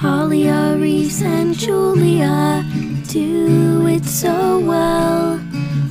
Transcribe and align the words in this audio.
Talia, 0.00 0.78
Reece, 0.78 1.20
and 1.20 1.54
Julia 1.54 2.64
do 3.06 3.86
it 3.86 4.02
so 4.06 4.58
well. 4.58 5.38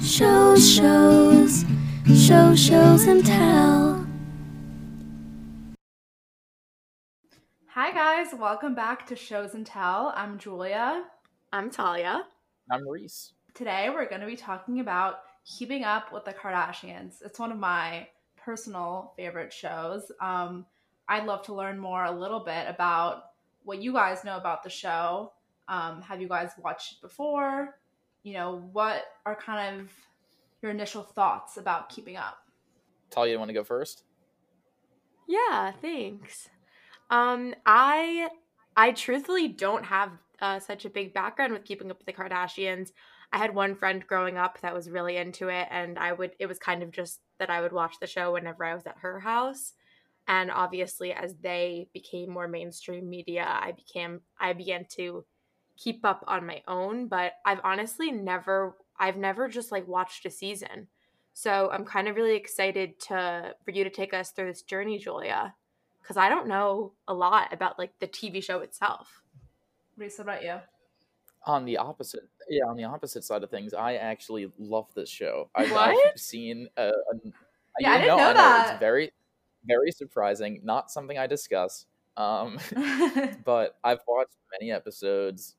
Shows, 0.01 0.67
shows, 0.67 1.63
show, 2.17 2.56
shows, 2.56 3.03
and 3.03 3.24
tell. 3.24 4.08
Hi, 7.67 7.92
guys. 7.92 8.34
Welcome 8.34 8.73
back 8.73 9.05
to 9.09 9.16
Shows 9.16 9.54
and 9.54 9.64
Tell. 9.64 10.11
I'm 10.15 10.39
Julia. 10.39 11.03
I'm 11.53 11.69
Talia. 11.69 12.23
I'm 12.71 12.89
Reece. 12.89 13.33
Today, 13.53 13.91
we're 13.91 14.09
going 14.09 14.21
to 14.21 14.27
be 14.27 14.35
talking 14.35 14.79
about 14.79 15.19
Keeping 15.45 15.83
Up 15.83 16.11
with 16.11 16.25
the 16.25 16.33
Kardashians. 16.33 17.17
It's 17.23 17.37
one 17.37 17.51
of 17.51 17.59
my 17.59 18.07
personal 18.43 19.13
favorite 19.17 19.53
shows. 19.53 20.11
Um, 20.19 20.65
I'd 21.07 21.27
love 21.27 21.43
to 21.43 21.53
learn 21.53 21.77
more 21.77 22.05
a 22.05 22.11
little 22.11 22.43
bit 22.43 22.65
about 22.67 23.29
what 23.70 23.79
you 23.79 23.93
guys 23.93 24.23
know 24.23 24.36
about 24.36 24.63
the 24.63 24.70
show. 24.70 25.31
Um, 25.67 26.01
have 26.01 26.19
you 26.19 26.28
guys 26.28 26.50
watched 26.57 26.93
it 26.93 27.01
before? 27.01 27.78
You 28.23 28.33
know, 28.33 28.68
what 28.73 29.04
are 29.28 29.36
kind 29.36 29.79
of 29.79 29.92
your 30.64 30.71
initial 30.71 31.04
thoughts 31.04 31.57
about 31.57 31.87
keeping 31.87 32.18
up? 32.18 32.40
Talia, 33.12 33.34
you 33.34 33.38
want 33.38 33.50
to 33.50 33.54
go 33.54 33.64
first? 33.64 34.05
Yeah, 35.28 35.72
thanks. 35.84 36.50
Um, 37.12 37.54
I 37.64 38.30
I 38.76 38.92
truthfully 38.92 39.48
don't 39.48 39.86
have 39.86 40.14
uh, 40.42 40.59
such 40.59 40.86
a 40.86 40.90
big 40.90 41.14
background 41.14 41.54
with 41.54 41.64
keeping 41.64 41.92
up 41.92 42.00
with 42.00 42.08
the 42.08 42.14
Kardashians. 42.14 42.92
I 43.31 43.38
had 43.38 43.54
one 43.54 43.76
friend 43.76 44.04
growing 44.08 44.38
up 44.38 44.59
that 44.62 44.73
was 44.73 44.90
really 44.90 45.17
into 45.17 45.50
it, 45.50 45.67
and 45.70 46.00
I 46.00 46.14
would. 46.14 46.31
It 46.40 46.48
was 46.48 46.58
kind 46.58 46.81
of 46.81 46.90
just 46.90 47.20
that 47.38 47.52
I 47.52 47.62
would 47.62 47.72
watch 47.72 48.00
the 48.02 48.08
show 48.08 48.34
whenever 48.34 48.66
I 48.66 48.73
was 48.73 48.88
at 48.88 48.98
her 49.02 49.20
house 49.20 49.73
and 50.30 50.50
obviously 50.52 51.12
as 51.12 51.36
they 51.42 51.90
became 51.92 52.30
more 52.30 52.48
mainstream 52.48 53.10
media 53.10 53.46
i 53.50 53.74
became 53.74 54.22
i 54.40 54.54
began 54.54 54.86
to 54.86 55.26
keep 55.76 56.04
up 56.04 56.24
on 56.28 56.46
my 56.46 56.62
own. 56.68 57.08
But 57.08 57.34
i've 57.46 57.62
honestly 57.64 58.12
never 58.12 58.76
i've 59.00 59.18
never 59.18 59.48
just 59.50 59.72
like 59.72 59.88
watched 59.88 60.26
a 60.26 60.30
season. 60.30 60.88
So 61.34 61.70
i'm 61.72 61.86
kind 61.86 62.08
of 62.08 62.16
really 62.16 62.36
excited 62.36 63.00
to 63.08 63.56
for 63.66 63.72
you 63.72 63.84
to 63.84 63.90
take 63.90 64.14
us 64.14 64.31
through 64.31 64.48
this 64.48 64.62
journey 64.62 64.98
julia 65.00 65.56
because 66.02 66.18
i 66.18 66.28
don't 66.30 66.48
know 66.48 66.94
a 67.08 67.14
lot 67.14 67.53
about 67.53 67.80
like 67.80 67.98
the 68.00 68.08
tv 68.08 68.44
show 68.44 68.59
itself. 68.59 69.23
Reece, 69.98 70.20
about 70.20 70.44
you? 70.44 70.59
On 71.46 71.64
the 71.66 71.78
opposite 71.78 72.28
yeah 72.50 72.66
on 72.66 72.75
the 72.75 72.84
opposite 72.84 73.23
side 73.23 73.44
of 73.44 73.50
things 73.50 73.73
i 73.73 73.96
actually 73.96 74.52
love 74.59 74.88
this 74.96 75.09
show. 75.09 75.50
I've, 75.56 75.72
What? 75.72 76.12
I've 76.12 76.20
seen 76.20 76.68
uh, 76.78 76.92
a, 77.14 77.16
a 77.16 77.31
Yeah, 77.80 77.92
I 77.92 77.96
you 77.96 78.02
didn't 78.03 78.18
know 78.18 78.23
I 78.23 78.34
that. 78.34 78.70
it's 78.73 78.80
very 78.81 79.12
very 79.70 79.92
surprising 79.92 80.59
not 80.64 80.92
something 80.92 81.17
i 81.17 81.28
discuss 81.28 81.86
um 82.17 82.59
but 83.45 83.78
i've 83.84 84.02
watched 84.08 84.38
many 84.59 84.72
episodes 84.72 85.56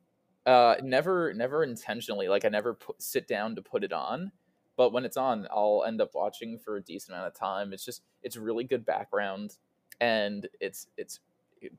uh 0.46 0.74
never 0.82 1.32
never 1.34 1.64
intentionally 1.64 2.28
like 2.28 2.44
i 2.44 2.48
never 2.48 2.74
put, 2.74 3.00
sit 3.00 3.26
down 3.28 3.54
to 3.54 3.62
put 3.62 3.84
it 3.84 3.92
on 3.92 4.32
but 4.80 4.94
when 4.94 5.04
it's 5.04 5.18
on 5.18 5.46
i'll 5.54 5.84
end 5.86 6.00
up 6.00 6.10
watching 6.14 6.58
for 6.58 6.76
a 6.76 6.82
decent 6.82 7.14
amount 7.14 7.26
of 7.26 7.34
time. 7.34 7.74
It's 7.74 7.84
just 7.84 8.02
it's 8.22 8.38
really 8.38 8.64
good 8.64 8.86
background 8.86 9.56
and 10.00 10.48
it's 10.58 10.86
it's 10.96 11.20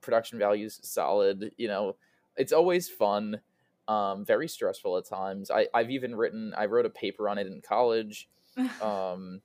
production 0.01 0.37
values 0.37 0.79
solid 0.83 1.51
you 1.57 1.67
know? 1.67 1.95
It's 2.37 2.53
always 2.53 2.89
fun 2.89 3.41
um 3.87 4.23
very 4.23 4.47
stressful 4.47 4.97
at 4.97 5.05
times. 5.05 5.49
I 5.49 5.67
i've 5.73 5.89
even 5.89 6.15
written 6.15 6.53
i 6.55 6.65
wrote 6.67 6.85
a 6.85 6.91
paper 6.91 7.27
on 7.27 7.39
it 7.39 7.47
in 7.47 7.61
college 7.67 8.29
um 8.83 9.41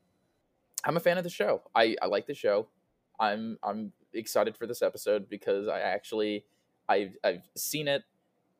i'm 0.84 0.98
a 0.98 1.00
fan 1.00 1.16
of 1.16 1.24
the 1.24 1.30
show. 1.30 1.62
I 1.74 1.96
i 2.02 2.06
like 2.06 2.26
the 2.26 2.34
show 2.34 2.68
i'm 3.20 3.58
i'm 3.62 3.92
excited 4.14 4.56
for 4.56 4.66
this 4.66 4.82
episode 4.82 5.28
because 5.28 5.68
i 5.68 5.80
actually 5.80 6.44
i've 6.88 7.14
i've 7.24 7.42
seen 7.56 7.88
it 7.88 8.02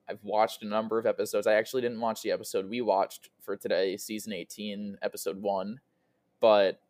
i've 0.09 0.23
watched 0.23 0.63
a 0.63 0.67
number 0.67 0.99
of 0.99 1.07
episodes 1.07 1.47
i 1.47 1.55
actually 1.55 1.83
didn't 1.83 2.01
watch 2.01 2.23
the 2.23 2.31
episode 2.31 2.69
we 2.69 2.81
watched 2.81 3.31
for 3.41 3.57
today 3.57 3.97
season 3.97 4.33
18 4.33 4.99
episode 5.03 5.41
1 5.41 5.81
but 6.41 6.81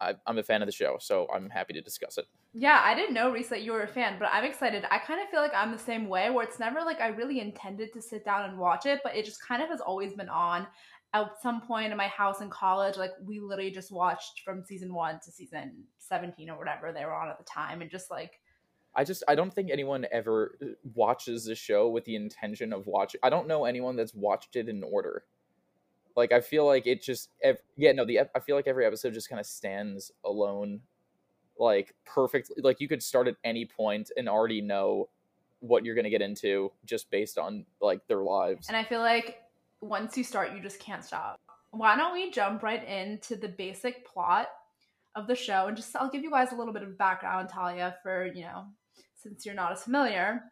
I, 0.00 0.14
i'm 0.26 0.38
a 0.38 0.42
fan 0.42 0.62
of 0.62 0.66
the 0.66 0.72
show 0.72 0.96
so 1.00 1.26
i'm 1.34 1.50
happy 1.50 1.72
to 1.74 1.80
discuss 1.80 2.18
it 2.18 2.26
Yeah, 2.58 2.80
I 2.82 2.94
didn't 2.94 3.12
know, 3.12 3.30
Reece, 3.30 3.50
that 3.50 3.62
you 3.62 3.72
were 3.72 3.82
a 3.82 3.86
fan, 3.88 4.16
but 4.18 4.30
I'm 4.32 4.44
excited. 4.44 4.82
I 4.90 4.96
kind 4.96 5.20
of 5.20 5.28
feel 5.28 5.42
like 5.42 5.52
I'm 5.54 5.72
the 5.72 5.78
same 5.78 6.08
way, 6.08 6.30
where 6.30 6.42
it's 6.42 6.58
never 6.58 6.80
like 6.80 7.02
I 7.02 7.08
really 7.08 7.40
intended 7.40 7.92
to 7.92 8.00
sit 8.00 8.24
down 8.24 8.48
and 8.48 8.58
watch 8.58 8.86
it, 8.86 9.00
but 9.04 9.14
it 9.14 9.26
just 9.26 9.46
kind 9.46 9.60
of 9.62 9.68
has 9.68 9.82
always 9.82 10.14
been 10.14 10.30
on. 10.30 10.66
At 11.14 11.40
some 11.40 11.62
point 11.62 11.92
in 11.92 11.96
my 11.96 12.08
house 12.08 12.40
in 12.40 12.50
college, 12.50 12.96
like 12.96 13.12
we 13.24 13.40
literally 13.40 13.70
just 13.70 13.90
watched 13.90 14.42
from 14.44 14.62
season 14.64 14.92
one 14.92 15.18
to 15.24 15.30
season 15.30 15.84
17 15.98 16.50
or 16.50 16.58
whatever 16.58 16.92
they 16.92 17.04
were 17.04 17.14
on 17.14 17.28
at 17.28 17.38
the 17.38 17.44
time, 17.44 17.80
and 17.80 17.90
just 17.90 18.10
like, 18.10 18.40
I 18.94 19.04
just 19.04 19.22
I 19.28 19.34
don't 19.34 19.52
think 19.52 19.70
anyone 19.70 20.06
ever 20.10 20.56
uh, 20.62 20.66
watches 20.94 21.44
the 21.44 21.54
show 21.54 21.88
with 21.88 22.04
the 22.04 22.16
intention 22.16 22.72
of 22.72 22.86
watching. 22.86 23.20
I 23.22 23.30
don't 23.30 23.46
know 23.48 23.64
anyone 23.64 23.96
that's 23.96 24.14
watched 24.14 24.56
it 24.56 24.68
in 24.68 24.82
order. 24.82 25.24
Like 26.16 26.32
I 26.32 26.40
feel 26.40 26.66
like 26.66 26.86
it 26.86 27.02
just 27.02 27.30
ev- 27.42 27.60
yeah 27.76 27.92
no 27.92 28.04
the 28.04 28.20
I 28.34 28.40
feel 28.40 28.56
like 28.56 28.66
every 28.66 28.86
episode 28.86 29.12
just 29.14 29.28
kind 29.28 29.40
of 29.40 29.46
stands 29.46 30.10
alone, 30.24 30.80
like 31.58 31.94
perfect. 32.06 32.50
Like 32.58 32.80
you 32.80 32.88
could 32.88 33.02
start 33.02 33.28
at 33.28 33.36
any 33.44 33.66
point 33.66 34.10
and 34.16 34.28
already 34.28 34.60
know 34.60 35.08
what 35.60 35.84
you're 35.84 35.94
gonna 35.94 36.10
get 36.10 36.22
into 36.22 36.72
just 36.84 37.10
based 37.10 37.38
on 37.38 37.66
like 37.80 38.06
their 38.06 38.22
lives. 38.22 38.68
and 38.68 38.76
I 38.76 38.84
feel 38.84 39.00
like 39.00 39.36
once 39.80 40.16
you 40.16 40.24
start, 40.24 40.52
you 40.54 40.62
just 40.62 40.80
can't 40.80 41.04
stop. 41.04 41.38
Why 41.70 41.96
don't 41.96 42.12
we 42.12 42.30
jump 42.30 42.62
right 42.62 42.86
into 42.86 43.36
the 43.36 43.48
basic 43.48 44.06
plot 44.06 44.48
of 45.14 45.26
the 45.26 45.34
show 45.34 45.66
and 45.66 45.76
just 45.76 45.94
I'll 45.96 46.10
give 46.10 46.22
you 46.22 46.30
guys 46.30 46.52
a 46.52 46.56
little 46.56 46.72
bit 46.72 46.82
of 46.82 46.98
background, 46.98 47.48
Talia, 47.48 47.96
for 48.02 48.26
you 48.26 48.42
know, 48.42 48.66
since 49.16 49.44
you're 49.44 49.54
not 49.54 49.72
as 49.72 49.82
familiar. 49.82 50.42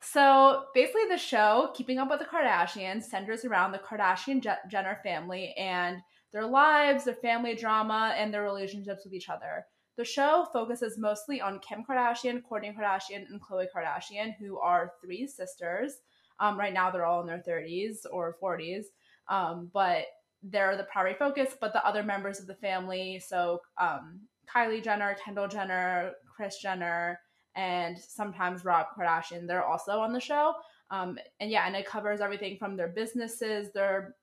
So 0.00 0.64
basically, 0.74 1.06
the 1.08 1.16
show, 1.16 1.70
Keeping 1.74 1.98
Up 1.98 2.10
with 2.10 2.18
the 2.18 2.24
Kardashians, 2.24 3.04
centers 3.04 3.44
around 3.44 3.70
the 3.70 3.78
Kardashian 3.78 4.44
Jenner 4.68 4.98
family 5.04 5.54
and 5.56 5.98
their 6.32 6.46
lives, 6.46 7.04
their 7.04 7.14
family 7.14 7.54
drama, 7.54 8.12
and 8.16 8.34
their 8.34 8.42
relationships 8.42 9.04
with 9.04 9.14
each 9.14 9.28
other. 9.28 9.64
The 9.96 10.04
show 10.04 10.46
focuses 10.52 10.98
mostly 10.98 11.40
on 11.40 11.60
Kim 11.60 11.84
Kardashian, 11.88 12.42
Kourtney 12.42 12.74
Kardashian, 12.74 13.26
and 13.28 13.40
Khloe 13.40 13.66
Kardashian, 13.74 14.34
who 14.40 14.58
are 14.58 14.94
three 15.04 15.26
sisters. 15.26 15.98
Um, 16.42 16.58
right 16.58 16.74
now, 16.74 16.90
they're 16.90 17.06
all 17.06 17.20
in 17.20 17.26
their 17.26 17.42
30s 17.46 17.98
or 18.10 18.36
40s, 18.42 18.86
um, 19.28 19.70
but 19.72 20.06
they're 20.42 20.76
the 20.76 20.84
primary 20.84 21.14
focus. 21.14 21.54
But 21.58 21.72
the 21.72 21.86
other 21.86 22.02
members 22.02 22.40
of 22.40 22.48
the 22.48 22.56
family, 22.56 23.22
so 23.24 23.60
um, 23.78 24.20
Kylie 24.52 24.82
Jenner, 24.82 25.16
Kendall 25.24 25.46
Jenner, 25.46 26.12
Kris 26.34 26.58
Jenner, 26.58 27.20
and 27.54 27.96
sometimes 27.96 28.64
Rob 28.64 28.86
Kardashian, 28.98 29.46
they're 29.46 29.64
also 29.64 30.00
on 30.00 30.12
the 30.12 30.20
show. 30.20 30.54
Um, 30.90 31.16
and 31.40 31.50
yeah, 31.50 31.66
and 31.66 31.76
it 31.76 31.86
covers 31.86 32.20
everything 32.20 32.58
from 32.58 32.76
their 32.76 32.88
businesses, 32.88 33.72
their 33.72 34.16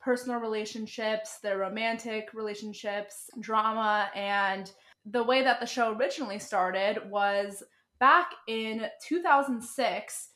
personal 0.00 0.40
relationships, 0.40 1.40
their 1.42 1.58
romantic 1.58 2.30
relationships, 2.32 3.28
drama, 3.40 4.08
and 4.14 4.72
the 5.04 5.22
way 5.22 5.42
that 5.42 5.60
the 5.60 5.66
show 5.66 5.94
originally 5.94 6.38
started 6.38 6.98
was 7.10 7.62
back 7.98 8.30
in 8.48 8.86
2006. 9.06 10.28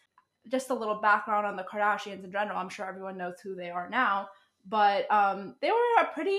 Just 0.48 0.70
a 0.70 0.74
little 0.74 1.00
background 1.00 1.46
on 1.46 1.56
the 1.56 1.64
Kardashians 1.64 2.24
in 2.24 2.32
general. 2.32 2.58
I'm 2.58 2.68
sure 2.68 2.86
everyone 2.86 3.16
knows 3.16 3.40
who 3.42 3.54
they 3.54 3.70
are 3.70 3.88
now, 3.88 4.28
but 4.66 5.10
um, 5.10 5.56
they 5.60 5.70
were 5.70 6.02
a 6.02 6.12
pretty 6.12 6.38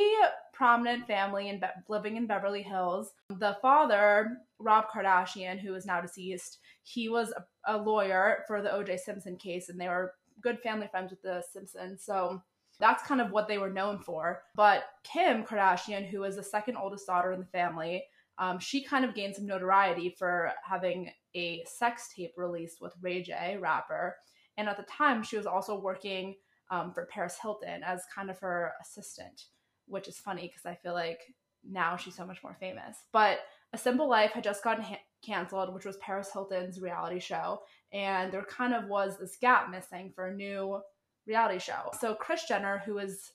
prominent 0.53 1.05
family 1.07 1.49
in 1.49 1.59
Be- 1.59 1.67
living 1.89 2.15
in 2.15 2.27
Beverly 2.27 2.61
Hills. 2.61 3.11
The 3.29 3.57
father, 3.61 4.37
Rob 4.59 4.85
Kardashian, 4.93 5.59
who 5.59 5.75
is 5.75 5.85
now 5.85 6.01
deceased, 6.01 6.59
he 6.83 7.09
was 7.09 7.33
a, 7.35 7.75
a 7.75 7.77
lawyer 7.77 8.43
for 8.47 8.61
the 8.61 8.71
O.J. 8.71 8.97
Simpson 8.97 9.35
case, 9.37 9.69
and 9.69 9.79
they 9.79 9.87
were 9.87 10.13
good 10.41 10.59
family 10.59 10.87
friends 10.87 11.11
with 11.11 11.21
the 11.21 11.43
Simpsons. 11.51 12.03
So 12.03 12.41
that's 12.79 13.03
kind 13.03 13.21
of 13.21 13.31
what 13.31 13.47
they 13.47 13.57
were 13.57 13.69
known 13.69 13.99
for. 13.99 14.43
But 14.55 14.85
Kim 15.03 15.43
Kardashian, 15.43 16.05
who 16.07 16.23
is 16.23 16.35
the 16.35 16.43
second 16.43 16.77
oldest 16.77 17.07
daughter 17.07 17.31
in 17.31 17.39
the 17.39 17.45
family, 17.45 18.03
um, 18.37 18.59
she 18.59 18.83
kind 18.83 19.05
of 19.05 19.15
gained 19.15 19.35
some 19.35 19.45
notoriety 19.45 20.15
for 20.17 20.51
having 20.63 21.11
a 21.35 21.63
sex 21.65 22.09
tape 22.15 22.33
released 22.37 22.81
with 22.81 22.93
Ray 23.01 23.21
J, 23.21 23.57
rapper. 23.59 24.15
And 24.57 24.67
at 24.67 24.77
the 24.77 24.83
time, 24.83 25.23
she 25.23 25.37
was 25.37 25.45
also 25.45 25.79
working 25.79 26.35
um, 26.71 26.93
for 26.93 27.05
Paris 27.05 27.37
Hilton 27.41 27.83
as 27.83 28.01
kind 28.13 28.29
of 28.29 28.39
her 28.39 28.73
assistant, 28.81 29.45
which 29.87 30.07
is 30.07 30.17
funny 30.17 30.43
because 30.43 30.65
I 30.65 30.75
feel 30.75 30.93
like 30.93 31.21
now 31.69 31.95
she's 31.95 32.15
so 32.15 32.25
much 32.25 32.43
more 32.43 32.55
famous. 32.59 32.97
But 33.11 33.39
A 33.73 33.77
Simple 33.77 34.09
Life 34.09 34.31
had 34.31 34.43
just 34.43 34.63
gotten 34.63 34.83
ha- 34.83 35.01
canceled, 35.25 35.73
which 35.73 35.85
was 35.85 35.97
Paris 35.97 36.29
Hilton's 36.31 36.79
reality 36.79 37.19
show. 37.19 37.61
And 37.91 38.31
there 38.31 38.43
kind 38.43 38.73
of 38.73 38.87
was 38.87 39.17
this 39.17 39.37
gap 39.39 39.69
missing 39.69 40.11
for 40.15 40.27
a 40.27 40.35
new 40.35 40.81
reality 41.27 41.59
show. 41.59 41.91
So 41.99 42.15
Kris 42.15 42.43
Jenner, 42.47 42.81
who 42.85 42.97
is 42.99 43.31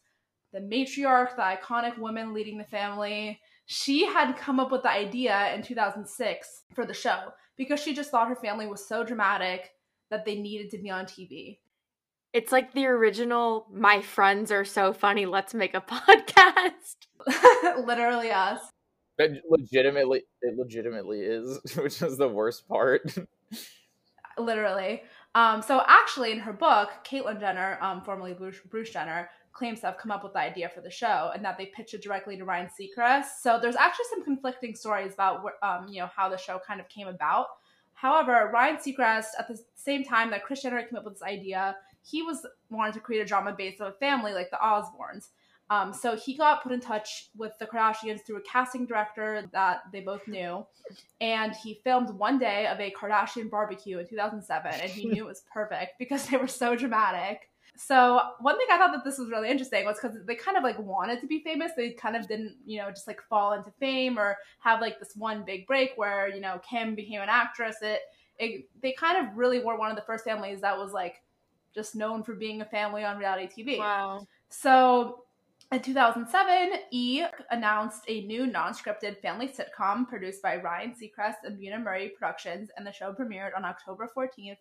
the 0.52 0.60
matriarch, 0.60 1.36
the 1.36 1.42
iconic 1.42 1.98
woman 1.98 2.32
leading 2.32 2.58
the 2.58 2.64
family, 2.64 3.40
she 3.72 4.05
had 4.05 4.37
come 4.37 4.58
up 4.58 4.72
with 4.72 4.82
the 4.82 4.90
idea 4.90 5.55
in 5.55 5.62
2006 5.62 6.62
for 6.75 6.84
the 6.84 6.93
show 6.93 7.32
because 7.56 7.81
she 7.81 7.94
just 7.94 8.11
thought 8.11 8.26
her 8.26 8.34
family 8.34 8.67
was 8.67 8.84
so 8.84 9.05
dramatic 9.05 9.70
that 10.11 10.25
they 10.25 10.34
needed 10.34 10.70
to 10.72 10.78
be 10.78 10.90
on 10.90 11.05
TV. 11.05 11.58
It's 12.32 12.50
like 12.50 12.75
the 12.75 12.87
original 12.87 13.69
My 13.72 14.02
Friends 14.02 14.50
Are 14.50 14.64
So 14.64 14.93
Funny, 14.93 15.25
Let's 15.25 15.55
Make 15.55 15.75
a 15.75 15.81
Podcast. 15.88 16.96
Literally 17.87 18.32
us. 18.32 18.58
That 19.19 19.40
legitimately, 19.49 20.25
it 20.43 20.58
legitimately 20.58 21.20
is, 21.20 21.61
which 21.76 22.02
is 22.02 22.19
the 22.19 22.26
worst 22.26 22.66
part. 22.66 23.02
literally. 24.37 25.05
Um, 25.37 25.62
so 25.62 25.81
actually, 25.87 26.32
in 26.32 26.40
her 26.40 26.52
book, 26.52 26.90
Caitlyn 27.05 27.38
Jenner, 27.38 27.78
um, 27.81 28.02
formerly 28.02 28.34
Bruce, 28.34 28.58
Bruce 28.69 28.90
Jenner, 28.90 29.31
claims 29.60 29.80
to 29.80 29.86
have 29.86 29.98
come 29.98 30.10
up 30.10 30.24
with 30.24 30.32
the 30.32 30.38
idea 30.38 30.70
for 30.74 30.80
the 30.80 30.90
show 30.90 31.30
and 31.34 31.44
that 31.44 31.58
they 31.58 31.66
pitched 31.66 31.92
it 31.92 32.02
directly 32.02 32.34
to 32.38 32.46
Ryan 32.46 32.68
Seacrest. 32.68 33.26
So 33.42 33.58
there's 33.60 33.76
actually 33.76 34.06
some 34.08 34.24
conflicting 34.24 34.74
stories 34.74 35.12
about 35.12 35.44
um, 35.62 35.86
you 35.86 36.00
know 36.00 36.08
how 36.16 36.30
the 36.30 36.38
show 36.38 36.58
kind 36.66 36.80
of 36.80 36.88
came 36.88 37.06
about. 37.06 37.46
However, 37.92 38.50
Ryan 38.52 38.78
Seacrest, 38.78 39.26
at 39.38 39.46
the 39.46 39.60
same 39.74 40.02
time 40.02 40.30
that 40.30 40.42
Kris 40.44 40.62
Jenner 40.62 40.82
came 40.82 40.96
up 40.96 41.04
with 41.04 41.14
this 41.14 41.22
idea, 41.22 41.76
he 42.02 42.22
was 42.22 42.46
wanted 42.70 42.94
to 42.94 43.00
create 43.00 43.20
a 43.20 43.26
drama 43.26 43.54
based 43.56 43.82
on 43.82 43.88
a 43.88 43.92
family 43.92 44.32
like 44.32 44.50
the 44.50 44.56
Osbournes. 44.56 45.28
Um, 45.68 45.92
so 45.92 46.16
he 46.16 46.36
got 46.36 46.62
put 46.62 46.72
in 46.72 46.80
touch 46.80 47.28
with 47.36 47.52
the 47.60 47.66
Kardashians 47.66 48.26
through 48.26 48.38
a 48.38 48.42
casting 48.42 48.86
director 48.86 49.48
that 49.52 49.82
they 49.92 50.00
both 50.00 50.26
knew, 50.26 50.66
and 51.20 51.54
he 51.62 51.80
filmed 51.84 52.10
one 52.10 52.38
day 52.38 52.66
of 52.66 52.80
a 52.80 52.90
Kardashian 52.90 53.50
barbecue 53.50 53.98
in 53.98 54.08
2007, 54.08 54.72
and 54.72 54.90
he 54.90 55.06
knew 55.06 55.24
it 55.24 55.28
was 55.28 55.42
perfect 55.52 55.92
because 55.98 56.26
they 56.26 56.38
were 56.38 56.48
so 56.48 56.74
dramatic. 56.74 57.50
So 57.76 58.20
one 58.40 58.58
thing 58.58 58.67
I 58.70 58.78
thought 58.78 58.93
that 58.93 59.05
this 59.05 59.19
was 59.19 59.31
really 59.31 59.49
interesting 59.49 59.84
was 59.84 59.99
because 60.00 60.19
they 60.26 60.34
kind 60.34 60.56
of 60.56 60.62
like 60.62 60.78
wanted 60.78 61.20
to 61.20 61.26
be 61.26 61.40
famous. 61.40 61.72
They 61.76 61.90
kind 61.90 62.17
of 62.17 62.28
didn't, 62.28 62.56
you 62.67 62.78
know, 62.78 62.90
just 62.90 63.06
like 63.06 63.22
fall 63.22 63.52
into 63.52 63.70
fame 63.78 64.19
or 64.19 64.37
have 64.61 64.81
like 64.81 64.99
this 64.99 65.14
one 65.17 65.44
big 65.44 65.67
break 65.67 65.93
where 65.96 66.28
you 66.28 66.40
know 66.40 66.61
Kim 66.69 66.94
became 66.94 67.20
an 67.20 67.28
actress. 67.28 67.76
It, 67.82 68.00
it 68.38 68.69
they 68.82 68.93
kind 68.93 69.26
of 69.26 69.37
really 69.37 69.64
were 69.64 69.78
one 69.78 69.90
of 69.90 69.96
the 69.96 70.02
first 70.02 70.25
families 70.25 70.61
that 70.61 70.76
was 70.76 70.93
like 70.93 71.22
just 71.75 71.94
known 71.94 72.22
for 72.22 72.34
being 72.34 72.61
a 72.61 72.64
family 72.64 73.05
on 73.05 73.19
reality 73.19 73.49
TV. 73.49 73.78
Wow. 73.78 74.26
So 74.49 75.25
in 75.73 75.81
2007, 75.81 76.81
E 76.90 77.25
announced 77.50 78.02
a 78.08 78.23
new 78.23 78.46
non-scripted 78.46 79.20
family 79.23 79.49
sitcom 79.49 80.08
produced 80.08 80.43
by 80.43 80.56
Ryan 80.56 80.93
Seacrest 80.93 81.37
and 81.44 81.56
Bunim 81.56 81.84
Murray 81.84 82.08
Productions, 82.08 82.70
and 82.76 82.84
the 82.84 82.93
show 82.93 83.12
premiered 83.12 83.56
on 83.56 83.64
October 83.64 84.11
14th, 84.16 84.56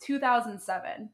2007 0.00 1.10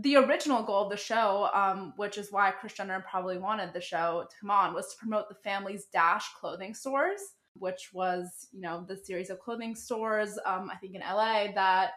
the 0.00 0.16
original 0.16 0.62
goal 0.62 0.84
of 0.84 0.90
the 0.90 0.96
show, 0.96 1.48
um, 1.52 1.92
which 1.96 2.18
is 2.18 2.30
why 2.30 2.52
Kris 2.52 2.74
Jenner 2.74 3.04
probably 3.10 3.38
wanted 3.38 3.72
the 3.72 3.80
show 3.80 4.26
to 4.28 4.36
come 4.40 4.50
on, 4.50 4.74
was 4.74 4.88
to 4.90 4.98
promote 4.98 5.28
the 5.28 5.34
family's 5.34 5.86
Dash 5.86 6.24
clothing 6.38 6.72
stores, 6.72 7.20
which 7.54 7.90
was, 7.92 8.48
you 8.52 8.60
know, 8.60 8.84
the 8.86 8.96
series 8.96 9.28
of 9.30 9.40
clothing 9.40 9.74
stores, 9.74 10.38
um, 10.46 10.70
I 10.72 10.76
think 10.76 10.94
in 10.94 11.00
LA, 11.00 11.48
that 11.54 11.92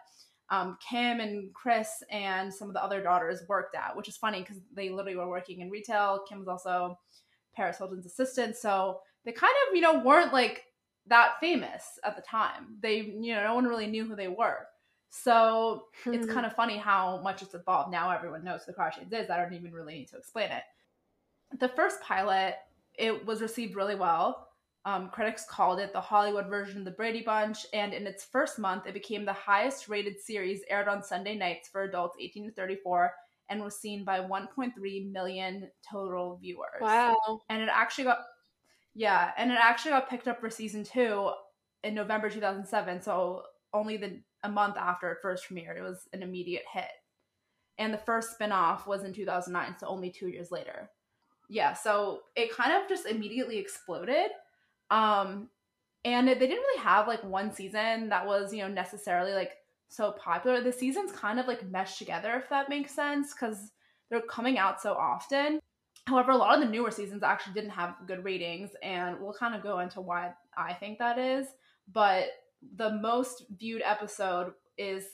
um, 0.50 0.76
Kim 0.86 1.20
and 1.20 1.52
Kris 1.54 2.02
and 2.10 2.52
some 2.52 2.68
of 2.68 2.74
the 2.74 2.82
other 2.82 3.02
daughters 3.02 3.42
worked 3.48 3.76
at, 3.76 3.96
which 3.96 4.08
is 4.08 4.16
funny 4.16 4.40
because 4.40 4.60
they 4.74 4.90
literally 4.90 5.16
were 5.16 5.28
working 5.28 5.60
in 5.60 5.70
retail. 5.70 6.24
Kim 6.28 6.40
was 6.40 6.48
also 6.48 6.98
Paris 7.54 7.78
Hilton's 7.78 8.06
assistant. 8.06 8.56
So 8.56 8.98
they 9.24 9.32
kind 9.32 9.54
of, 9.68 9.76
you 9.76 9.80
know, 9.80 10.00
weren't 10.00 10.32
like 10.32 10.64
that 11.06 11.34
famous 11.40 11.84
at 12.04 12.16
the 12.16 12.22
time. 12.22 12.78
They, 12.80 12.96
you 12.96 13.34
know, 13.34 13.44
no 13.44 13.54
one 13.54 13.64
really 13.64 13.86
knew 13.86 14.04
who 14.04 14.16
they 14.16 14.28
were. 14.28 14.66
So 15.14 15.88
it's 16.06 16.26
kind 16.26 16.46
of 16.46 16.56
funny 16.56 16.78
how 16.78 17.20
much 17.22 17.42
it's 17.42 17.52
evolved. 17.52 17.92
Now 17.92 18.10
everyone 18.10 18.42
knows 18.42 18.64
who 18.64 18.72
the 18.72 18.78
Kardashians 18.78 19.12
is. 19.12 19.28
I 19.28 19.36
don't 19.36 19.52
even 19.52 19.70
really 19.70 19.92
need 19.92 20.08
to 20.08 20.16
explain 20.16 20.50
it. 20.50 20.62
The 21.60 21.68
first 21.68 22.00
pilot, 22.00 22.54
it 22.94 23.26
was 23.26 23.42
received 23.42 23.76
really 23.76 23.94
well. 23.94 24.48
Um, 24.86 25.10
critics 25.10 25.44
called 25.44 25.80
it 25.80 25.92
the 25.92 26.00
Hollywood 26.00 26.46
version 26.46 26.78
of 26.78 26.86
the 26.86 26.92
Brady 26.92 27.20
Bunch, 27.20 27.66
and 27.74 27.92
in 27.92 28.06
its 28.06 28.24
first 28.24 28.58
month, 28.58 28.86
it 28.86 28.94
became 28.94 29.26
the 29.26 29.34
highest 29.34 29.90
rated 29.90 30.18
series 30.18 30.62
aired 30.70 30.88
on 30.88 31.04
Sunday 31.04 31.36
nights 31.36 31.68
for 31.68 31.82
adults 31.82 32.16
18 32.18 32.46
to 32.46 32.52
34 32.52 33.12
and 33.50 33.62
was 33.62 33.78
seen 33.78 34.04
by 34.04 34.18
1.3 34.18 35.12
million 35.12 35.68
total 35.88 36.38
viewers. 36.40 36.80
Wow. 36.80 37.42
And 37.50 37.62
it 37.62 37.68
actually 37.70 38.04
got, 38.04 38.20
yeah, 38.94 39.32
and 39.36 39.52
it 39.52 39.58
actually 39.60 39.90
got 39.90 40.08
picked 40.08 40.26
up 40.26 40.40
for 40.40 40.48
season 40.48 40.84
two 40.84 41.30
in 41.84 41.94
November 41.94 42.30
2007. 42.30 43.02
So 43.02 43.42
only 43.74 43.98
the 43.98 44.22
a 44.42 44.48
month 44.48 44.76
after 44.76 45.10
it 45.10 45.18
first 45.22 45.48
premiered. 45.48 45.76
It 45.76 45.82
was 45.82 46.08
an 46.12 46.22
immediate 46.22 46.64
hit. 46.72 46.90
And 47.78 47.92
the 47.92 47.98
first 47.98 48.32
spin-off 48.32 48.86
was 48.86 49.02
in 49.04 49.12
2009, 49.12 49.78
so 49.78 49.86
only 49.86 50.10
2 50.10 50.28
years 50.28 50.50
later. 50.50 50.90
Yeah, 51.48 51.72
so 51.72 52.22
it 52.36 52.52
kind 52.52 52.72
of 52.72 52.88
just 52.88 53.06
immediately 53.06 53.58
exploded. 53.58 54.30
Um 54.90 55.48
and 56.04 56.26
they 56.26 56.34
didn't 56.34 56.56
really 56.56 56.82
have 56.82 57.06
like 57.06 57.22
one 57.22 57.52
season 57.52 58.08
that 58.08 58.26
was, 58.26 58.52
you 58.52 58.62
know, 58.62 58.68
necessarily 58.68 59.32
like 59.32 59.58
so 59.88 60.12
popular. 60.12 60.60
The 60.60 60.72
seasons 60.72 61.12
kind 61.12 61.38
of 61.38 61.46
like 61.46 61.68
meshed 61.68 61.98
together 61.98 62.34
if 62.34 62.48
that 62.48 62.68
makes 62.68 62.92
sense 62.94 63.32
cuz 63.32 63.72
they're 64.10 64.22
coming 64.22 64.58
out 64.58 64.80
so 64.80 64.94
often. 64.94 65.60
However, 66.06 66.32
a 66.32 66.36
lot 66.36 66.54
of 66.54 66.60
the 66.60 66.70
newer 66.70 66.90
seasons 66.90 67.22
actually 67.22 67.54
didn't 67.54 67.70
have 67.70 67.96
good 68.06 68.24
ratings 68.24 68.72
and 68.82 69.20
we'll 69.20 69.32
kind 69.32 69.54
of 69.54 69.62
go 69.62 69.78
into 69.78 70.00
why 70.00 70.34
I 70.56 70.74
think 70.74 70.98
that 70.98 71.18
is, 71.18 71.46
but 71.88 72.28
the 72.76 72.90
most 72.90 73.44
viewed 73.58 73.82
episode 73.84 74.52
is 74.78 75.04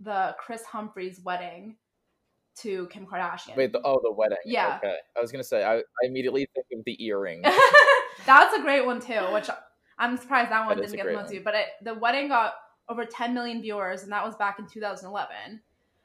the 0.00 0.34
Kris 0.38 0.64
Humphries 0.64 1.20
wedding 1.24 1.76
to 2.56 2.86
Kim 2.88 3.06
Kardashian. 3.06 3.56
Wait, 3.56 3.72
the, 3.72 3.80
oh, 3.84 4.00
the 4.02 4.12
wedding. 4.12 4.38
Yeah. 4.44 4.78
Okay. 4.82 4.96
I 5.16 5.20
was 5.20 5.30
gonna 5.30 5.44
say 5.44 5.64
I, 5.64 5.78
I 5.78 5.82
immediately 6.04 6.48
think 6.54 6.66
of 6.78 6.84
the 6.84 7.02
earring. 7.04 7.42
That's 8.26 8.56
a 8.56 8.62
great 8.62 8.84
one 8.84 9.00
too, 9.00 9.20
which 9.32 9.48
I'm 9.98 10.16
surprised 10.16 10.50
that 10.50 10.66
one 10.66 10.76
That 10.76 10.84
is 10.84 10.92
didn't 10.92 11.06
get 11.06 11.12
the 11.12 11.18
most 11.18 11.30
viewed. 11.30 11.44
But 11.44 11.54
it, 11.54 11.66
the 11.82 11.94
wedding 11.94 12.28
got 12.28 12.54
over 12.88 13.04
10 13.04 13.34
million 13.34 13.60
viewers, 13.60 14.02
and 14.02 14.12
that 14.12 14.24
was 14.24 14.34
back 14.36 14.58
in 14.58 14.66
2011, 14.66 15.60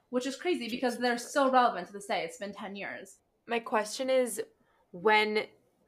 which 0.09 0.27
is 0.27 0.35
crazy 0.35 0.69
because 0.69 0.97
they're 0.97 1.11
Christ. 1.11 1.29
still 1.29 1.51
relevant 1.51 1.87
to 1.87 1.93
this 1.93 2.05
day. 2.05 2.23
It's 2.23 2.37
been 2.37 2.53
10 2.53 2.75
years. 2.75 3.17
My 3.47 3.59
question 3.59 4.09
is 4.09 4.41
when 4.91 5.45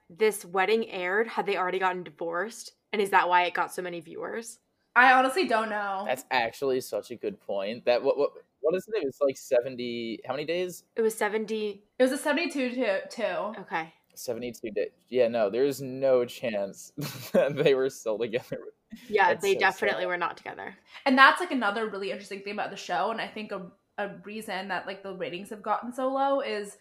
this 0.09 0.45
wedding 0.45 0.89
aired, 0.89 1.27
had 1.27 1.45
they 1.45 1.57
already 1.57 1.79
gotten 1.79 2.03
divorced? 2.03 2.73
And 2.94 3.01
is 3.01 3.09
that 3.09 3.27
why 3.27 3.44
it 3.44 3.53
got 3.53 3.73
so 3.73 3.81
many 3.81 4.00
viewers? 4.00 4.59
I 4.95 5.13
honestly 5.13 5.47
don't 5.47 5.69
know. 5.69 6.03
That's 6.07 6.25
actually 6.31 6.81
such 6.81 7.12
a 7.12 7.15
good 7.15 7.39
point. 7.42 7.86
That 7.86 8.03
what 8.03 8.18
what 8.18 8.31
what 8.62 8.75
is 8.75 8.88
it? 8.88 9.03
It's 9.03 9.19
like 9.21 9.38
seventy. 9.38 10.21
How 10.25 10.33
many 10.33 10.45
days? 10.45 10.83
It 10.95 11.01
was 11.01 11.15
70. 11.15 11.83
it 12.00 12.03
was 12.03 12.12
a 12.12 12.18
72 12.18 12.69
to 12.75 13.07
2. 13.09 13.24
Okay. 13.62 13.94
Seventy-two 14.13 14.71
days. 14.71 14.92
Yeah, 15.09 15.27
no, 15.27 15.50
there's 15.50 15.81
no 15.81 16.24
chance 16.24 16.94
that 17.33 17.56
they 17.56 17.74
were 17.74 17.89
still 17.89 18.18
together. 18.18 18.59
Yeah, 19.09 19.27
That's 19.30 19.42
they 19.42 19.53
so 19.56 19.59
definitely 19.59 20.03
sad. 20.03 20.07
were 20.07 20.18
not 20.18 20.38
together. 20.38 20.74
And 21.06 21.18
that's 21.18 21.42
like 21.42 21.51
another 21.51 21.89
really 21.89 22.12
interesting 22.12 22.39
thing 22.42 22.53
about 22.53 22.71
the 22.71 22.77
show. 22.77 23.12
And 23.12 23.19
I 23.19 23.27
think 23.27 23.51
a, 23.51 23.69
a 23.97 24.12
reason 24.24 24.69
that 24.69 24.88
like 24.88 25.03
the 25.03 25.13
ratings 25.13 25.50
have 25.50 25.62
gotten 25.62 25.92
so 25.94 26.07
low 26.07 26.39
is 26.39 26.77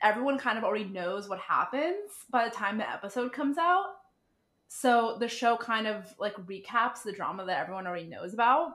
everyone 0.00 0.38
kind 0.38 0.56
of 0.56 0.62
already 0.62 0.84
knows 0.84 1.28
what 1.28 1.40
happens 1.40 1.96
by 2.30 2.44
the 2.48 2.54
time 2.54 2.78
the 2.78 2.88
episode 2.88 3.32
comes 3.32 3.58
out. 3.58 3.86
So 4.76 5.18
the 5.20 5.28
show 5.28 5.56
kind 5.56 5.86
of 5.86 6.12
like 6.18 6.34
recaps 6.34 7.04
the 7.04 7.12
drama 7.12 7.44
that 7.46 7.60
everyone 7.60 7.86
already 7.86 8.08
knows 8.08 8.34
about. 8.34 8.72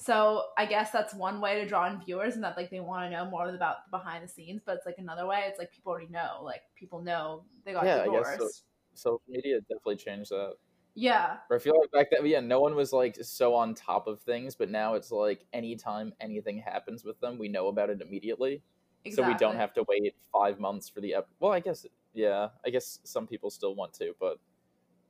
So 0.00 0.46
I 0.58 0.66
guess 0.66 0.90
that's 0.90 1.14
one 1.14 1.40
way 1.40 1.60
to 1.60 1.66
draw 1.66 1.88
in 1.88 2.00
viewers 2.00 2.34
and 2.34 2.42
that 2.42 2.56
like 2.56 2.70
they 2.70 2.80
want 2.80 3.04
to 3.04 3.16
know 3.16 3.24
more 3.30 3.48
about 3.48 3.76
the 3.88 3.96
behind 3.96 4.24
the 4.24 4.28
scenes, 4.28 4.62
but 4.66 4.74
it's 4.74 4.84
like 4.84 4.96
another 4.98 5.28
way, 5.28 5.44
it's 5.46 5.60
like 5.60 5.70
people 5.70 5.92
already 5.92 6.10
know. 6.10 6.40
Like 6.42 6.62
people 6.74 7.00
know 7.02 7.44
they 7.64 7.72
got 7.72 7.84
Yeah, 7.84 8.02
I 8.02 8.08
guess 8.08 8.36
so. 8.36 8.48
Social 8.94 9.22
media 9.28 9.60
definitely 9.60 9.94
changed 9.94 10.30
that. 10.30 10.54
Yeah. 10.96 11.36
Or 11.48 11.54
I 11.54 11.60
feel 11.60 11.78
like 11.80 11.92
back 11.92 12.08
then, 12.10 12.26
yeah, 12.26 12.40
no 12.40 12.58
one 12.60 12.74
was 12.74 12.92
like 12.92 13.16
so 13.22 13.54
on 13.54 13.76
top 13.76 14.08
of 14.08 14.20
things, 14.22 14.56
but 14.56 14.70
now 14.70 14.94
it's 14.94 15.12
like 15.12 15.46
anytime 15.52 16.14
anything 16.20 16.58
happens 16.58 17.04
with 17.04 17.20
them, 17.20 17.38
we 17.38 17.46
know 17.46 17.68
about 17.68 17.90
it 17.90 18.02
immediately. 18.02 18.60
Exactly. 19.04 19.24
So 19.24 19.28
we 19.32 19.38
don't 19.38 19.56
have 19.56 19.72
to 19.74 19.84
wait 19.88 20.16
five 20.32 20.58
months 20.58 20.88
for 20.88 21.00
the 21.00 21.14
ep. 21.14 21.28
Well, 21.38 21.52
I 21.52 21.60
guess 21.60 21.86
yeah, 22.12 22.48
I 22.66 22.70
guess 22.70 22.98
some 23.04 23.28
people 23.28 23.50
still 23.50 23.76
want 23.76 23.92
to, 23.94 24.14
but 24.18 24.38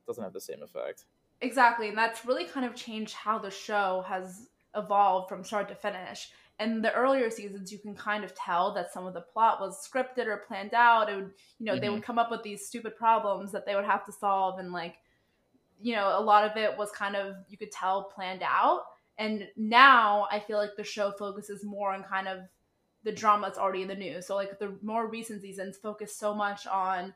doesn't 0.09 0.23
have 0.23 0.33
the 0.33 0.41
same 0.41 0.63
effect. 0.63 1.05
Exactly, 1.41 1.89
and 1.89 1.97
that's 1.97 2.25
really 2.25 2.45
kind 2.45 2.65
of 2.65 2.75
changed 2.75 3.13
how 3.13 3.37
the 3.37 3.51
show 3.51 4.03
has 4.07 4.47
evolved 4.75 5.29
from 5.29 5.43
start 5.43 5.69
to 5.69 5.75
finish. 5.75 6.29
In 6.59 6.81
the 6.81 6.93
earlier 6.93 7.29
seasons, 7.29 7.71
you 7.71 7.77
can 7.77 7.95
kind 7.95 8.25
of 8.25 8.35
tell 8.35 8.73
that 8.73 8.91
some 8.91 9.05
of 9.05 9.13
the 9.13 9.21
plot 9.21 9.61
was 9.61 9.87
scripted 9.87 10.25
or 10.27 10.37
planned 10.37 10.73
out. 10.73 11.09
It 11.09 11.15
would, 11.15 11.31
you 11.59 11.65
know, 11.65 11.79
they 11.79 11.89
would 11.89 11.99
mm-hmm. 11.99 12.05
come 12.05 12.19
up 12.19 12.31
with 12.31 12.43
these 12.43 12.65
stupid 12.65 12.97
problems 12.97 13.53
that 13.53 13.65
they 13.65 13.75
would 13.75 13.85
have 13.85 14.05
to 14.07 14.11
solve, 14.11 14.59
and 14.59 14.73
like, 14.73 14.95
you 15.81 15.95
know, 15.95 16.19
a 16.19 16.21
lot 16.21 16.43
of 16.43 16.57
it 16.57 16.77
was 16.77 16.91
kind 16.91 17.15
of 17.15 17.35
you 17.47 17.57
could 17.57 17.71
tell 17.71 18.03
planned 18.03 18.43
out. 18.43 18.81
And 19.17 19.47
now 19.57 20.27
I 20.31 20.39
feel 20.39 20.57
like 20.57 20.75
the 20.75 20.83
show 20.83 21.11
focuses 21.11 21.63
more 21.63 21.93
on 21.93 22.03
kind 22.03 22.27
of 22.27 22.39
the 23.03 23.11
drama 23.11 23.47
that's 23.47 23.59
already 23.59 23.81
in 23.81 23.87
the 23.87 23.95
news. 23.95 24.25
So 24.25 24.35
like 24.35 24.59
the 24.59 24.77
more 24.81 25.07
recent 25.07 25.41
seasons 25.41 25.77
focus 25.77 26.15
so 26.15 26.33
much 26.33 26.65
on 26.67 27.13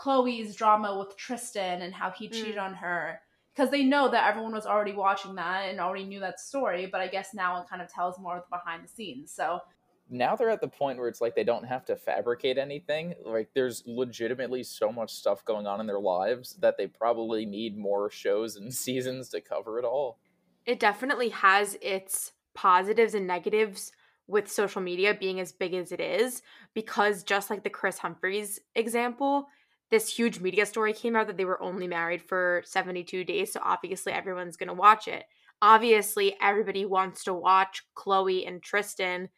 Khloe's 0.00 0.54
drama 0.54 0.98
with 0.98 1.16
Tristan 1.16 1.82
and 1.82 1.92
how 1.92 2.10
he 2.10 2.28
cheated 2.28 2.56
mm. 2.56 2.62
on 2.62 2.74
her 2.74 3.20
because 3.54 3.70
they 3.70 3.84
know 3.84 4.10
that 4.10 4.28
everyone 4.28 4.52
was 4.52 4.64
already 4.64 4.92
watching 4.92 5.34
that 5.34 5.68
and 5.68 5.78
already 5.78 6.04
knew 6.04 6.20
that 6.20 6.40
story. 6.40 6.88
But 6.90 7.02
I 7.02 7.08
guess 7.08 7.34
now 7.34 7.60
it 7.60 7.68
kind 7.68 7.82
of 7.82 7.92
tells 7.92 8.18
more 8.18 8.38
of 8.38 8.44
the 8.50 8.56
behind 8.56 8.82
the 8.82 8.88
scenes. 8.88 9.32
So 9.32 9.60
Now 10.08 10.36
they're 10.36 10.48
at 10.48 10.62
the 10.62 10.68
point 10.68 10.98
where 10.98 11.08
it's 11.08 11.20
like 11.20 11.34
they 11.34 11.44
don't 11.44 11.64
have 11.64 11.84
to 11.86 11.96
fabricate 11.96 12.56
anything. 12.56 13.14
Like 13.26 13.50
there's 13.54 13.82
legitimately 13.86 14.62
so 14.62 14.90
much 14.90 15.12
stuff 15.12 15.44
going 15.44 15.66
on 15.66 15.80
in 15.80 15.86
their 15.86 16.00
lives 16.00 16.54
that 16.60 16.78
they 16.78 16.86
probably 16.86 17.44
need 17.44 17.76
more 17.76 18.10
shows 18.10 18.56
and 18.56 18.72
seasons 18.86 19.28
to 19.30 19.42
cover 19.42 19.78
it 19.78 19.84
all. 19.84 20.18
It 20.64 20.80
definitely 20.80 21.30
has 21.30 21.76
its 21.82 22.32
positives 22.54 23.14
and 23.14 23.26
negatives 23.26 23.92
with 24.26 24.50
social 24.50 24.80
media 24.80 25.14
being 25.18 25.40
as 25.40 25.52
big 25.52 25.74
as 25.74 25.90
it 25.92 26.00
is 26.00 26.42
because 26.72 27.24
just 27.24 27.50
like 27.50 27.64
the 27.64 27.70
Kris 27.70 27.98
Humphries 27.98 28.60
example, 28.76 29.48
this 29.90 30.08
huge 30.12 30.40
media 30.40 30.64
story 30.66 30.92
came 30.92 31.16
out 31.16 31.26
that 31.26 31.36
they 31.36 31.44
were 31.44 31.62
only 31.62 31.86
married 31.88 32.22
for 32.22 32.62
72 32.64 33.24
days, 33.24 33.52
so 33.52 33.60
obviously 33.62 34.12
everyone's 34.12 34.56
going 34.56 34.68
to 34.68 34.74
watch 34.74 35.08
it. 35.08 35.24
obviously 35.62 36.36
everybody 36.40 36.86
wants 36.86 37.24
to 37.24 37.34
watch 37.34 37.82
Khloe 37.96 38.46
and 38.48 38.62
Tristan 38.62 39.28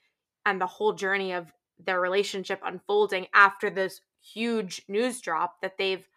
and 0.46 0.60
the 0.60 0.66
whole 0.66 0.92
journey 0.92 1.32
of 1.32 1.52
their 1.84 2.00
relationship 2.00 2.60
unfolding 2.64 3.26
after 3.34 3.70
this 3.70 4.00
huge 4.20 4.82
news 4.88 5.20
drop 5.20 5.60
that 5.62 5.76
they've 5.78 6.08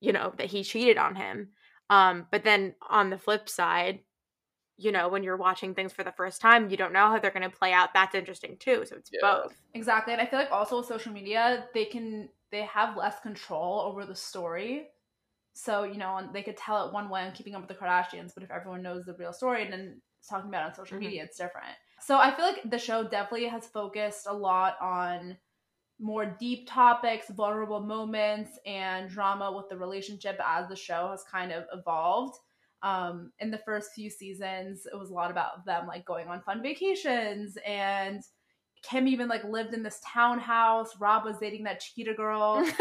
you 0.00 0.12
know 0.12 0.32
that 0.36 0.46
he 0.46 0.62
cheated 0.62 0.96
on 0.96 1.16
him 1.16 1.48
um 1.90 2.26
but 2.30 2.44
then 2.44 2.72
on 2.88 3.10
the 3.10 3.18
flip 3.18 3.48
side 3.48 3.98
you 4.76 4.92
know 4.92 5.08
when 5.08 5.24
you're 5.24 5.36
watching 5.36 5.74
things 5.74 5.92
for 5.92 6.04
the 6.04 6.12
first 6.12 6.40
time 6.40 6.70
you 6.70 6.76
don't 6.76 6.92
know 6.92 7.08
how 7.08 7.18
they're 7.18 7.32
going 7.32 7.50
to 7.50 7.56
play 7.56 7.72
out 7.72 7.92
that's 7.92 8.14
interesting 8.14 8.56
too 8.60 8.84
so 8.86 8.94
it's 8.96 9.10
Yeah. 9.12 9.20
both 9.42 9.54
Exactly. 9.74 10.12
And 10.12 10.22
I 10.22 10.26
feel 10.26 10.38
like 10.38 10.50
also 10.52 10.78
with 10.78 10.86
social 10.86 11.12
media, 11.12 11.66
they 11.74 11.84
can 11.84 12.28
they 12.50 12.62
have 12.62 12.96
less 12.96 13.20
control 13.20 13.80
over 13.80 14.04
the 14.04 14.14
story. 14.14 14.88
So, 15.54 15.82
you 15.84 15.98
know, 15.98 16.16
and 16.16 16.32
they 16.32 16.42
could 16.42 16.56
tell 16.56 16.86
it 16.86 16.92
one 16.92 17.08
way 17.08 17.22
on 17.22 17.32
keeping 17.32 17.54
up 17.54 17.62
with 17.62 17.68
the 17.68 17.74
Kardashians, 17.84 18.32
but 18.34 18.44
if 18.44 18.50
everyone 18.50 18.82
knows 18.82 19.04
the 19.04 19.14
real 19.14 19.32
story 19.32 19.64
and 19.64 19.72
then 19.72 20.02
talking 20.28 20.48
about 20.48 20.62
it 20.62 20.66
on 20.66 20.74
social 20.74 20.96
Mhm. 20.96 21.00
media, 21.00 21.24
it's 21.24 21.36
different. 21.36 21.76
So 22.00 22.18
I 22.18 22.34
feel 22.34 22.44
like 22.46 22.70
the 22.70 22.78
show 22.78 23.02
definitely 23.08 23.48
has 23.48 23.66
focused 23.66 24.26
a 24.28 24.32
lot 24.32 24.80
on 24.80 25.38
more 26.00 26.26
deep 26.26 26.68
topics, 26.68 27.28
vulnerable 27.30 27.80
moments, 27.80 28.58
and 28.64 29.10
drama 29.10 29.52
with 29.52 29.68
the 29.68 29.76
relationship 29.76 30.38
as 30.44 30.68
the 30.68 30.76
show 30.76 31.10
has 31.10 31.24
kind 31.24 31.52
of 31.52 31.64
evolved. 31.72 32.38
Um, 32.82 33.32
in 33.40 33.50
the 33.50 33.58
first 33.58 33.92
few 33.92 34.08
seasons, 34.08 34.86
it 34.86 34.96
was 34.96 35.10
a 35.10 35.14
lot 35.14 35.32
about 35.32 35.64
them 35.64 35.88
like 35.88 36.04
going 36.04 36.28
on 36.28 36.40
fun 36.42 36.62
vacations 36.62 37.58
and 37.66 38.22
Kim 38.82 39.08
even 39.08 39.28
like 39.28 39.44
lived 39.44 39.74
in 39.74 39.82
this 39.82 40.00
townhouse. 40.04 40.90
Rob 40.98 41.24
was 41.24 41.38
dating 41.38 41.64
that 41.64 41.80
cheetah 41.80 42.14
girl. 42.14 42.56
Adrienne 42.58 42.74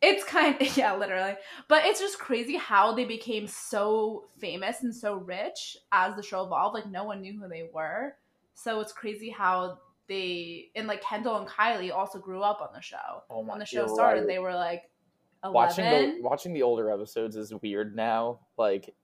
it's 0.00 0.24
kind 0.24 0.60
of, 0.60 0.68
yeah, 0.76 0.94
literally. 0.94 1.34
But 1.68 1.84
it's 1.84 2.00
just 2.00 2.18
crazy 2.18 2.56
how 2.56 2.94
they 2.94 3.04
became 3.04 3.46
so 3.46 4.28
famous 4.38 4.82
and 4.82 4.94
so 4.94 5.16
rich 5.16 5.76
as 5.92 6.14
the 6.16 6.22
show 6.22 6.44
evolved. 6.44 6.74
Like 6.74 6.86
no 6.86 7.04
one 7.04 7.20
knew 7.20 7.38
who 7.40 7.48
they 7.48 7.68
were. 7.72 8.14
So 8.54 8.80
it's 8.80 8.92
crazy 8.92 9.30
how 9.30 9.78
they 10.08 10.70
and 10.74 10.86
like 10.86 11.02
Kendall 11.02 11.36
and 11.36 11.46
Kylie 11.46 11.92
also 11.92 12.18
grew 12.18 12.42
up 12.42 12.60
on 12.60 12.68
the 12.74 12.80
show. 12.80 13.22
Oh 13.30 13.42
my 13.42 13.52
when 13.52 13.58
the 13.60 13.66
show 13.66 13.86
you're 13.86 13.94
started, 13.94 14.20
right. 14.20 14.28
they 14.28 14.38
were 14.38 14.54
like 14.54 14.84
watching 15.44 15.84
the 15.84 15.90
eleven. 15.90 16.22
watching 16.22 16.52
the 16.52 16.62
older 16.62 16.90
episodes 16.90 17.36
is 17.36 17.52
weird 17.62 17.94
now. 17.94 18.40
Like 18.56 18.94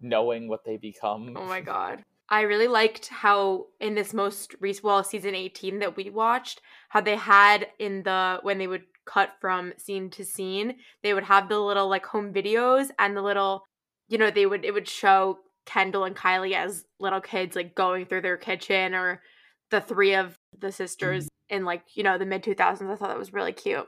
knowing 0.00 0.48
what 0.48 0.64
they 0.64 0.76
become. 0.76 1.36
Oh 1.36 1.46
my 1.46 1.60
god. 1.60 2.04
I 2.30 2.42
really 2.42 2.68
liked 2.68 3.08
how 3.08 3.66
in 3.80 3.94
this 3.94 4.12
most 4.12 4.54
recent 4.60 4.84
well 4.84 5.02
season 5.04 5.34
18 5.34 5.78
that 5.80 5.96
we 5.96 6.10
watched 6.10 6.60
how 6.90 7.00
they 7.00 7.16
had 7.16 7.68
in 7.78 8.02
the 8.02 8.40
when 8.42 8.58
they 8.58 8.66
would 8.66 8.84
cut 9.06 9.30
from 9.40 9.72
scene 9.78 10.10
to 10.10 10.24
scene 10.24 10.76
they 11.02 11.14
would 11.14 11.24
have 11.24 11.48
the 11.48 11.58
little 11.58 11.88
like 11.88 12.04
home 12.04 12.32
videos 12.32 12.88
and 12.98 13.16
the 13.16 13.22
little 13.22 13.64
you 14.08 14.18
know 14.18 14.30
they 14.30 14.44
would 14.46 14.64
it 14.64 14.74
would 14.74 14.88
show 14.88 15.38
Kendall 15.64 16.04
and 16.04 16.16
Kylie 16.16 16.54
as 16.54 16.84
little 17.00 17.20
kids 17.20 17.56
like 17.56 17.74
going 17.74 18.06
through 18.06 18.22
their 18.22 18.36
kitchen 18.36 18.94
or 18.94 19.22
the 19.70 19.80
three 19.80 20.14
of 20.14 20.38
the 20.58 20.72
sisters 20.72 21.28
in 21.48 21.64
like 21.64 21.82
you 21.94 22.02
know 22.02 22.18
the 22.18 22.26
mid 22.26 22.42
2000s 22.42 22.90
I 22.90 22.96
thought 22.96 23.08
that 23.08 23.18
was 23.18 23.32
really 23.32 23.52
cute. 23.52 23.86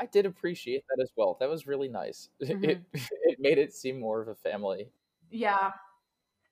I 0.00 0.06
did 0.06 0.26
appreciate 0.26 0.82
that 0.88 1.02
as 1.02 1.10
well. 1.16 1.36
That 1.40 1.48
was 1.48 1.66
really 1.66 1.88
nice. 1.88 2.28
It 2.40 2.58
Mhm. 2.58 2.84
it 3.22 3.38
made 3.40 3.58
it 3.58 3.72
seem 3.74 4.00
more 4.00 4.20
of 4.22 4.28
a 4.28 4.34
family. 4.34 4.90
Yeah. 5.30 5.72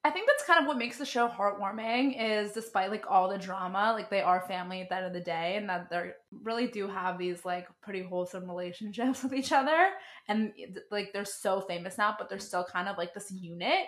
I 0.05 0.11
think 0.11 0.27
that's 0.27 0.45
kind 0.45 0.61
of 0.61 0.67
what 0.67 0.79
makes 0.79 0.99
the 0.99 1.07
show 1.07 1.29
heartwarming 1.29 2.17
is 2.19 2.53
despite 2.53 2.91
like 2.91 3.05
all 3.09 3.29
the 3.29 3.39
drama, 3.39 3.93
like 3.97 4.11
they 4.11 4.21
are 4.21 4.41
family 4.41 4.81
at 4.81 4.89
the 4.89 4.97
end 4.97 5.07
of 5.07 5.13
the 5.13 5.21
day 5.21 5.55
and 5.57 5.69
that 5.69 5.91
they 5.91 6.11
really 6.43 6.67
do 6.67 6.89
have 6.89 7.19
these 7.19 7.45
like 7.45 7.69
pretty 7.81 8.03
wholesome 8.03 8.49
relationships 8.49 9.23
with 9.23 9.33
each 9.33 9.53
other 9.53 9.91
and 10.27 10.53
like 10.91 11.13
they're 11.13 11.25
so 11.25 11.61
famous 11.61 11.99
now 11.99 12.17
but 12.19 12.29
they're 12.29 12.41
still 12.41 12.65
kind 12.65 12.89
of 12.89 12.99
like 12.99 13.15
this 13.15 13.31
unit. 13.31 13.87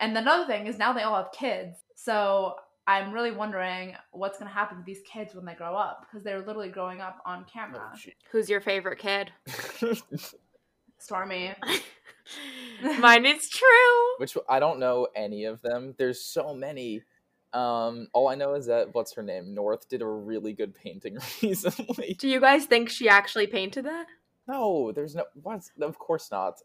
And 0.00 0.16
another 0.16 0.46
thing 0.46 0.66
is 0.66 0.76
now 0.76 0.92
they 0.92 1.02
all 1.02 1.16
have 1.16 1.32
kids. 1.32 1.76
So 1.94 2.56
I'm 2.88 3.12
really 3.12 3.30
wondering 3.30 3.94
what's 4.12 4.38
going 4.38 4.48
to 4.48 4.54
happen 4.54 4.78
to 4.78 4.84
these 4.84 5.02
kids 5.02 5.34
when 5.34 5.44
they 5.44 5.54
grow 5.54 5.76
up 5.76 6.06
because 6.08 6.24
they're 6.24 6.38
literally 6.40 6.70
growing 6.70 7.00
up 7.00 7.18
on 7.24 7.44
camera. 7.44 7.92
Oh. 7.94 8.10
Who's 8.32 8.48
your 8.48 8.60
favorite 8.60 8.98
kid? 8.98 9.30
Stormi. 11.00 11.54
Mine 13.00 13.26
is 13.26 13.48
true. 13.48 14.16
Which 14.18 14.36
I 14.48 14.60
don't 14.60 14.78
know 14.78 15.08
any 15.14 15.44
of 15.44 15.62
them. 15.62 15.94
There's 15.98 16.20
so 16.20 16.54
many. 16.54 17.02
Um, 17.52 18.08
all 18.12 18.28
I 18.28 18.34
know 18.34 18.54
is 18.54 18.66
that 18.66 18.94
what's 18.94 19.14
her 19.14 19.22
name? 19.22 19.54
North 19.54 19.88
did 19.88 20.02
a 20.02 20.06
really 20.06 20.52
good 20.52 20.74
painting 20.74 21.18
recently. 21.42 22.16
Do 22.18 22.28
you 22.28 22.40
guys 22.40 22.66
think 22.66 22.90
she 22.90 23.08
actually 23.08 23.46
painted 23.46 23.86
that? 23.86 24.06
No, 24.46 24.92
there's 24.92 25.14
no. 25.14 25.24
What? 25.42 25.62
Of 25.80 25.98
course 25.98 26.30
not. 26.30 26.60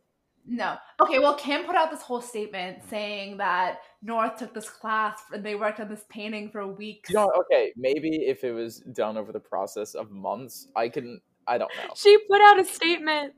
No. 0.46 0.76
Okay, 1.02 1.20
well, 1.20 1.36
Kim 1.36 1.64
put 1.66 1.76
out 1.76 1.90
this 1.90 2.02
whole 2.02 2.22
statement 2.22 2.80
saying 2.90 3.38
that 3.38 3.80
North 4.02 4.38
took 4.38 4.54
this 4.54 4.70
class 4.70 5.20
and 5.32 5.44
they 5.44 5.56
worked 5.56 5.80
on 5.80 5.88
this 5.88 6.04
painting 6.10 6.50
for 6.52 6.68
weeks. 6.68 7.10
You 7.10 7.16
know, 7.16 7.32
okay, 7.40 7.72
maybe 7.78 8.26
if 8.28 8.44
it 8.44 8.52
was 8.52 8.80
done 8.80 9.16
over 9.16 9.32
the 9.32 9.40
process 9.40 9.96
of 9.96 10.12
months, 10.12 10.68
I 10.76 10.90
can. 10.90 11.22
I 11.48 11.58
don't 11.58 11.72
know. 11.78 11.94
She 11.96 12.18
put 12.30 12.42
out 12.42 12.60
a 12.60 12.66
statement. 12.66 13.34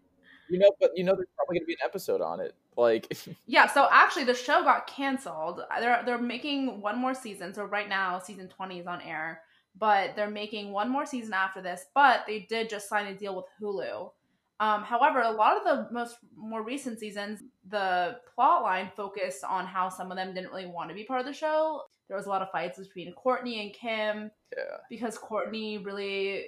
You 0.50 0.60
know, 0.60 0.72
but 0.80 0.92
you 0.96 1.04
know, 1.04 1.16
there's 1.16 1.28
probably 1.36 1.60
gonna 1.60 1.66
be 1.66 1.74
an 1.74 1.80
episode 1.86 2.22
on 2.22 2.40
it. 2.40 2.56
Like, 2.78 3.12
Yeah, 3.48 3.68
so 3.68 3.88
actually 3.92 4.25
the 4.25 4.34
show 4.36 4.64
got 4.64 4.88
canceled. 4.88 5.62
They're 5.80 6.04
they're 6.06 6.18
making 6.18 6.82
one 6.82 6.98
more 6.98 7.14
season. 7.14 7.54
So 7.54 7.66
right 7.66 7.90
now 7.90 8.20
season 8.20 8.48
20 8.48 8.80
is 8.80 8.88
on 8.88 9.02
air, 9.02 9.42
but 9.78 10.16
they're 10.16 10.30
making 10.30 10.72
one 10.72 10.90
more 10.90 11.06
season 11.06 11.34
after 11.34 11.62
this, 11.62 11.86
but 11.94 12.22
they 12.28 12.42
did 12.42 12.70
just 12.70 12.90
sign 12.90 13.08
a 13.08 13.16
deal 13.16 13.36
with 13.36 13.46
Hulu. 13.62 14.12
Um, 14.60 14.84
however, 14.84 15.22
a 15.22 15.32
lot 15.32 15.58
of 15.58 15.64
the 15.64 15.94
most 15.94 16.18
more 16.38 16.64
recent 16.64 17.00
seasons, 17.00 17.44
the 17.70 18.18
plot 18.34 18.64
line 18.64 18.90
focused 18.96 19.44
on 19.44 19.66
how 19.66 19.90
some 19.90 20.12
of 20.12 20.18
them 20.18 20.34
didn't 20.34 20.50
really 20.50 20.66
want 20.66 20.90
to 20.90 20.96
be 20.96 21.04
part 21.04 21.20
of 21.20 21.25
the 21.25 21.34
show. 21.34 21.82
There 22.08 22.16
was 22.16 22.25
a 22.25 22.30
lot 22.30 22.42
of 22.42 22.52
fights 22.52 22.80
between 22.80 23.14
Kourtney 23.16 23.62
and 23.62 23.74
Kim. 23.74 24.32
yeah, 24.56 24.78
because 24.90 25.18
Kourtney 25.18 25.84
really, 25.84 26.46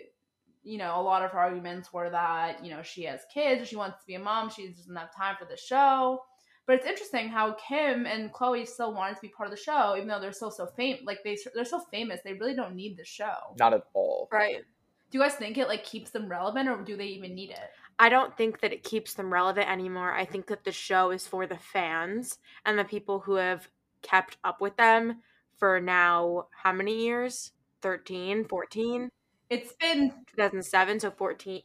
you 0.64 0.78
know, 0.78 1.00
a 1.00 1.02
lot 1.02 1.24
of 1.24 1.32
her 1.32 1.40
arguments 1.40 1.94
were 1.94 2.10
that, 2.10 2.64
you 2.64 2.72
know, 2.72 2.82
she 2.82 3.04
has 3.04 3.22
kids, 3.34 3.68
she 3.68 3.76
wants 3.76 4.00
to 4.00 4.06
be 4.06 4.16
a 4.16 4.20
mom, 4.20 4.50
she 4.50 4.70
doesn't 4.70 4.96
have 4.96 5.16
time 5.16 5.36
for 5.40 5.46
the 5.46 5.58
show. 5.58 6.22
But 6.66 6.76
it's 6.76 6.86
interesting 6.86 7.30
how 7.30 7.54
Kim 7.54 8.06
and 8.06 8.32
Khloe 8.34 8.68
still 8.68 8.94
wanted 8.94 9.16
to 9.16 9.22
be 9.22 9.30
part 9.30 9.48
of 9.48 9.56
the 9.56 9.62
show, 9.62 9.96
even 9.96 10.10
though 10.10 10.20
they're 10.20 10.34
still 10.34 10.52
so 10.52 10.66
famous. 10.66 11.02
Like 11.06 11.20
they, 11.24 11.38
they're 11.56 11.64
so 11.64 11.80
famous, 11.92 12.20
they 12.24 12.34
really 12.34 12.56
don't 12.56 12.76
need 12.76 12.98
the 12.98 13.06
show. 13.06 13.56
not 13.58 13.74
at 13.74 13.84
all. 13.94 14.28
Right. 14.32 14.64
Do 15.10 15.18
you 15.18 15.24
guys 15.24 15.36
think 15.36 15.58
it 15.58 15.70
like 15.70 15.86
keeps 15.86 16.12
them 16.12 16.28
relevant, 16.28 16.68
or 16.68 16.82
do 16.84 16.98
they 16.98 17.06
even 17.06 17.34
need 17.34 17.52
it? 17.52 17.70
I 18.00 18.10
don't 18.10 18.36
think 18.36 18.60
that 18.60 18.74
it 18.74 18.84
keeps 18.84 19.14
them 19.14 19.34
relevant 19.34 19.70
anymore. 19.70 20.12
I 20.12 20.26
think 20.26 20.48
that 20.48 20.66
the 20.66 20.72
show 20.74 21.12
is 21.12 21.26
for 21.26 21.48
the 21.48 21.58
fans 21.58 22.38
and 22.66 22.78
the 22.78 22.84
people 22.84 23.20
who 23.22 23.36
have 23.36 23.70
kept 24.02 24.38
up 24.44 24.60
with 24.60 24.76
them 24.76 25.22
for 25.58 25.80
now 25.80 26.48
how 26.52 26.72
many 26.72 27.04
years? 27.06 27.52
13, 27.82 28.46
14, 28.46 29.10
It's 29.50 29.74
been 29.74 30.10
2007, 30.36 31.00
so 31.00 31.12
14, 31.12 31.62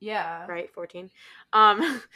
yeah, 0.00 0.46
right? 0.46 0.70
14. 0.72 1.10
Um 1.52 2.02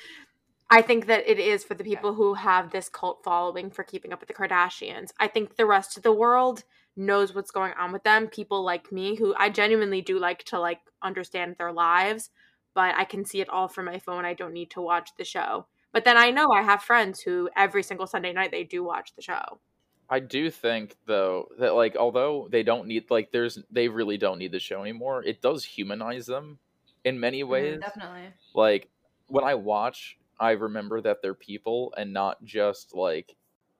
I 0.68 0.82
think 0.82 1.06
that 1.06 1.28
it 1.28 1.38
is 1.38 1.62
for 1.62 1.74
the 1.74 1.84
people 1.84 2.14
who 2.14 2.34
have 2.34 2.72
this 2.72 2.88
cult 2.88 3.22
following 3.22 3.70
for 3.70 3.84
keeping 3.84 4.12
up 4.12 4.18
with 4.18 4.26
the 4.26 4.34
Kardashians. 4.34 5.10
I 5.20 5.28
think 5.28 5.54
the 5.54 5.66
rest 5.66 5.96
of 5.96 6.02
the 6.02 6.12
world 6.12 6.64
knows 6.96 7.34
what's 7.34 7.52
going 7.52 7.72
on 7.78 7.92
with 7.92 8.02
them. 8.02 8.26
People 8.26 8.64
like 8.64 8.90
me 8.90 9.14
who 9.14 9.32
I 9.38 9.48
genuinely 9.48 10.02
do 10.02 10.18
like 10.18 10.42
to 10.44 10.58
like 10.58 10.80
understand 11.02 11.54
their 11.56 11.72
lives, 11.72 12.30
but 12.74 12.94
I 12.96 13.04
can 13.04 13.24
see 13.24 13.40
it 13.40 13.48
all 13.48 13.68
from 13.68 13.84
my 13.84 14.00
phone. 14.00 14.24
I 14.24 14.34
don't 14.34 14.52
need 14.52 14.70
to 14.72 14.80
watch 14.80 15.10
the 15.16 15.24
show. 15.24 15.66
But 15.92 16.04
then 16.04 16.16
I 16.16 16.30
know 16.30 16.50
I 16.50 16.62
have 16.62 16.82
friends 16.82 17.20
who 17.20 17.48
every 17.56 17.82
single 17.82 18.06
Sunday 18.06 18.32
night 18.32 18.50
they 18.50 18.64
do 18.64 18.82
watch 18.82 19.14
the 19.14 19.22
show. 19.22 19.60
I 20.08 20.20
do 20.20 20.50
think 20.50 20.96
though 21.06 21.48
that 21.58 21.74
like 21.74 21.96
although 21.96 22.48
they 22.50 22.62
don't 22.62 22.86
need 22.86 23.10
like 23.10 23.32
there's 23.32 23.58
they 23.70 23.88
really 23.88 24.16
don't 24.18 24.38
need 24.38 24.52
the 24.52 24.60
show 24.60 24.82
anymore. 24.82 25.22
It 25.24 25.42
does 25.42 25.64
humanize 25.64 26.26
them 26.26 26.58
in 27.04 27.18
many 27.18 27.42
mm-hmm, 27.42 27.50
ways. 27.50 27.80
definitely. 27.80 28.32
Like 28.54 28.88
when 29.28 29.44
I 29.44 29.54
watch, 29.54 30.18
I 30.38 30.52
remember 30.52 31.00
that 31.00 31.22
they're 31.22 31.34
people 31.34 31.92
and 31.96 32.12
not 32.12 32.42
just 32.44 32.94
like 32.94 33.36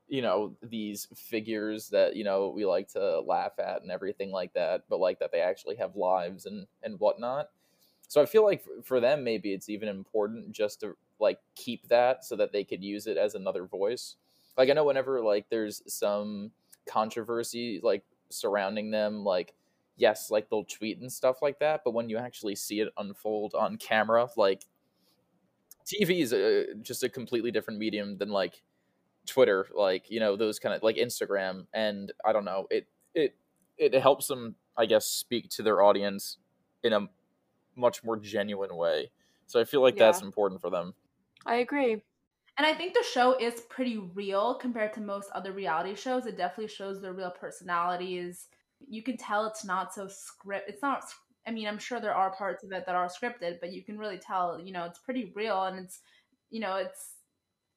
you 0.09 0.23
know 0.23 0.57
these 0.63 1.09
figures 1.17 1.89
that 1.91 2.17
you 2.17 2.25
know 2.25 2.49
we 2.49 2.65
like 2.65 2.89
to 2.89 3.21
laugh 3.21 3.59
at 3.59 3.83
and 3.83 3.91
everything 3.91 4.33
like 4.33 4.53
that, 4.55 4.85
but 4.89 4.99
like 5.01 5.21
that 5.21 5.31
they 5.33 5.41
actually 5.41 5.77
have 5.77 5.97
lives 5.97 6.47
and 6.47 6.67
and 6.83 6.99
whatnot. 6.99 7.51
So 8.09 8.23
I 8.23 8.27
feel 8.27 8.45
like 8.45 8.65
for 8.85 9.01
them 9.01 9.25
maybe 9.25 9.53
it's 9.53 9.69
even 9.69 9.89
important 9.89 10.53
just 10.53 10.81
to 10.81 10.97
like 11.21 11.39
keep 11.55 11.89
that 11.89 12.25
so 12.25 12.37
that 12.37 12.53
they 12.53 12.65
could 12.65 12.83
use 12.83 13.07
it 13.07 13.17
as 13.17 13.35
another 13.35 13.65
voice. 13.67 14.17
Like 14.57 14.71
I 14.71 14.73
know 14.73 14.85
whenever 14.85 15.23
like 15.23 15.49
there's 15.49 15.83
some 15.93 16.53
controversy 16.87 17.81
like 17.83 18.05
surrounding 18.31 18.91
them, 18.91 19.25
like 19.25 19.55
yes, 19.97 20.31
like 20.31 20.49
they'll 20.51 20.65
tweet 20.65 20.99
and 20.99 21.13
stuff 21.13 21.43
like 21.43 21.59
that, 21.61 21.83
but 21.85 21.93
when 21.93 22.09
you 22.09 22.19
actually 22.19 22.55
see 22.57 22.81
it 22.81 22.93
unfold 22.97 23.55
on 23.55 23.77
camera, 23.77 24.29
like 24.37 24.65
TV 25.85 26.21
is 26.21 26.33
a, 26.33 26.75
just 26.83 27.03
a 27.03 27.09
completely 27.09 27.51
different 27.51 27.79
medium 27.79 28.19
than 28.19 28.31
like 28.31 28.63
Twitter, 29.27 29.69
like 29.75 30.11
you 30.11 30.21
know 30.21 30.37
those 30.37 30.59
kind 30.59 30.75
of 30.75 30.83
like 30.83 30.97
Instagram, 30.97 31.67
and 31.73 32.13
I 32.25 32.33
don't 32.33 32.45
know 32.45 32.67
it 32.71 32.89
it 33.15 33.37
it 33.79 33.95
helps 33.95 34.27
them 34.29 34.57
I 34.77 34.87
guess 34.87 35.07
speak 35.07 35.49
to 35.51 35.63
their 35.63 35.83
audience 35.83 36.39
in 36.83 36.93
a 36.93 37.09
much 37.77 38.05
more 38.05 38.17
genuine 38.17 38.77
way. 38.77 39.11
So 39.47 39.61
I 39.61 39.65
feel 39.65 39.83
like 39.83 39.97
that's 39.97 40.23
important 40.23 40.61
for 40.61 40.71
them. 40.71 40.95
I 41.47 41.57
agree. 41.57 42.03
And 42.59 42.67
I 42.67 42.73
think 42.73 42.95
the 42.95 43.05
show 43.13 43.37
is 43.39 43.61
pretty 43.63 43.99
real 44.15 44.55
compared 44.55 44.95
to 44.95 45.01
most 45.01 45.31
other 45.35 45.53
reality 45.53 45.95
shows. 45.95 46.27
It 46.27 46.39
definitely 46.39 46.73
shows 46.73 47.03
their 47.03 47.13
real 47.13 47.31
personalities. 47.31 48.49
You 48.87 49.03
can 49.03 49.17
tell 49.17 49.47
it's 49.47 49.65
not 49.65 49.93
so 49.93 50.09
script. 50.09 50.69
It's 50.69 50.83
not. 50.83 51.05
I 51.47 51.51
mean, 51.51 51.69
I'm 51.69 51.79
sure 51.79 52.01
there 52.01 52.15
are 52.15 52.35
parts 52.35 52.65
of 52.65 52.73
it 52.73 52.85
that 52.87 52.95
are 52.95 53.09
scripted, 53.09 53.61
but 53.61 53.73
you 53.73 53.83
can 53.83 53.99
really 53.99 54.19
tell. 54.19 54.59
You 54.59 54.73
know, 54.73 54.85
it's 54.85 54.99
pretty 54.99 55.33
real, 55.35 55.65
and 55.65 55.79
it's 55.79 56.01
you 56.51 56.61
know, 56.61 56.77
it's 56.77 57.17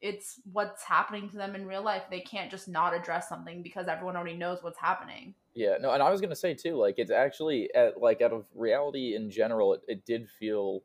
it's 0.01 0.39
what's 0.53 0.83
happening 0.83 1.29
to 1.29 1.35
them 1.35 1.55
in 1.55 1.67
real 1.67 1.83
life. 1.83 2.03
They 2.09 2.21
can't 2.21 2.49
just 2.49 2.69
not 2.69 2.93
address 2.93 3.27
something 3.27 3.61
because 3.61 3.87
everyone 3.87 4.15
already 4.15 4.37
knows 4.37 4.63
what's 4.63 4.79
happening. 4.79 5.33
Yeah, 5.55 5.75
no, 5.81 5.91
and 5.91 6.01
I 6.01 6.09
was 6.09 6.21
gonna 6.21 6.35
say 6.35 6.53
too, 6.53 6.77
like 6.77 6.95
it's 6.97 7.11
actually 7.11 7.73
at 7.75 7.99
like 7.99 8.21
out 8.21 8.31
of 8.31 8.45
reality 8.55 9.15
in 9.15 9.29
general, 9.29 9.73
it, 9.73 9.81
it 9.89 10.05
did 10.05 10.29
feel 10.29 10.83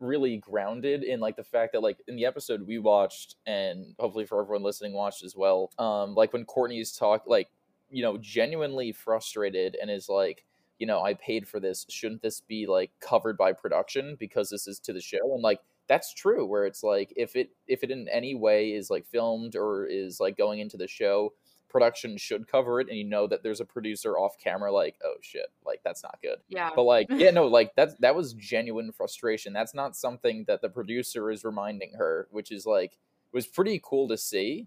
really 0.00 0.36
grounded 0.36 1.02
in 1.02 1.20
like 1.20 1.36
the 1.36 1.44
fact 1.44 1.72
that 1.72 1.82
like 1.82 1.98
in 2.06 2.16
the 2.16 2.26
episode 2.26 2.66
we 2.66 2.78
watched 2.78 3.36
and 3.46 3.94
hopefully 3.98 4.26
for 4.26 4.40
everyone 4.40 4.62
listening 4.62 4.92
watched 4.92 5.24
as 5.24 5.34
well 5.34 5.70
um 5.78 6.14
like 6.14 6.32
when 6.32 6.44
Kourtney's 6.44 6.92
talk 6.92 7.22
like 7.26 7.48
you 7.90 8.02
know 8.02 8.18
genuinely 8.18 8.92
frustrated 8.92 9.76
and 9.80 9.90
is 9.90 10.08
like 10.08 10.44
you 10.78 10.86
know 10.86 11.02
i 11.02 11.14
paid 11.14 11.48
for 11.48 11.60
this. 11.60 11.86
Shouldn't 11.88 12.22
this 12.22 12.40
be 12.40 12.66
like 12.66 12.90
covered 13.00 13.36
by 13.38 13.52
production 13.52 14.16
because 14.18 14.50
this 14.50 14.66
is 14.66 14.78
to 14.80 14.92
the 14.92 15.00
show? 15.00 15.32
And 15.32 15.42
like 15.42 15.60
that's 15.88 16.12
true 16.12 16.44
where 16.44 16.66
it's 16.66 16.82
like 16.82 17.12
if 17.16 17.36
it 17.36 17.50
if 17.66 17.82
it 17.82 17.90
in 17.90 18.08
any 18.08 18.34
way 18.34 18.72
is 18.72 18.90
like 18.90 19.06
filmed 19.06 19.56
or 19.56 19.86
is 19.86 20.20
like 20.20 20.36
going 20.36 20.58
into 20.58 20.76
the 20.76 20.88
show 20.88 21.32
production 21.76 22.16
should 22.16 22.48
cover 22.48 22.80
it 22.80 22.88
and 22.88 22.96
you 22.96 23.04
know 23.04 23.26
that 23.26 23.42
there's 23.42 23.60
a 23.60 23.64
producer 23.64 24.16
off 24.18 24.36
camera 24.42 24.72
like 24.72 24.96
oh 25.04 25.14
shit 25.20 25.46
like 25.64 25.80
that's 25.84 26.02
not 26.02 26.18
good 26.22 26.38
Yeah. 26.48 26.70
but 26.74 26.84
like 26.84 27.06
yeah 27.10 27.30
no 27.30 27.46
like 27.46 27.72
that's 27.76 27.94
that 27.96 28.14
was 28.14 28.32
genuine 28.32 28.92
frustration 28.92 29.52
that's 29.52 29.74
not 29.74 29.94
something 29.94 30.44
that 30.48 30.62
the 30.62 30.68
producer 30.70 31.30
is 31.30 31.44
reminding 31.44 31.92
her 31.98 32.28
which 32.30 32.50
is 32.50 32.64
like 32.64 32.96
was 33.32 33.46
pretty 33.46 33.80
cool 33.84 34.08
to 34.08 34.16
see 34.16 34.66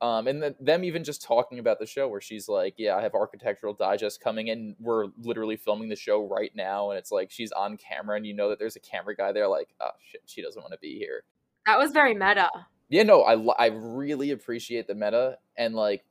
um 0.00 0.26
and 0.28 0.42
the, 0.42 0.54
them 0.60 0.82
even 0.82 1.04
just 1.04 1.22
talking 1.22 1.58
about 1.58 1.78
the 1.78 1.84
show 1.84 2.08
where 2.08 2.22
she's 2.22 2.48
like 2.48 2.72
yeah 2.78 2.96
i 2.96 3.02
have 3.02 3.14
architectural 3.14 3.74
digest 3.74 4.18
coming 4.22 4.48
in 4.48 4.74
we're 4.80 5.08
literally 5.20 5.56
filming 5.56 5.90
the 5.90 5.96
show 5.96 6.26
right 6.26 6.52
now 6.56 6.88
and 6.90 6.98
it's 6.98 7.12
like 7.12 7.30
she's 7.30 7.52
on 7.52 7.76
camera 7.76 8.16
and 8.16 8.26
you 8.26 8.32
know 8.32 8.48
that 8.48 8.58
there's 8.58 8.76
a 8.76 8.80
camera 8.80 9.14
guy 9.14 9.30
there 9.30 9.46
like 9.46 9.68
oh 9.82 9.90
shit 10.10 10.22
she 10.24 10.40
doesn't 10.40 10.62
want 10.62 10.72
to 10.72 10.78
be 10.78 10.96
here 10.98 11.22
That 11.66 11.78
was 11.78 11.92
very 11.92 12.14
meta. 12.14 12.48
yeah 12.88 13.02
no 13.02 13.22
i 13.24 13.34
i 13.62 13.66
really 13.66 14.30
appreciate 14.30 14.86
the 14.86 14.94
meta 14.94 15.36
and 15.58 15.74
like 15.74 16.02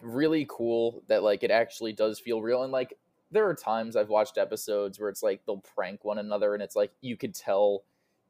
really 0.00 0.46
cool 0.48 1.02
that 1.08 1.22
like 1.22 1.42
it 1.42 1.50
actually 1.50 1.92
does 1.92 2.18
feel 2.18 2.42
real 2.42 2.62
and 2.62 2.72
like 2.72 2.98
there 3.30 3.48
are 3.48 3.54
times 3.54 3.96
i've 3.96 4.08
watched 4.08 4.38
episodes 4.38 5.00
where 5.00 5.08
it's 5.08 5.22
like 5.22 5.40
they'll 5.46 5.64
prank 5.74 6.04
one 6.04 6.18
another 6.18 6.54
and 6.54 6.62
it's 6.62 6.76
like 6.76 6.92
you 7.00 7.16
could 7.16 7.34
tell 7.34 7.82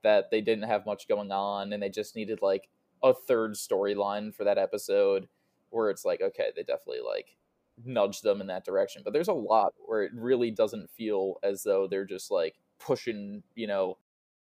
that 0.02 0.30
they 0.30 0.40
didn't 0.40 0.68
have 0.68 0.86
much 0.86 1.08
going 1.08 1.32
on 1.32 1.72
and 1.72 1.82
they 1.82 1.88
just 1.88 2.14
needed 2.14 2.40
like 2.40 2.68
a 3.02 3.12
third 3.12 3.54
storyline 3.54 4.34
for 4.34 4.44
that 4.44 4.58
episode 4.58 5.28
where 5.70 5.90
it's 5.90 6.04
like 6.04 6.20
okay 6.20 6.50
they 6.54 6.62
definitely 6.62 7.02
like 7.04 7.36
nudge 7.84 8.20
them 8.22 8.40
in 8.40 8.46
that 8.46 8.64
direction 8.64 9.02
but 9.04 9.12
there's 9.12 9.28
a 9.28 9.32
lot 9.32 9.74
where 9.84 10.02
it 10.02 10.12
really 10.14 10.50
doesn't 10.50 10.88
feel 10.90 11.34
as 11.42 11.62
though 11.62 11.86
they're 11.86 12.06
just 12.06 12.30
like 12.30 12.54
pushing 12.78 13.42
you 13.54 13.66
know 13.66 13.98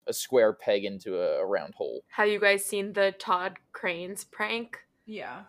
a 0.08 0.14
square 0.14 0.52
peg 0.52 0.84
into 0.84 1.18
a, 1.18 1.40
a 1.42 1.46
round 1.46 1.74
hole 1.76 2.02
Have 2.10 2.28
you 2.28 2.40
guys 2.40 2.66
seen 2.66 2.94
the 2.94 3.14
Todd 3.18 3.58
Kraines 3.74 4.30
prank? 4.30 4.80
Yeah. 5.06 5.44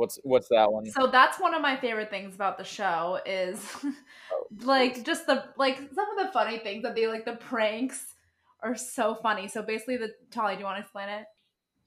What's 0.00 0.18
what's 0.22 0.48
that 0.48 0.72
one 0.72 0.86
So 0.86 1.08
that's 1.08 1.38
one 1.38 1.54
of 1.54 1.60
my 1.60 1.76
favorite 1.76 2.08
things 2.08 2.34
about 2.34 2.56
the 2.56 2.64
show 2.64 3.20
is 3.26 3.62
oh, 3.84 4.46
like 4.64 5.04
just 5.04 5.26
the 5.26 5.44
like 5.58 5.76
some 5.94 6.10
of 6.10 6.26
the 6.26 6.32
funny 6.32 6.58
things 6.58 6.82
that 6.84 6.94
they 6.94 7.06
like 7.06 7.26
the 7.26 7.36
pranks 7.36 8.14
are 8.62 8.74
so 8.74 9.14
funny. 9.14 9.46
So 9.46 9.62
basically 9.62 9.98
the 9.98 10.14
Tolly, 10.30 10.54
do 10.54 10.60
you 10.60 10.64
want 10.64 10.78
to 10.78 10.80
explain 10.80 11.10
it? 11.10 11.26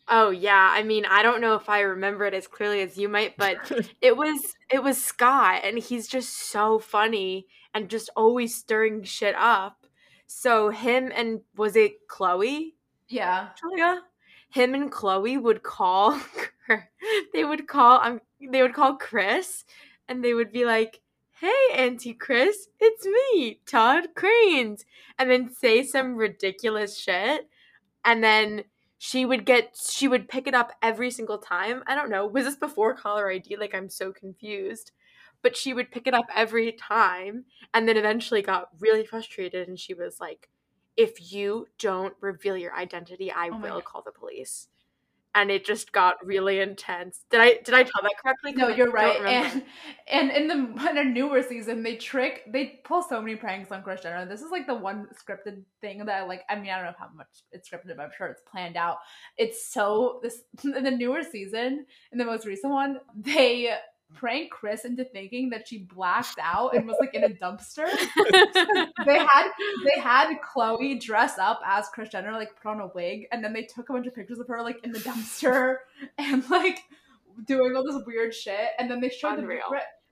Oh 0.08 0.30
yeah, 0.30 0.70
I 0.72 0.84
mean, 0.84 1.06
I 1.06 1.24
don't 1.24 1.42
know 1.42 1.56
if 1.56 1.70
I 1.70 1.82
remember 1.82 2.26
it 2.26 2.36
as 2.36 2.46
clearly 2.46 2.82
as 2.82 3.00
you 3.00 3.10
might, 3.10 3.36
but 3.36 3.58
it 4.02 4.16
was 4.16 4.54
it 4.70 4.84
was 4.84 5.04
Scott 5.04 5.62
and 5.64 5.80
he's 5.80 6.08
just 6.08 6.38
so 6.38 6.78
funny 6.78 7.48
and 7.74 7.90
just 7.90 8.12
always 8.16 8.54
stirring 8.54 9.02
shit 9.02 9.34
up. 9.36 9.88
So 10.28 10.70
him 10.70 11.12
and 11.16 11.42
was 11.56 11.76
it 11.76 12.08
Khloe? 12.08 12.74
Yeah. 13.10 13.50
Julia? 13.60 14.02
Him 14.52 14.76
and 14.76 14.92
Khloe 14.92 15.42
would 15.42 15.64
call 15.64 16.22
they 17.34 17.44
would 17.44 17.68
call 17.68 18.00
um 18.02 18.22
they 18.52 18.62
would 18.62 18.74
call 18.74 18.96
Kris 18.98 19.66
and 20.08 20.24
they 20.24 20.34
would 20.34 20.52
be 20.52 20.66
like, 20.66 21.02
Hey 21.40 21.68
Auntie 21.74 22.14
Kris, 22.14 22.68
it's 22.80 23.06
me, 23.06 23.60
Todd 23.66 24.10
Kraines 24.16 24.84
and 25.18 25.30
then 25.30 25.50
say 25.54 25.84
some 25.84 26.16
ridiculous 26.16 26.98
shit 26.98 27.50
and 28.06 28.24
then 28.24 28.64
she 28.98 29.26
would 29.26 29.46
get 29.46 29.78
she 29.90 30.08
would 30.08 30.30
pick 30.30 30.48
it 30.48 30.54
up 30.56 30.72
every 30.82 31.12
single 31.12 31.38
time. 31.38 31.84
I 31.88 31.96
don't 31.96 32.10
know. 32.10 32.26
Was 32.26 32.46
this 32.46 32.56
before 32.56 32.94
caller 32.96 33.30
ID? 33.30 33.58
Like 33.58 33.76
I'm 33.76 33.90
so 33.90 34.12
confused. 34.14 34.92
But 35.42 35.58
she 35.58 35.74
would 35.74 35.92
pick 35.92 36.08
it 36.08 36.14
up 36.14 36.28
every 36.34 36.72
time 36.72 37.44
and 37.74 37.86
then 37.88 37.98
eventually 37.98 38.42
got 38.42 38.70
really 38.80 39.06
frustrated 39.06 39.68
and 39.68 39.78
she 39.78 39.94
was 39.94 40.22
like, 40.22 40.48
If 40.96 41.34
you 41.34 41.68
don't 41.80 42.14
reveal 42.22 42.56
your 42.56 42.74
identity, 42.74 43.30
I 43.30 43.50
Oh 43.50 43.60
will 43.60 43.82
God. 43.82 43.84
call 43.84 44.02
the 44.04 44.12
police. 44.14 44.70
And 45.36 45.50
it 45.50 45.66
just 45.66 45.92
got 45.92 46.24
really 46.24 46.60
intense. 46.60 47.26
Did 47.32 47.42
I 47.42 47.58
did 47.64 47.74
I 47.74 47.84
tell 47.84 48.02
that 48.04 48.14
correctly? 48.22 48.54
No, 48.54 48.68
you're 48.68 48.92
right. 48.92 49.20
And 49.26 49.64
and 50.08 50.32
in 50.32 50.48
the 50.48 50.90
in 50.90 50.98
a 50.98 51.04
newer 51.04 51.42
season, 51.42 51.84
they 51.84 51.96
trick 51.96 52.44
they 52.52 52.80
pull 52.84 53.02
so 53.02 53.20
many 53.22 53.36
pranks 53.36 53.72
on 53.72 53.82
Kris 53.82 54.02
Jenner. 54.02 54.26
This 54.26 54.42
is 54.42 54.52
like 54.52 54.68
the 54.68 54.76
one 54.76 55.08
scripted 55.14 55.64
thing 55.82 56.06
that 56.06 56.22
I 56.22 56.26
like. 56.26 56.44
I 56.50 56.56
mean, 56.56 56.70
I 56.70 56.78
don't 56.78 56.86
know 56.86 56.94
how 57.00 57.10
much 57.16 57.28
it's 57.52 57.70
scripted, 57.70 57.98
but 57.98 58.04
I'm 58.04 58.12
sure 58.16 58.28
it's 58.28 58.44
planned 58.50 58.78
out. 58.78 58.98
It's 59.38 59.72
so 59.74 60.20
this 60.22 60.44
in 60.64 60.84
the 60.84 60.92
newer 60.92 61.24
season, 61.24 61.86
in 62.12 62.18
the 62.18 62.26
most 62.26 62.46
recent 62.46 62.72
one, 62.72 63.00
they 63.16 63.76
prank 64.14 64.52
Kris 64.52 64.86
into 64.86 65.04
thinking 65.04 65.50
that 65.50 65.68
she 65.68 65.80
blacked 65.80 66.40
out 66.42 66.76
and 66.76 66.88
was 66.88 66.98
like 67.00 67.14
in 67.14 67.24
a 67.24 67.30
dumpster. 67.30 67.86
they 69.06 69.20
had 69.20 69.50
they 69.86 70.02
had 70.02 70.36
Khloe 70.42 71.00
dress 71.00 71.38
up 71.38 71.62
as 71.66 71.88
Kris 71.90 72.10
Jenner, 72.10 72.32
like 72.32 72.56
put 72.62 72.70
on 72.70 72.82
a 72.82 72.88
wig, 72.88 73.28
and 73.32 73.44
then 73.44 73.54
they 73.54 73.64
took 73.64 73.90
a 73.90 73.94
bunch 73.94 74.08
of 74.08 74.16
pictures 74.16 74.40
of 74.40 74.48
her 74.48 74.62
like 74.62 74.84
in 74.84 74.92
the 74.92 75.00
dumpster 75.00 75.78
and 76.18 76.50
like 76.50 76.80
doing 77.46 77.76
all 77.76 77.84
this 77.84 78.02
weird 78.06 78.34
shit. 78.34 78.70
And 78.80 78.90
then 78.90 79.02
they 79.02 79.10
showed 79.10 79.38
the 79.38 79.42
Unreal. 79.42 79.64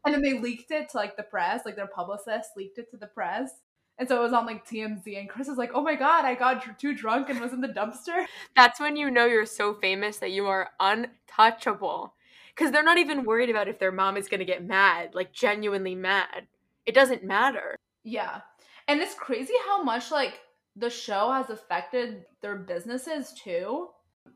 and 0.05 0.13
then 0.13 0.21
they 0.21 0.39
leaked 0.39 0.71
it 0.71 0.89
to 0.89 0.97
like 0.97 1.17
the 1.17 1.23
press, 1.23 1.61
like 1.65 1.75
their 1.75 1.87
publicist 1.87 2.51
leaked 2.57 2.77
it 2.77 2.89
to 2.91 2.97
the 2.97 3.07
press. 3.07 3.51
And 3.97 4.07
so 4.07 4.17
it 4.17 4.23
was 4.23 4.33
on 4.33 4.47
like 4.47 4.67
TMZ, 4.67 5.19
and 5.19 5.29
Kris 5.29 5.47
is 5.47 5.57
like, 5.57 5.71
"Oh 5.75 5.83
my 5.83 5.95
god, 5.95 6.25
I 6.25 6.33
got 6.33 6.63
dr- 6.63 6.77
too 6.77 6.95
drunk 6.95 7.29
and 7.29 7.39
was 7.39 7.53
in 7.53 7.61
the 7.61 7.67
dumpster." 7.67 8.25
That's 8.55 8.79
when 8.79 8.95
you 8.95 9.11
know 9.11 9.25
you're 9.25 9.45
so 9.45 9.75
famous 9.75 10.17
that 10.17 10.31
you 10.31 10.47
are 10.47 10.69
untouchable. 10.79 12.15
Because 12.55 12.71
they're 12.71 12.83
not 12.83 12.97
even 12.97 13.23
worried 13.23 13.49
about 13.49 13.67
if 13.67 13.79
their 13.79 13.91
mom 13.91 14.17
is 14.17 14.27
going 14.27 14.39
to 14.39 14.45
get 14.45 14.65
mad, 14.65 15.13
like 15.13 15.33
genuinely 15.33 15.95
mad. 15.95 16.47
It 16.85 16.95
doesn't 16.95 17.23
matter. 17.23 17.75
Yeah. 18.03 18.41
And 18.87 18.99
it's 18.99 19.13
crazy 19.13 19.53
how 19.65 19.83
much 19.83 20.11
like 20.11 20.39
the 20.75 20.89
show 20.89 21.31
has 21.31 21.49
affected 21.49 22.25
their 22.41 22.55
businesses 22.55 23.33
too. 23.33 23.89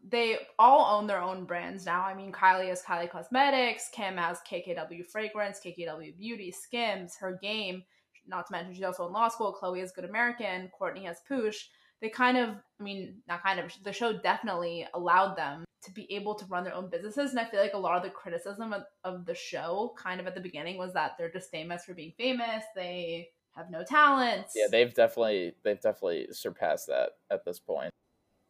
They 0.08 0.38
all 0.60 0.98
own 0.98 1.08
their 1.08 1.22
own 1.22 1.46
brands 1.46 1.86
now. 1.86 2.02
I 2.02 2.14
mean, 2.14 2.32
Kylie 2.32 2.70
has 2.70 2.82
Kylie 2.84 3.10
Cosmetics, 3.10 3.90
Kim 3.92 4.18
has 4.18 4.40
KKW 4.50 5.06
Fragrance, 5.06 5.60
KKW 5.66 6.18
Beauty, 6.18 6.52
Skims, 6.52 7.16
her 7.18 7.40
game. 7.42 7.84
Not 8.28 8.48
to 8.48 8.52
mention 8.52 8.74
she's 8.74 8.84
also 8.84 9.08
in 9.08 9.14
law 9.14 9.28
school. 9.30 9.56
Khloe 9.60 9.84
is 9.84 9.92
Good 9.92 10.06
American, 10.06 10.70
Courtney 10.70 11.06
has 11.06 11.22
Poosh. 11.30 11.66
They 12.06 12.10
kind 12.12 12.38
of, 12.38 12.50
I 12.80 12.84
mean, 12.84 13.16
not 13.28 13.42
kind 13.42 13.60
of, 13.60 13.72
the 13.84 13.92
show 13.92 14.14
definitely 14.14 14.86
allowed 14.94 15.36
them 15.36 15.66
to 15.86 15.92
be 15.92 16.06
able 16.14 16.36
to 16.36 16.46
run 16.46 16.64
their 16.64 16.76
own 16.76 16.90
businesses. 16.90 17.32
And 17.32 17.40
I 17.40 17.46
feel 17.46 17.60
like 17.60 17.74
a 17.74 17.80
lot 17.80 17.98
of 17.98 18.04
the 18.04 18.12
criticism 18.12 18.74
of, 18.74 18.84
of 19.04 19.26
the 19.26 19.34
show, 19.34 19.96
kind 19.98 20.22
of 20.22 20.28
at 20.28 20.36
the 20.36 20.42
beginning, 20.42 20.78
was 20.78 20.94
that 20.94 21.14
they're 21.18 21.32
just 21.32 21.50
famous 21.50 21.84
for 21.84 21.96
being 21.96 22.14
famous. 22.16 22.64
They 22.76 23.30
have 23.56 23.72
no 23.72 23.84
talents. 23.84 24.54
yeah 24.56 24.68
they've 24.70 24.94
definitely 24.94 25.54
they've 25.64 25.80
definitely 25.80 26.28
surpassed 26.32 26.88
that 26.88 27.12
at 27.32 27.46
this 27.46 27.58
point 27.58 27.90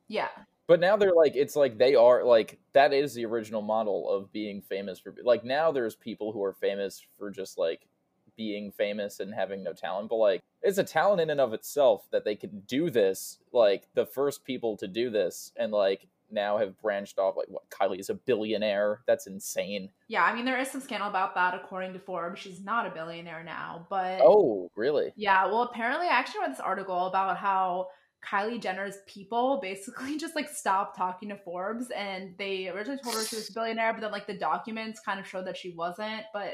yeah, 0.07 0.29
but 0.67 0.79
now 0.79 0.97
they're 0.97 1.13
like 1.15 1.35
it's 1.35 1.55
like 1.55 1.77
they 1.77 1.95
are 1.95 2.23
like 2.23 2.59
that 2.73 2.93
is 2.93 3.13
the 3.13 3.25
original 3.25 3.61
model 3.61 4.09
of 4.09 4.31
being 4.31 4.61
famous 4.61 4.99
for 4.99 5.15
like 5.23 5.43
now 5.43 5.71
there's 5.71 5.95
people 5.95 6.31
who 6.31 6.43
are 6.43 6.53
famous 6.53 7.05
for 7.17 7.31
just 7.31 7.57
like 7.57 7.87
being 8.35 8.71
famous 8.71 9.19
and 9.19 9.33
having 9.33 9.63
no 9.63 9.73
talent 9.73 10.09
but 10.09 10.15
like 10.15 10.41
it's 10.61 10.77
a 10.77 10.83
talent 10.83 11.21
in 11.21 11.29
and 11.29 11.41
of 11.41 11.53
itself 11.53 12.05
that 12.11 12.25
they 12.25 12.35
can 12.35 12.61
do 12.67 12.89
this 12.89 13.39
like 13.51 13.87
the 13.93 14.05
first 14.05 14.43
people 14.43 14.77
to 14.77 14.87
do 14.87 15.09
this 15.09 15.51
and 15.57 15.71
like 15.71 16.07
now 16.31 16.57
have 16.57 16.79
branched 16.81 17.19
off 17.19 17.37
like 17.37 17.47
what 17.49 17.69
kylie's 17.69 18.09
a 18.09 18.13
billionaire 18.13 19.01
that's 19.05 19.27
insane 19.27 19.89
yeah. 20.07 20.23
I 20.23 20.35
mean, 20.35 20.45
there 20.45 20.59
is 20.59 20.69
some 20.69 20.81
scandal 20.81 21.09
about 21.09 21.33
that, 21.35 21.55
according 21.55 21.93
to 21.93 21.99
Forbes. 21.99 22.39
She's 22.39 22.61
not 22.61 22.85
a 22.85 22.91
billionaire 22.91 23.43
now, 23.43 23.87
but 23.89 24.19
oh 24.21 24.69
really 24.75 25.11
Yeah, 25.15 25.45
well, 25.47 25.63
apparently, 25.63 26.07
I 26.07 26.11
actually 26.11 26.41
read 26.41 26.51
this 26.51 26.59
article 26.59 27.07
about 27.07 27.37
how 27.37 27.87
Kylie 28.23 28.61
Jenner's 28.61 28.97
people 29.07 29.59
basically 29.61 30.17
just 30.17 30.35
like 30.35 30.49
stopped 30.49 30.97
talking 30.97 31.29
to 31.29 31.37
Forbes, 31.37 31.89
and 31.95 32.35
they 32.37 32.69
originally 32.69 32.99
told 33.01 33.15
her 33.15 33.23
she 33.23 33.35
was 33.35 33.49
a 33.49 33.53
billionaire, 33.53 33.93
but 33.93 34.01
then 34.01 34.11
like 34.11 34.27
the 34.27 34.37
documents 34.37 34.99
kind 34.99 35.19
of 35.19 35.27
showed 35.27 35.47
that 35.47 35.57
she 35.57 35.71
wasn't. 35.71 36.23
But 36.33 36.53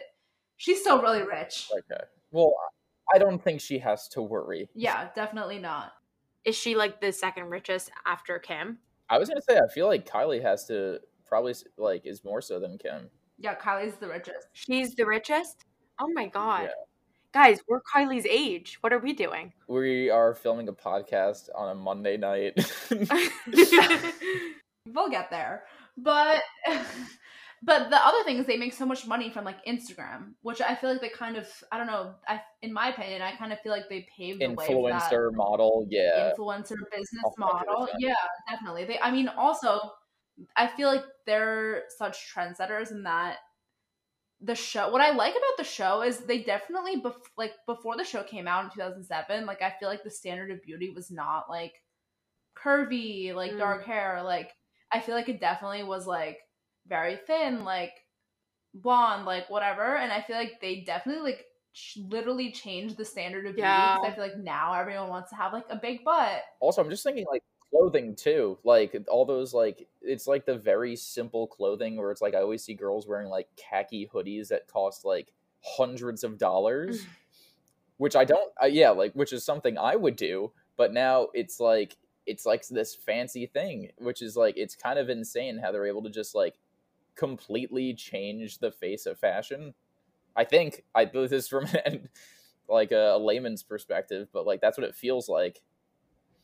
she's 0.62 0.80
still 0.82 1.02
really 1.02 1.24
rich. 1.24 1.70
okay 1.78 2.04
well 2.32 2.54
i 3.14 3.18
don't 3.18 3.44
think 3.44 3.60
she 3.60 3.78
has 3.80 4.08
to 4.08 4.22
worry 4.22 4.70
Yeah, 4.74 5.10
definitely 5.16 5.60
not. 5.60 5.94
Is 6.46 6.56
she 6.56 6.76
like 6.76 7.02
the 7.02 7.12
second 7.12 7.50
richest 7.50 7.92
after 8.06 8.40
Kim? 8.40 8.80
I 9.10 9.18
was 9.20 9.28
gonna 9.30 9.42
say 9.42 9.58
I 9.60 9.68
feel 9.74 9.88
like 9.88 10.08
Kylie 10.10 10.42
has 10.42 10.66
to 10.68 11.00
probably 11.26 11.54
like 11.78 12.06
is 12.06 12.24
more 12.24 12.42
so 12.42 12.60
than 12.60 12.78
Kim. 12.78 13.10
Yeah, 13.38 13.56
Kylie's 13.56 13.96
the 13.98 14.08
richest. 14.08 14.48
She's 14.54 14.96
the 14.96 15.06
richest? 15.06 15.66
Oh 16.00 16.10
my 16.14 16.28
god. 16.28 16.64
Yeah. 16.64 16.70
Guys, 17.34 17.60
we're 17.68 17.82
Kylie's 17.94 18.26
age. 18.26 18.78
What 18.82 18.92
are 18.92 19.00
we 19.00 19.14
doing? 19.14 19.54
We 19.68 20.10
are 20.10 20.34
filming 20.34 20.68
a 20.68 20.74
podcast 20.74 21.50
on 21.56 21.70
a 21.70 21.76
Monday 21.76 22.18
night. 22.18 22.54
We'll 24.94 25.10
get 25.12 25.30
there. 25.30 25.64
But 25.96 26.42
but 27.64 27.90
the 27.90 27.98
other 28.06 28.24
thing 28.24 28.38
is 28.38 28.46
they 28.48 28.58
make 28.58 28.74
so 28.74 28.86
much 28.86 29.06
money 29.06 29.30
from 29.30 29.46
like 29.46 29.64
Instagram, 29.66 30.34
which 30.42 30.62
I 30.62 30.74
feel 30.76 30.92
like 30.92 31.02
they 31.02 31.10
kind 31.10 31.38
of 31.38 31.48
I 31.72 31.78
don't 31.78 31.88
know, 31.88 32.16
I 32.28 32.42
in 32.62 32.74
my 32.74 32.90
opinion, 32.90 33.22
I 33.22 33.36
kind 33.36 33.54
of 33.54 33.60
feel 33.62 33.72
like 33.72 33.88
they 33.90 34.08
paved 34.18 34.42
the 34.42 34.50
way 34.50 34.68
Influencer 34.68 35.32
model, 35.34 35.86
yeah. 35.90 36.32
influencer 36.38 36.76
business 36.92 37.24
A 37.38 37.44
hundred 37.44 37.66
model. 37.68 37.88
Yeah, 38.00 38.14
definitely. 38.50 38.86
They 38.86 39.00
I 39.00 39.12
mean 39.12 39.28
also 39.28 39.80
I 40.56 40.68
feel 40.68 40.88
like 40.88 41.04
they're 41.28 41.84
such 42.00 42.34
trendsetters 42.34 42.92
in 42.92 43.04
that 43.04 43.38
the 44.44 44.56
show 44.56 44.90
what 44.90 45.02
I 45.02 45.12
like 45.12 45.34
about 45.34 45.58
the 45.58 45.64
show 45.64 46.02
is 46.02 46.18
they 46.22 46.40
definitely 46.42 47.00
bef- 47.00 47.14
like 47.38 47.54
before 47.68 47.96
the 47.96 48.04
show 48.04 48.24
came 48.24 48.48
out 48.48 48.64
in 48.64 48.72
2007 48.72 49.46
like 49.46 49.62
I 49.62 49.72
feel 49.80 49.88
like 49.88 50.04
the 50.04 50.10
standard 50.10 50.50
of 50.50 50.64
beauty 50.64 50.90
was 50.90 51.12
not 51.12 51.48
like 51.48 51.74
curvy 52.58 53.36
like 53.36 53.52
Mm. 53.52 53.60
dark 53.60 53.86
hair 53.86 54.22
like 54.24 54.52
I 54.92 55.00
feel 55.00 55.14
like 55.16 55.30
it 55.30 55.40
definitely 55.40 55.84
was 55.84 56.08
like 56.08 56.40
very 56.88 57.18
thin 57.28 57.64
like 57.64 57.94
blonde 58.74 59.26
like 59.26 59.50
whatever 59.50 59.96
and 59.96 60.12
I 60.12 60.22
feel 60.22 60.36
like 60.36 60.62
they 60.62 60.82
definitely 60.82 61.24
like 61.24 61.46
ch- 61.74 61.98
literally 61.98 62.52
changed 62.52 62.98
the 62.98 63.06
standard 63.06 63.46
of 63.46 63.56
beauty. 63.56 63.62
Yeah. 63.62 63.98
I 64.02 64.12
feel 64.14 64.24
like 64.24 64.38
now 64.38 64.74
everyone 64.74 65.10
wants 65.10 65.30
to 65.32 65.36
have 65.36 65.54
like 65.54 65.66
a 65.70 65.76
big 65.76 66.04
butt 66.04 66.42
Also, 66.60 66.82
I'm 66.82 66.90
just 66.90 67.04
thinking 67.04 67.26
like 67.32 67.44
clothing 67.72 68.16
too. 68.16 68.58
Like 68.64 68.96
all 69.10 69.26
those 69.26 69.54
like 69.54 69.88
it's 70.02 70.28
like 70.28 70.46
the 70.46 70.58
very 70.58 70.96
simple 70.96 71.48
clothing 71.48 71.98
where 71.98 72.12
it's 72.12 72.22
like 72.22 72.36
I 72.36 72.42
always 72.42 72.64
see 72.64 72.74
girls 72.74 73.08
wearing 73.08 73.30
like 73.30 73.48
khaki 73.56 74.10
hoodies 74.14 74.50
that 74.50 74.68
cost 74.68 75.06
like 75.06 75.34
hundreds 75.62 76.24
of 76.24 76.38
dollars, 76.38 77.06
which 77.98 78.16
I 78.16 78.26
don't. 78.26 78.52
Uh, 78.62 78.68
yeah, 78.68 78.90
like 78.90 79.14
which 79.14 79.34
is 79.34 79.44
something 79.44 79.78
I 79.78 79.96
would 79.96 80.16
do, 80.16 80.52
but 80.78 80.94
now 80.94 81.30
it's 81.34 81.60
like 81.60 81.98
it's 82.26 82.46
like 82.46 82.68
this 82.68 82.96
fancy 82.96 83.48
thing, 83.48 83.90
which 83.98 84.22
is 84.22 84.36
like 84.36 84.58
it's 84.58 84.76
kind 84.76 85.00
of 85.00 85.10
insane 85.10 85.58
how 85.58 85.72
they're 85.72 85.88
able 85.88 86.04
to 86.04 86.10
just 86.10 86.36
like 86.36 86.56
completely 87.16 87.94
change 87.94 88.60
the 88.60 88.72
face 88.72 89.06
of 89.06 89.20
fashion. 89.20 89.74
I 90.36 90.44
think 90.46 90.84
I 90.96 91.06
this 91.06 91.32
is 91.32 91.48
from 91.48 91.66
an, 91.86 92.10
like 92.70 92.92
a, 92.92 93.16
a 93.16 93.18
layman's 93.20 93.64
perspective, 93.64 94.30
but 94.32 94.46
like 94.46 94.62
that's 94.62 94.78
what 94.78 94.88
it 94.88 94.96
feels 94.96 95.28
like. 95.30 95.62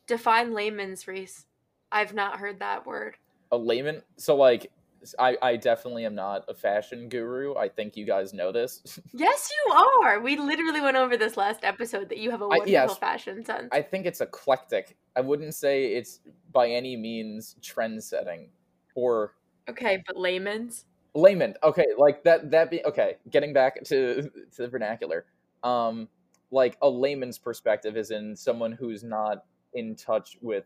Define 0.08 0.54
layman's 0.54 1.08
Reece. 1.08 1.46
I've 1.92 2.14
not 2.14 2.40
heard 2.40 2.60
that 2.60 2.86
word. 2.86 3.16
a 3.52 3.58
layman 3.58 4.02
so 4.18 4.36
like 4.36 4.72
I, 5.20 5.38
I 5.42 5.56
definitely 5.56 6.06
am 6.06 6.16
not 6.16 6.44
a 6.50 6.54
fashion 6.54 7.08
guru 7.08 7.56
i 7.56 7.70
think 7.70 7.96
you 7.96 8.06
guys 8.06 8.34
know 8.34 8.52
this 8.52 9.00
Yes, 9.14 9.50
you 9.68 9.74
are. 9.74 10.20
We 10.20 10.36
literally 10.38 10.82
went 10.82 10.98
over 10.98 11.16
this 11.18 11.38
last 11.38 11.64
episode 11.64 12.10
that 12.10 12.18
you 12.18 12.32
have 12.32 12.42
a 12.42 12.48
wonderful 12.48 12.72
yes. 12.72 12.98
fashion 12.98 13.46
sense. 13.46 13.70
i 13.72 13.82
think 13.82 14.06
it's 14.06 14.22
eclectic 14.22 14.98
i 15.16 15.22
wouldn't 15.22 15.56
say 15.56 15.94
it's 15.94 16.20
by 16.52 16.68
any 16.70 16.98
means 16.98 17.56
trend 17.62 18.04
setting 18.04 18.50
or 18.96 19.34
okay, 19.70 20.04
but 20.06 20.18
layman's. 20.18 20.86
layman 21.16 21.56
okay 21.64 21.88
like 21.98 22.24
that 22.24 22.52
that 22.52 22.70
be 22.70 22.86
okay 22.86 23.16
getting 23.32 23.52
back 23.54 23.84
to 23.84 24.22
to 24.56 24.62
the 24.62 24.68
vernacular 24.68 25.26
um 25.64 26.08
like 26.52 26.78
a 26.82 26.90
layman's 26.90 27.40
perspective 27.40 27.98
is 27.98 28.12
in 28.12 28.36
someone 28.36 28.72
who's 28.72 29.04
not 29.04 29.46
in 29.74 29.96
touch 29.96 30.38
with 30.42 30.66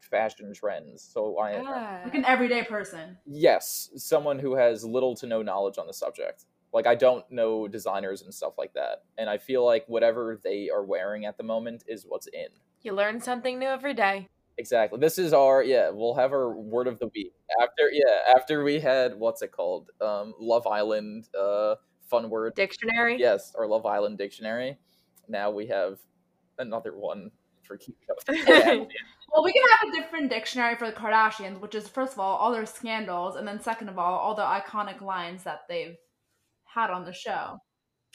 fashion 0.00 0.52
trends 0.52 1.02
so 1.02 1.38
i 1.38 1.52
like 2.04 2.14
an 2.14 2.24
everyday 2.24 2.64
person. 2.64 3.16
Yes 3.24 3.90
someone 3.94 4.38
who 4.40 4.56
has 4.56 4.84
little 4.84 5.14
to 5.16 5.26
no 5.26 5.42
knowledge 5.42 5.78
on 5.78 5.86
the 5.86 5.94
subject. 5.94 6.46
Like 6.72 6.86
i 6.88 6.96
don't 6.96 7.24
know 7.30 7.68
designers 7.68 8.22
and 8.22 8.34
stuff 8.34 8.54
like 8.58 8.72
that 8.74 9.04
and 9.18 9.30
i 9.30 9.38
feel 9.38 9.64
like 9.64 9.84
whatever 9.86 10.40
they 10.42 10.68
are 10.68 10.82
wearing 10.82 11.26
at 11.26 11.36
the 11.36 11.44
moment 11.44 11.84
is 11.86 12.04
what's 12.08 12.26
in. 12.26 12.48
You 12.80 12.92
learn 12.92 13.20
something 13.20 13.60
new 13.60 13.68
every 13.68 13.94
day. 13.94 14.28
Exactly. 14.58 14.98
This 14.98 15.18
is 15.18 15.32
our 15.32 15.62
yeah 15.62 15.90
we'll 15.90 16.14
have 16.14 16.32
our 16.32 16.52
word 16.54 16.86
of 16.86 16.98
the 16.98 17.08
week. 17.14 17.32
After 17.60 17.90
yeah 17.92 18.34
after 18.36 18.64
we 18.64 18.80
had 18.80 19.18
what's 19.18 19.42
it 19.42 19.52
called? 19.52 19.90
Um 20.00 20.34
love 20.38 20.66
island 20.66 21.28
uh 21.38 21.76
fun 22.08 22.30
word. 22.30 22.54
Dictionary. 22.54 23.18
yes 23.18 23.52
our 23.58 23.66
love 23.66 23.86
island 23.86 24.18
dictionary. 24.18 24.78
Now 25.28 25.50
we 25.50 25.66
have 25.68 25.98
another 26.58 26.96
one 26.96 27.30
for 27.62 27.76
keep 27.76 27.96
up. 28.10 28.36
Well 29.34 29.44
we 29.44 29.52
can 29.54 29.62
have 29.80 29.88
a 29.88 29.92
different 29.98 30.28
dictionary 30.28 30.76
for 30.76 30.86
the 30.86 30.92
kardashians 30.92 31.58
which 31.58 31.74
is 31.74 31.88
first 31.88 32.12
of 32.12 32.18
all 32.18 32.36
all 32.36 32.52
their 32.52 32.66
scandals 32.66 33.36
and 33.36 33.48
then 33.48 33.60
second 33.62 33.88
of 33.88 33.98
all 33.98 34.18
all 34.18 34.34
the 34.34 34.42
iconic 34.42 35.00
lines 35.00 35.42
that 35.44 35.60
they've 35.70 35.96
had 36.64 36.90
on 36.90 37.04
the 37.06 37.14
show. 37.14 37.56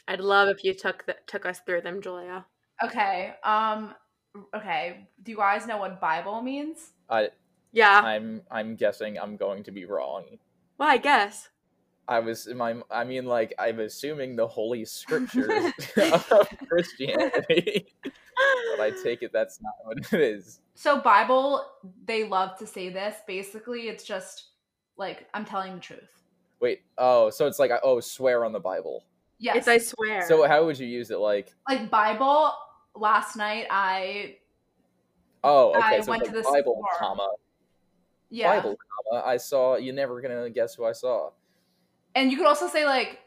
I'd 0.06 0.20
love 0.20 0.48
if 0.48 0.62
you 0.62 0.74
took 0.74 1.04
the, 1.06 1.16
took 1.26 1.44
us 1.44 1.58
through 1.66 1.80
them, 1.82 2.00
Julia. 2.00 2.46
okay 2.84 3.34
um 3.42 3.94
okay 4.54 5.08
do 5.22 5.30
you 5.32 5.36
guys 5.38 5.66
know 5.66 5.76
what 5.78 6.00
bible 6.00 6.40
means 6.42 6.90
I, 7.10 7.28
Yeah. 7.72 8.00
i'm 8.04 8.42
i'm 8.50 8.76
guessing 8.76 9.18
i'm 9.18 9.36
going 9.36 9.62
to 9.64 9.70
be 9.72 9.84
wrong 9.84 10.24
well, 10.78 10.88
I 10.88 10.98
guess. 10.98 11.48
I 12.06 12.20
was 12.20 12.46
my 12.54 12.76
I 12.88 13.02
mean 13.02 13.26
like 13.26 13.52
I'm 13.58 13.80
assuming 13.80 14.36
the 14.36 14.46
holy 14.46 14.84
scriptures 14.98 15.72
of 15.96 16.48
Christianity. 16.68 17.88
but 18.04 18.80
I 18.80 18.92
take 19.02 19.22
it 19.22 19.32
that's 19.32 19.60
not 19.60 19.72
what 19.84 19.98
it 20.12 20.20
is. 20.20 20.60
so 20.74 21.00
bible 21.00 21.64
they 22.06 22.28
love 22.28 22.56
to 22.58 22.66
say 22.66 22.88
this 22.90 23.16
basically 23.26 23.88
it's 23.88 24.04
just 24.04 24.50
like 24.96 25.26
i'm 25.34 25.44
telling 25.44 25.74
the 25.74 25.80
truth 25.80 26.22
Wait, 26.60 26.80
oh, 26.96 27.30
so 27.30 27.46
it's 27.46 27.58
like 27.60 27.70
oh, 27.84 28.00
swear 28.00 28.44
on 28.44 28.52
the 28.52 28.58
Bible. 28.58 29.04
yes 29.38 29.56
It's 29.58 29.68
I 29.68 29.78
swear. 29.78 30.26
So 30.26 30.46
how 30.48 30.64
would 30.64 30.76
you 30.78 30.86
use 30.88 31.10
it 31.10 31.18
like 31.18 31.52
like 31.68 31.90
bible 31.90 32.52
last 32.98 33.36
night 33.36 33.66
i 33.70 34.36
oh, 35.44 35.70
okay, 35.70 35.80
I 35.96 36.00
so 36.00 36.10
went 36.10 36.24
to 36.24 36.30
the 36.32 36.42
Bible 36.42 36.82
store. 36.92 36.98
comma 36.98 37.28
yeah 38.30 38.56
Bible 38.56 38.76
comma 38.76 39.24
I 39.24 39.36
saw 39.38 39.76
you're 39.76 39.94
never 39.94 40.20
gonna 40.20 40.50
guess 40.50 40.74
who 40.74 40.84
I 40.84 40.92
saw. 40.92 41.30
and 42.14 42.30
you 42.30 42.36
could 42.36 42.46
also 42.46 42.68
say 42.68 42.84
like 42.84 43.20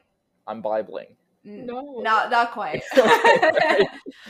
I'm 0.48 0.62
bibling. 0.62 1.16
n- 1.46 1.66
No. 1.66 2.02
not 2.02 2.30
not 2.32 2.52
quite 2.52 2.84
Alright. 2.98 3.18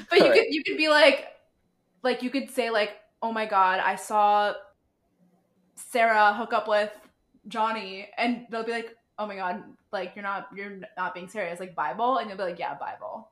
but 0.09 0.19
you 0.19 0.25
Alright. 0.25 0.33
could 0.33 0.53
you 0.53 0.63
could 0.63 0.77
be 0.77 0.87
like 0.89 1.27
like 2.03 2.21
you 2.23 2.29
could 2.29 2.49
say 2.49 2.69
like 2.69 2.91
oh 3.21 3.31
my 3.31 3.45
god 3.45 3.79
i 3.79 3.95
saw 3.95 4.53
sarah 5.75 6.33
hook 6.33 6.53
up 6.53 6.67
with 6.67 6.91
johnny 7.47 8.07
and 8.17 8.45
they'll 8.49 8.63
be 8.63 8.71
like 8.71 8.95
oh 9.19 9.25
my 9.27 9.35
god 9.35 9.63
like 9.91 10.13
you're 10.15 10.23
not 10.23 10.47
you're 10.55 10.79
not 10.97 11.13
being 11.13 11.27
serious 11.27 11.59
like 11.59 11.75
bible 11.75 12.17
and 12.17 12.29
you'll 12.29 12.37
be 12.37 12.43
like 12.43 12.59
yeah 12.59 12.75
bible 12.75 13.29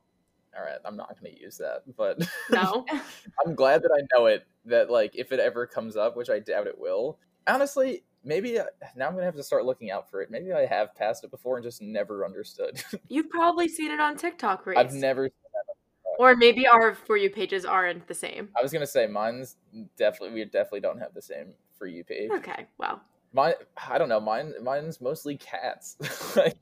All 0.57 0.63
right, 0.63 0.79
I'm 0.83 0.97
not 0.97 1.15
gonna 1.19 1.35
use 1.35 1.57
that, 1.57 1.83
but 1.95 2.19
no. 2.49 2.85
I'm 3.45 3.55
glad 3.55 3.83
that 3.83 3.91
I 3.95 4.01
know 4.17 4.25
it. 4.25 4.45
That 4.65 4.89
like 4.89 5.15
if 5.15 5.31
it 5.31 5.39
ever 5.39 5.65
comes 5.67 5.95
up, 5.95 6.15
which 6.17 6.29
I 6.29 6.39
doubt 6.39 6.67
it 6.67 6.77
will. 6.77 7.19
Honestly, 7.47 8.03
maybe 8.23 8.59
uh, 8.59 8.65
now 8.95 9.07
I'm 9.07 9.13
gonna 9.13 9.25
have 9.25 9.35
to 9.35 9.43
start 9.43 9.65
looking 9.65 9.91
out 9.91 10.09
for 10.09 10.21
it. 10.21 10.31
Maybe 10.31 10.51
I 10.51 10.65
have 10.65 10.95
passed 10.95 11.23
it 11.23 11.31
before 11.31 11.57
and 11.57 11.63
just 11.63 11.81
never 11.81 12.25
understood. 12.25 12.83
You've 13.09 13.29
probably 13.29 13.67
seen 13.67 13.91
it 13.91 13.99
on 13.99 14.17
TikTok, 14.17 14.65
Reece. 14.65 14.77
I've 14.77 14.93
never. 14.93 15.25
Seen 15.25 15.31
that 15.53 15.75
before. 16.03 16.31
Or 16.31 16.35
maybe 16.35 16.67
our 16.67 16.95
For 16.95 17.15
You 17.15 17.29
pages 17.29 17.63
aren't 17.63 18.07
the 18.07 18.13
same. 18.15 18.49
I 18.57 18.63
was 18.63 18.73
gonna 18.73 18.87
say 18.87 19.07
mine's 19.07 19.57
definitely. 19.97 20.33
We 20.33 20.45
definitely 20.45 20.81
don't 20.81 20.99
have 20.99 21.13
the 21.13 21.21
same 21.21 21.53
for 21.77 21.85
you 21.85 22.03
page. 22.03 22.31
Okay, 22.31 22.67
well. 22.77 23.01
Mine, 23.31 23.53
I 23.87 23.99
don't 23.99 24.09
know. 24.09 24.19
Mine, 24.19 24.53
mine's 24.63 24.99
mostly 24.99 25.37
cats. 25.37 25.95
like, 26.35 26.57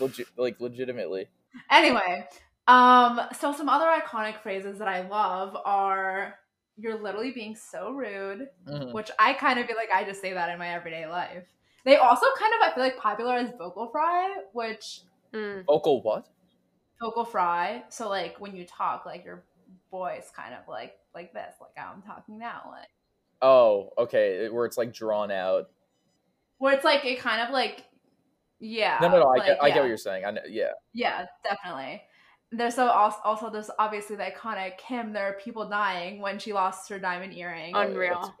legit, 0.00 0.26
like 0.38 0.58
legitimately. 0.60 1.28
anyway 1.70 2.26
um 2.68 3.20
so 3.38 3.52
some 3.52 3.68
other 3.68 3.86
iconic 3.86 4.40
phrases 4.42 4.78
that 4.78 4.88
i 4.88 5.06
love 5.08 5.56
are 5.64 6.34
you're 6.76 7.00
literally 7.02 7.32
being 7.32 7.54
so 7.56 7.90
rude 7.90 8.48
Mhm. 8.68 8.92
which 8.92 9.10
i 9.18 9.32
kind 9.32 9.58
of 9.58 9.66
feel 9.66 9.76
like 9.76 9.90
i 9.92 10.04
just 10.04 10.20
say 10.20 10.32
that 10.32 10.48
in 10.48 10.58
my 10.58 10.68
everyday 10.68 11.06
life 11.06 11.44
they 11.84 11.96
also 11.96 12.26
kind 12.38 12.52
of 12.54 12.68
i 12.68 12.72
feel 12.74 12.84
like 12.84 12.96
popularized 12.96 13.54
vocal 13.58 13.88
fry 13.90 14.36
which 14.52 15.00
Mm. 15.34 15.64
Vocal 15.64 16.02
what? 16.02 16.28
vocal 17.00 17.24
fry 17.24 17.82
so 17.88 18.08
like 18.08 18.38
when 18.38 18.54
you 18.54 18.66
talk 18.66 19.06
like 19.06 19.24
your 19.24 19.44
voice 19.90 20.30
kind 20.36 20.52
of 20.54 20.60
like 20.68 20.92
like 21.14 21.32
this 21.32 21.54
like 21.60 21.70
how 21.74 21.90
i'm 21.94 22.02
talking 22.02 22.38
now 22.38 22.62
like 22.70 22.88
Oh, 23.44 23.90
okay. 23.98 24.48
Where 24.50 24.66
it's 24.66 24.78
like 24.78 24.92
drawn 24.94 25.32
out. 25.32 25.68
where 26.58 26.72
it's 26.74 26.84
like 26.84 27.04
it 27.04 27.18
kind 27.18 27.42
of 27.42 27.50
like 27.50 27.84
yeah 28.60 28.98
No, 29.02 29.08
no, 29.08 29.18
no. 29.18 29.26
I 29.26 29.38
like, 29.38 29.46
get, 29.46 29.62
I 29.62 29.70
get 29.70 29.80
what 29.80 29.88
you're 29.88 29.96
saying. 29.96 30.24
I 30.24 30.30
know. 30.30 30.42
Yeah. 30.48 30.70
Yeah, 30.94 31.26
definitely. 31.42 32.02
There's 32.52 32.74
so 32.74 32.88
also, 32.88 33.18
also 33.24 33.50
there's 33.50 33.70
obviously 33.78 34.16
the 34.16 34.24
iconic 34.24 34.76
Kim. 34.78 35.12
There 35.12 35.26
are 35.28 35.32
people 35.34 35.68
dying 35.68 36.20
when 36.20 36.38
she 36.38 36.52
lost 36.52 36.88
her 36.90 36.98
diamond 36.98 37.34
earring. 37.34 37.74
Unreal. 37.74 38.20
That's, 38.20 38.32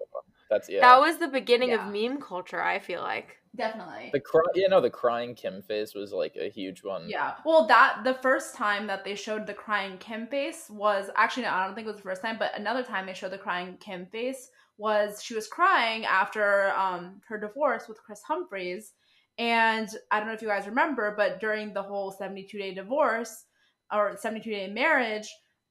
that's 0.50 0.68
yeah. 0.70 0.80
That 0.80 1.00
was 1.00 1.16
the 1.18 1.28
beginning 1.28 1.70
Yeah. 1.70 1.86
of 1.86 1.92
meme 1.92 2.20
culture, 2.20 2.62
I 2.62 2.78
feel 2.78 3.00
like. 3.00 3.38
definitely. 3.56 4.10
The 4.12 4.20
cry, 4.20 4.42
yeah, 4.54 4.66
no, 4.68 4.80
the 4.80 4.90
crying 4.90 5.34
Kim 5.34 5.62
face 5.62 5.94
was 5.94 6.12
like 6.12 6.36
a 6.36 6.48
huge 6.50 6.82
one. 6.84 7.08
Yeah. 7.08 7.34
Well, 7.44 7.66
that 7.68 8.02
the 8.04 8.14
first 8.14 8.54
time 8.54 8.86
that 8.86 9.04
they 9.04 9.14
showed 9.14 9.46
the 9.46 9.54
crying 9.54 9.98
Kim 9.98 10.26
face 10.26 10.68
was 10.70 11.08
actually 11.16 11.44
no, 11.44 11.50
I 11.50 11.64
don't 11.66 11.74
think 11.74 11.86
it 11.86 11.90
was 11.90 11.96
the 11.96 12.02
first 12.02 12.22
time, 12.22 12.36
but 12.38 12.58
another 12.58 12.82
time 12.82 13.06
they 13.06 13.14
showed 13.14 13.32
the 13.32 13.38
crying 13.38 13.76
Kim 13.78 14.06
face 14.06 14.48
was 14.78 15.22
she 15.22 15.34
was 15.34 15.48
crying 15.48 16.04
after 16.06 16.72
um, 16.76 17.20
her 17.28 17.38
divorce 17.38 17.88
with 17.88 18.02
Kris 18.02 18.22
Humphries. 18.22 18.92
And 19.38 19.88
I 20.10 20.18
don't 20.18 20.28
know 20.28 20.34
if 20.34 20.42
you 20.42 20.48
guys 20.48 20.66
remember, 20.66 21.14
but 21.16 21.40
during 21.40 21.72
the 21.72 21.82
whole 21.82 22.10
72 22.12 22.58
day 22.58 22.74
divorce 22.74 23.44
or 23.92 24.16
72 24.16 24.48
day 24.50 24.68
marriage, 24.68 25.28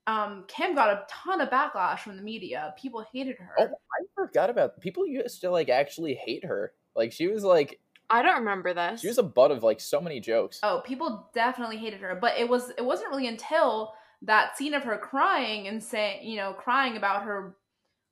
um, 0.07 0.45
Kim 0.47 0.75
got 0.75 0.89
a 0.89 1.05
ton 1.09 1.41
of 1.41 1.49
backlash 1.49 1.99
from 1.99 2.17
the 2.17 2.23
media. 2.23 2.73
People 2.77 3.05
hated 3.13 3.37
her. 3.37 3.53
Oh, 3.59 3.63
I 3.65 4.05
forgot 4.15 4.49
about 4.49 4.79
people 4.79 5.05
used 5.05 5.41
to 5.41 5.49
like 5.49 5.69
actually 5.69 6.15
hate 6.15 6.45
her. 6.45 6.73
Like 6.95 7.11
she 7.11 7.27
was 7.27 7.43
like 7.43 7.79
I 8.09 8.21
don't 8.21 8.39
remember 8.39 8.73
this. 8.73 9.01
she 9.01 9.07
was 9.07 9.17
a 9.19 9.23
butt 9.23 9.51
of 9.51 9.63
like 9.63 9.79
so 9.79 10.01
many 10.01 10.19
jokes. 10.19 10.59
Oh, 10.63 10.81
people 10.85 11.29
definitely 11.33 11.77
hated 11.77 12.01
her, 12.01 12.17
but 12.19 12.37
it 12.37 12.47
was 12.47 12.71
it 12.77 12.83
wasn't 12.83 13.09
really 13.09 13.27
until 13.27 13.93
that 14.23 14.57
scene 14.57 14.73
of 14.73 14.83
her 14.83 14.97
crying 14.97 15.67
and 15.67 15.81
saying, 15.81 16.27
you 16.27 16.35
know, 16.35 16.53
crying 16.53 16.97
about 16.97 17.23
her 17.23 17.55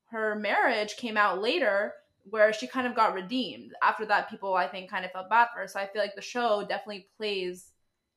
her 0.06 0.36
marriage 0.36 0.95
came 0.95 1.17
out 1.17 1.41
later 1.41 1.93
where 2.30 2.54
she 2.54 2.67
kind 2.67 2.88
of 2.88 2.95
got 2.95 3.13
redeemed. 3.13 3.74
After 3.84 4.06
that 4.06 4.30
people 4.30 4.54
I 4.54 4.67
think 4.67 4.89
kind 4.89 5.06
of 5.06 5.12
felt 5.12 5.30
bad 5.30 5.50
for 5.54 5.62
her. 5.62 5.67
So 5.67 5.80
I 5.80 5.88
feel 5.88 6.02
like 6.02 6.15
the 6.15 6.22
show 6.22 6.65
definitely 6.67 7.08
plays 7.17 7.72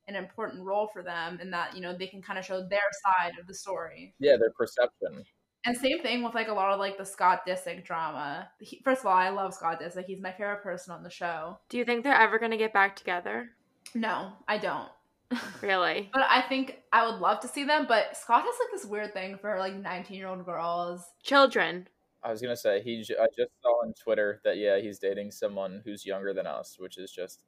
an 0.09 0.17
important 0.17 0.65
role 0.65 0.89
for 0.93 1.03
them 1.03 1.39
and 1.41 1.53
that, 1.53 1.75
you 1.75 1.81
know, 1.81 1.97
they 1.97 2.07
can 2.07 2.23
kind 2.23 2.39
of 2.39 2.45
show 2.45 2.61
their 2.61 2.81
side 3.05 3.33
of 3.41 3.47
the 3.47 3.55
story. 3.55 4.15
Yeah, 4.19 4.37
their 4.37 4.51
perception. 4.51 5.25
And 5.65 5.77
same 5.77 6.03
thing 6.03 6.23
with 6.25 6.35
like 6.35 6.49
a 6.49 6.53
lot 6.53 6.73
of 6.73 6.81
like 6.81 6.99
the 6.99 7.05
Scott 7.05 7.43
Disick 7.47 7.85
drama. 7.85 8.49
He, 8.59 8.81
first 8.85 9.03
of 9.03 9.07
all, 9.07 9.17
I 9.17 9.29
love 9.29 9.55
Scott 9.55 9.81
Disick. 9.81 10.07
He's 10.07 10.21
my 10.21 10.33
favorite 10.33 10.63
person 10.63 10.93
on 10.93 11.05
the 11.05 11.11
show. 11.11 11.59
Do 11.69 11.79
you 11.79 11.85
think 11.85 12.03
they're 12.03 12.15
ever 12.15 12.39
going 12.39 12.51
to 12.51 12.57
get 12.57 12.73
back 12.73 12.97
together? 12.97 13.51
No, 13.95 14.33
I 14.49 14.59
don't. 14.59 14.89
Really? 15.63 16.11
But 16.13 16.27
I 16.29 16.43
think 16.43 16.79
I 16.93 17.09
would 17.09 17.21
love 17.21 17.41
to 17.41 17.49
see 17.49 17.65
them. 17.65 17.87
But 17.87 18.17
Scott 18.17 18.43
has 18.43 18.55
like 18.61 18.73
this 18.73 18.85
weird 18.91 19.15
thing 19.15 19.39
for 19.39 19.59
like 19.59 19.75
19 19.75 20.17
year 20.17 20.27
old 20.27 20.45
girls. 20.45 21.03
Children. 21.23 21.89
I 22.25 22.31
was 22.31 22.41
gonna 22.43 22.57
say 22.57 22.83
he. 22.83 23.03
j- 23.03 23.17
I 23.21 23.27
just 23.37 23.51
saw 23.63 23.69
on 23.85 23.95
Twitter 23.95 24.41
that 24.45 24.57
yeah, 24.57 24.79
he's 24.79 24.99
dating 24.99 25.31
someone 25.31 25.83
who's 25.85 26.05
younger 26.07 26.33
than 26.35 26.47
us, 26.47 26.77
which 26.79 26.99
is 26.99 27.11
just. 27.11 27.45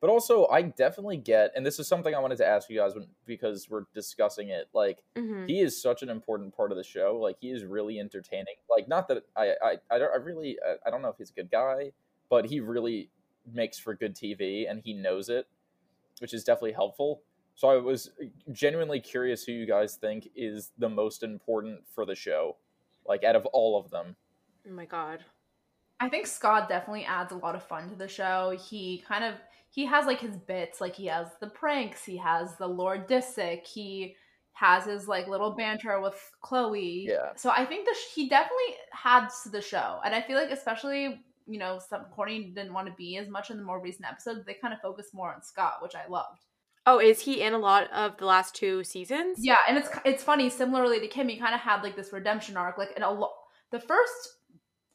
But 0.00 0.10
also, 0.10 0.46
I 0.46 0.62
definitely 0.62 1.16
get, 1.16 1.50
and 1.56 1.66
this 1.66 1.80
is 1.80 1.88
something 1.88 2.14
I 2.14 2.20
wanted 2.20 2.38
to 2.38 2.46
ask 2.46 2.70
you 2.70 2.78
guys 2.78 2.94
when, 2.94 3.06
because 3.26 3.68
we're 3.68 3.84
discussing 3.94 4.48
it. 4.50 4.68
Like, 4.72 5.02
hmm 5.16 5.46
he 5.46 5.60
is 5.60 5.80
such 5.80 6.02
an 6.02 6.10
important 6.10 6.54
part 6.54 6.70
of 6.72 6.76
the 6.76 6.84
show. 6.84 7.18
Like, 7.20 7.36
he 7.40 7.50
is 7.50 7.64
really 7.64 7.98
entertaining. 7.98 8.56
Like, 8.70 8.86
not 8.86 9.08
that 9.08 9.24
I, 9.34 9.54
I, 9.62 9.76
I 9.90 9.98
don't, 9.98 10.12
I 10.12 10.16
really, 10.16 10.58
I, 10.64 10.74
I 10.86 10.90
don't 10.90 11.00
know 11.00 11.08
if 11.08 11.16
he's 11.16 11.30
a 11.30 11.32
good 11.32 11.50
guy, 11.50 11.92
but 12.28 12.46
he 12.46 12.60
really 12.60 13.10
makes 13.50 13.78
for 13.78 13.94
good 13.94 14.14
TV, 14.14 14.70
and 14.70 14.82
he 14.84 14.92
knows 14.92 15.28
it, 15.30 15.46
which 16.20 16.34
is 16.34 16.44
definitely 16.44 16.72
helpful. 16.72 17.22
So 17.54 17.68
I 17.70 17.76
was 17.78 18.10
genuinely 18.52 19.00
curious 19.00 19.42
who 19.42 19.52
you 19.52 19.66
guys 19.66 19.96
think 19.96 20.28
is 20.36 20.70
the 20.78 20.88
most 20.88 21.22
important 21.24 21.80
for 21.92 22.04
the 22.04 22.14
show, 22.14 22.56
like 23.06 23.24
out 23.24 23.34
of 23.34 23.46
all 23.46 23.80
of 23.80 23.90
them. 23.90 24.14
Oh 24.68 24.72
my 24.72 24.84
god. 24.84 25.24
I 25.98 26.08
think 26.08 26.28
Scott 26.28 26.68
definitely 26.68 27.04
adds 27.04 27.32
a 27.32 27.36
lot 27.36 27.56
of 27.56 27.64
fun 27.64 27.88
to 27.88 27.96
the 27.96 28.06
show. 28.06 28.56
He 28.68 29.02
kind 29.08 29.24
of 29.24 29.34
he 29.70 29.86
has 29.86 30.06
like 30.06 30.20
his 30.20 30.36
bits, 30.36 30.80
like 30.80 30.96
he 30.96 31.06
has 31.06 31.28
the 31.40 31.48
pranks, 31.48 32.04
he 32.04 32.16
has 32.16 32.56
the 32.56 32.66
Lord 32.66 33.08
Disick, 33.08 33.66
he 33.66 34.16
has 34.52 34.86
his 34.86 35.06
like 35.06 35.28
little 35.28 35.54
banter 35.54 36.00
with 36.00 36.18
Khloe. 36.42 37.06
Yeah. 37.06 37.32
So 37.36 37.50
I 37.50 37.64
think 37.64 37.86
that 37.86 37.96
he 38.14 38.28
definitely 38.28 38.74
adds 39.04 39.42
to 39.42 39.50
the 39.50 39.62
show, 39.62 40.00
and 40.04 40.14
I 40.14 40.22
feel 40.22 40.36
like 40.36 40.50
especially 40.50 41.20
you 41.46 41.58
know 41.58 41.78
some 41.88 42.06
Kourtney 42.16 42.54
didn't 42.54 42.74
want 42.74 42.88
to 42.88 42.94
be 42.94 43.16
as 43.18 43.28
much 43.28 43.50
in 43.50 43.56
the 43.56 43.62
more 43.62 43.80
recent 43.80 44.06
episodes. 44.06 44.44
They 44.44 44.54
kind 44.54 44.74
of 44.74 44.80
focused 44.80 45.14
more 45.14 45.32
on 45.32 45.42
Scott, 45.42 45.74
which 45.80 45.94
I 45.94 46.08
loved. 46.08 46.44
Oh, 46.86 46.98
is 46.98 47.20
he 47.20 47.42
in 47.42 47.52
a 47.52 47.58
lot 47.58 47.92
of 47.92 48.16
the 48.16 48.24
last 48.24 48.54
two 48.54 48.82
seasons? 48.82 49.38
Yeah, 49.40 49.58
and 49.68 49.76
it's 49.76 49.90
it's 50.04 50.24
funny. 50.24 50.48
Similarly 50.48 51.00
to 51.00 51.08
Kim, 51.08 51.28
he 51.28 51.36
kind 51.36 51.54
of 51.54 51.60
had 51.60 51.82
like 51.82 51.96
this 51.96 52.12
redemption 52.12 52.56
arc. 52.56 52.78
Like 52.78 52.92
in 52.96 53.02
a 53.02 53.10
lo- 53.10 53.34
the 53.70 53.78
first, 53.78 54.38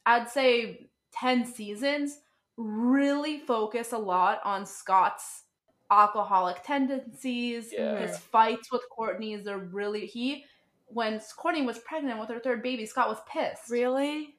I'd 0.05 0.29
say 0.29 0.89
ten 1.13 1.45
seasons 1.45 2.17
really 2.57 3.39
focus 3.39 3.91
a 3.91 3.97
lot 3.97 4.39
on 4.43 4.65
Scott's 4.65 5.43
alcoholic 5.91 6.63
tendencies, 6.63 7.71
Yeah. 7.71 7.99
his 7.99 8.17
fights 8.17 8.71
with 8.71 8.81
Kourtney's. 8.97 9.45
They're 9.45 9.57
really 9.57 10.05
he 10.05 10.45
when 10.87 11.19
Kourtney 11.19 11.65
was 11.65 11.79
pregnant 11.79 12.19
with 12.19 12.29
her 12.29 12.39
third 12.39 12.61
baby, 12.61 12.85
Scott 12.85 13.09
was 13.09 13.19
pissed. 13.27 13.69
Really? 13.69 14.35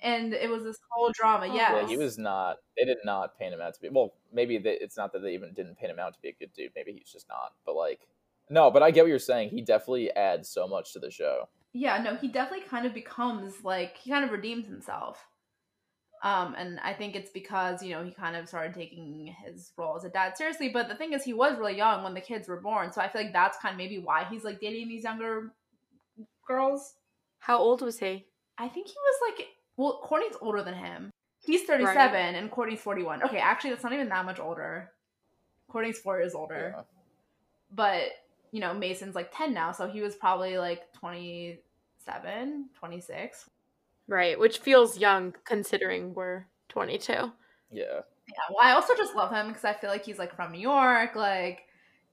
and 0.00 0.32
it 0.32 0.48
was 0.48 0.62
this 0.62 0.78
whole 0.90 1.10
drama. 1.12 1.48
Oh, 1.50 1.54
yes. 1.54 1.72
Yeah, 1.74 1.88
he 1.88 1.96
was 1.96 2.18
not. 2.18 2.58
They 2.78 2.84
did 2.84 2.98
not 3.04 3.36
paint 3.38 3.52
him 3.52 3.60
out 3.60 3.74
to 3.74 3.80
be. 3.80 3.88
Well, 3.88 4.14
maybe 4.32 4.58
they, 4.58 4.74
it's 4.80 4.96
not 4.96 5.12
that 5.12 5.22
they 5.22 5.34
even 5.34 5.52
didn't 5.54 5.76
paint 5.76 5.90
him 5.90 5.98
out 5.98 6.14
to 6.14 6.20
be 6.20 6.28
a 6.28 6.32
good 6.32 6.52
dude. 6.52 6.70
Maybe 6.76 6.92
he's 6.92 7.10
just 7.10 7.28
not. 7.28 7.52
But 7.66 7.74
like, 7.74 8.06
no. 8.48 8.70
But 8.70 8.84
I 8.84 8.92
get 8.92 9.02
what 9.02 9.08
you're 9.10 9.18
saying. 9.18 9.48
He 9.50 9.60
definitely 9.60 10.12
adds 10.12 10.48
so 10.48 10.68
much 10.68 10.92
to 10.92 11.00
the 11.00 11.10
show. 11.10 11.48
Yeah, 11.72 12.00
no, 12.00 12.14
he 12.14 12.28
definitely 12.28 12.66
kind 12.66 12.86
of 12.86 12.94
becomes 12.94 13.64
like 13.64 13.96
he 13.96 14.10
kind 14.10 14.24
of 14.24 14.30
redeems 14.30 14.66
himself. 14.66 15.26
Um, 16.22 16.54
and 16.58 16.80
I 16.80 16.92
think 16.94 17.14
it's 17.14 17.30
because 17.30 17.82
you 17.82 17.90
know 17.94 18.02
he 18.04 18.10
kind 18.10 18.34
of 18.36 18.48
started 18.48 18.74
taking 18.74 19.34
his 19.44 19.72
role 19.76 19.96
as 19.96 20.04
a 20.04 20.08
dad 20.08 20.36
seriously. 20.36 20.68
But 20.68 20.88
the 20.88 20.94
thing 20.96 21.12
is, 21.12 21.22
he 21.22 21.32
was 21.32 21.58
really 21.58 21.76
young 21.76 22.02
when 22.02 22.14
the 22.14 22.20
kids 22.20 22.48
were 22.48 22.60
born, 22.60 22.92
so 22.92 23.00
I 23.00 23.08
feel 23.08 23.22
like 23.22 23.32
that's 23.32 23.58
kind 23.58 23.72
of 23.72 23.78
maybe 23.78 23.98
why 23.98 24.24
he's 24.30 24.42
like 24.44 24.60
dating 24.60 24.88
these 24.88 25.04
younger 25.04 25.52
girls. 26.46 26.94
How 27.38 27.58
old 27.58 27.82
was 27.82 27.98
he? 27.98 28.26
I 28.58 28.68
think 28.68 28.88
he 28.88 28.94
was 28.96 29.20
like, 29.38 29.46
well, 29.76 30.00
Kourtney's 30.04 30.36
older 30.40 30.62
than 30.62 30.74
him. 30.74 31.10
He's 31.40 31.62
thirty-seven, 31.62 31.96
Right. 31.96 32.34
and 32.34 32.50
Kourtney's 32.50 32.80
forty-one. 32.80 33.22
Okay, 33.22 33.38
actually, 33.38 33.70
that's 33.70 33.84
not 33.84 33.92
even 33.92 34.08
that 34.08 34.24
much 34.24 34.40
older. 34.40 34.90
Kourtney's 35.70 35.98
four 36.00 36.18
years 36.18 36.34
older. 36.34 36.74
Yeah. 36.76 36.82
but 37.74 38.02
you 38.50 38.60
know 38.60 38.72
mason's 38.72 39.14
like 39.14 39.30
10 39.36 39.52
now 39.52 39.72
so 39.72 39.86
he 39.86 40.00
was 40.00 40.16
probably 40.16 40.56
like 40.56 40.90
27 40.94 42.68
26 42.78 43.50
Right, 44.08 44.38
which 44.38 44.58
feels 44.58 44.98
young 44.98 45.34
considering 45.44 46.14
we're 46.14 46.46
22. 46.70 47.12
Yeah. 47.12 47.30
yeah 47.70 48.02
well 48.50 48.62
i 48.62 48.72
also 48.72 48.94
just 48.94 49.14
love 49.14 49.30
him 49.30 49.48
because 49.48 49.64
i 49.64 49.74
feel 49.74 49.90
like 49.90 50.04
he's 50.04 50.18
like 50.18 50.34
from 50.34 50.52
new 50.52 50.58
york 50.58 51.14
like 51.14 51.66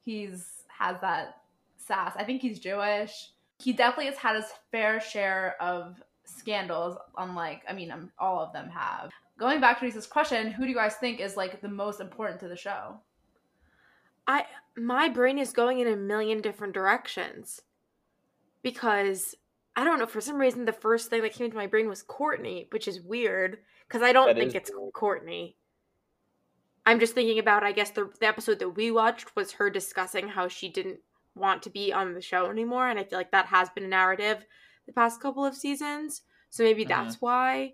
he's 0.04 0.64
has 0.68 1.00
that 1.00 1.42
sass 1.78 2.14
i 2.18 2.26
think 2.26 2.42
he's 2.42 2.60
jewish 2.60 3.32
he 3.60 3.72
definitely 3.72 4.08
has 4.08 4.18
had 4.18 4.36
his 4.36 4.52
fair 4.72 5.00
share 5.00 5.56
of 5.62 6.02
scandals 6.26 6.98
unlike 7.18 7.62
i 7.70 7.74
mean 7.74 7.90
um, 7.90 8.12
all 8.20 8.42
of 8.42 8.52
them 8.52 8.68
have 8.70 9.12
going 9.38 9.62
back 9.62 9.80
to 9.80 9.90
this 9.90 10.08
question 10.08 10.52
who 10.52 10.64
do 10.64 10.70
you 10.70 10.76
guys 10.76 10.96
think 10.96 11.22
is 11.22 11.38
like 11.38 11.62
the 11.62 11.70
most 11.70 12.02
important 12.02 12.40
to 12.40 12.50
the 12.50 12.58
show 12.58 13.00
I 14.28 14.46
my 14.76 15.10
brain 15.10 15.38
is 15.38 15.54
going 15.54 15.80
in 15.80 15.88
a 15.88 15.96
million 15.96 16.42
different 16.42 16.74
directions 16.74 17.62
because 18.64 19.36
I 19.76 19.84
don't 19.84 20.00
know 20.00 20.06
for 20.06 20.22
some 20.22 20.38
reason 20.38 20.66
the 20.66 20.74
first 20.74 21.10
thing 21.10 21.22
that 21.24 21.34
came 21.34 21.50
to 21.52 21.58
my 21.58 21.68
brain 21.68 21.88
was 21.90 22.04
Kourtney, 22.04 22.72
which 22.72 22.88
is 22.88 23.02
weird 23.02 23.60
because 23.88 24.02
I 24.02 24.14
don't 24.14 24.28
That 24.28 24.38
think 24.38 24.56
it's 24.56 24.72
weird. 24.72 24.94
Kourtney. 24.94 25.56
I'm 26.86 27.00
just 27.00 27.14
thinking 27.14 27.40
about 27.40 27.64
I 27.64 27.72
guess 27.72 27.90
the 27.92 28.10
the 28.20 28.28
episode 28.28 28.60
that 28.60 28.70
we 28.70 28.92
watched 28.92 29.36
was 29.36 29.54
her 29.54 29.70
discussing 29.70 30.28
how 30.28 30.48
she 30.48 30.70
didn't 30.70 31.00
want 31.36 31.64
to 31.64 31.70
be 31.70 31.92
on 31.92 32.14
the 32.14 32.22
show 32.22 32.46
anymore 32.50 32.88
and 32.88 32.98
I 33.00 33.04
feel 33.04 33.20
like 33.20 33.32
that 33.32 33.48
has 33.48 33.70
been 33.70 33.84
a 33.84 33.88
narrative 33.88 34.46
the 34.86 34.94
past 34.94 35.20
couple 35.22 35.44
of 35.46 35.56
seasons. 35.56 36.22
So 36.50 36.64
maybe 36.64 36.86
Mhm. 36.86 36.90
that's 36.90 37.22
why 37.22 37.74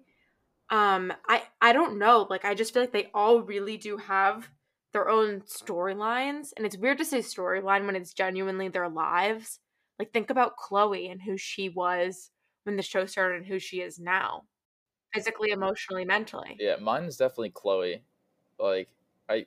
um 0.70 1.14
I 1.28 1.44
I 1.62 1.74
don't 1.74 2.00
know, 2.00 2.28
like 2.30 2.46
I 2.46 2.56
just 2.56 2.74
feel 2.74 2.84
like 2.84 2.94
they 2.94 3.12
all 3.14 3.42
really 3.42 3.78
do 3.78 3.98
have 3.98 4.50
their 4.94 5.10
own 5.10 5.42
storylines 5.42 6.52
and 6.58 6.66
it's 6.66 6.78
weird 6.78 6.98
to 6.98 7.06
say 7.06 7.20
storyline 7.20 7.86
when 7.86 7.96
it's 7.96 8.14
genuinely 8.14 8.68
their 8.70 8.90
lives 8.90 9.60
like 10.02 10.12
think 10.12 10.30
about 10.30 10.58
Khloe 10.58 11.12
and 11.12 11.22
who 11.22 11.38
she 11.38 11.70
was 11.70 12.32
when 12.64 12.76
the 12.76 12.82
show 12.84 13.06
started 13.06 13.38
and 13.38 13.46
who 13.46 13.60
she 13.60 13.82
is 13.82 14.00
now 14.00 14.44
physically 15.14 15.52
emotionally 15.52 16.06
mentally 16.06 16.58
Yeah. 16.60 16.78
Mine's 16.78 17.18
definitely 17.18 17.52
Khloe. 17.52 18.02
Like, 18.60 18.90
I. 19.30 19.46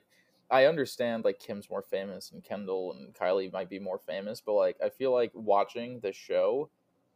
I 0.51 0.65
understand 0.65 1.25
like 1.25 1.39
Kim's 1.39 1.71
more 1.71 1.81
famous 1.81 2.31
and 2.31 2.43
Kendall 2.43 2.93
and 2.93 3.15
Kylie 3.15 3.51
might 3.51 3.67
be 3.67 3.79
more 3.79 3.97
famous, 3.97 4.41
but 4.41 4.53
like 4.53 4.77
I 4.79 4.89
feel 4.89 5.11
like 5.11 5.31
watching 5.33 5.99
the 6.01 6.13
show, 6.13 6.69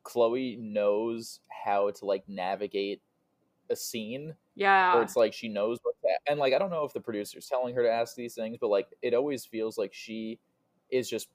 Khloe 0.04 0.58
knows 0.58 1.40
how 1.48 1.92
to 1.92 2.06
like 2.06 2.28
navigate 2.28 3.04
a 3.70 3.76
scene 3.76 4.36
yeah 4.56 4.96
where 4.96 5.04
it's 5.04 5.16
like 5.16 5.32
she 5.32 5.48
knows 5.48 5.78
what 5.84 5.94
to, 6.02 6.10
and 6.28 6.40
like 6.40 6.54
I 6.54 6.58
don't 6.58 6.72
know 6.72 6.86
if 6.86 6.94
the 6.94 7.00
producer's 7.00 7.46
telling 7.48 7.76
her 7.76 7.84
to 7.84 7.92
ask 7.92 8.16
these 8.16 8.34
things, 8.34 8.58
but 8.60 8.70
like 8.70 8.88
it 9.04 9.14
always 9.14 9.46
feels 9.46 9.78
like 9.78 9.94
she 9.94 10.40
is 10.90 11.08
just 11.08 11.30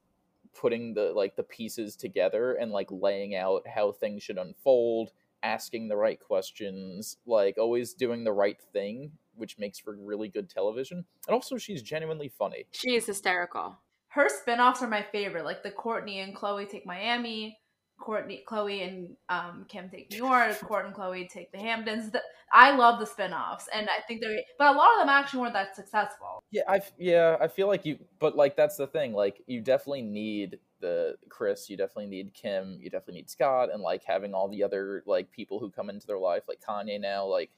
putting 0.55 0.95
the 0.95 1.12
like 1.12 1.37
the 1.37 1.43
pieces 1.43 1.97
together 1.97 2.55
and 2.55 2.71
like 2.73 2.88
laying 2.90 3.35
out 3.35 3.67
how 3.67 3.93
things 3.93 4.23
should 4.23 4.38
unfold, 4.38 5.12
asking 5.43 5.88
the 5.88 5.97
right 5.97 6.21
questions, 6.21 7.17
like 7.27 7.59
always 7.59 7.95
doing 7.95 8.25
the 8.25 8.33
right 8.33 8.61
thing, 8.73 9.12
which 9.35 9.59
makes 9.59 9.79
for 9.79 9.97
really 9.97 10.29
good 10.29 10.49
television. 10.49 11.05
And 11.27 11.35
also 11.35 11.57
she's 11.57 11.83
genuinely 11.83 12.29
funny. 12.29 12.67
she 12.73 12.95
is 12.95 13.07
hysterical 13.07 13.79
her 14.14 14.29
spin-offs 14.29 14.81
are 14.81 14.88
my 14.88 15.03
favorite 15.03 15.45
like 15.45 15.64
the 15.64 15.73
Kourtney 15.73 16.23
and 16.23 16.37
Khloe 16.37 16.69
take 16.69 16.87
miami 16.87 17.59
Kourtney, 18.05 18.45
Khloe, 18.45 18.87
and 18.87 19.17
um, 19.29 19.64
Kim 19.69 19.88
take 19.88 20.11
New 20.11 20.19
York. 20.19 20.59
Kourt 20.61 20.87
and 20.87 20.95
Khloe 20.95 21.29
take 21.29 21.51
the 21.53 21.59
Hamptons. 21.59 22.11
The, 22.11 22.21
I 22.53 22.77
love 22.77 23.01
the 23.01 23.07
spin-offs, 23.07 23.69
and 23.73 23.88
I 23.88 24.03
think 24.07 24.21
they're. 24.21 24.38
But 24.59 24.75
a 24.75 24.79
lot 24.79 24.88
of 24.95 25.01
them 25.01 25.09
actually 25.09 25.40
weren't 25.40 25.55
that 25.55 25.75
successful. 25.75 26.43
Yeah, 26.51 26.62
I 26.69 26.81
yeah, 26.99 27.37
I 27.40 27.49
feel 27.49 27.67
like 27.67 27.85
you, 27.85 27.99
but 28.19 28.37
like 28.37 28.57
that's 28.57 28.77
the 28.77 28.87
thing. 28.87 29.12
Like 29.12 29.43
you 29.47 29.61
definitely 29.61 30.03
need 30.03 30.59
the 30.81 31.17
Kris, 31.31 31.71
you 31.71 31.77
definitely 31.77 32.07
need 32.07 32.35
Kim, 32.35 32.79
you 32.81 32.90
definitely 32.90 33.14
need 33.14 33.31
Scott, 33.31 33.71
and 33.73 33.83
like 33.83 34.05
having 34.05 34.35
all 34.35 34.49
the 34.49 34.62
other 34.62 35.03
like 35.07 35.33
people 35.33 35.59
who 35.59 35.71
come 35.71 35.88
into 35.88 36.07
their 36.07 36.19
life, 36.19 36.43
like 36.47 36.61
Kanye 36.61 37.01
now. 37.01 37.25
Like, 37.25 37.51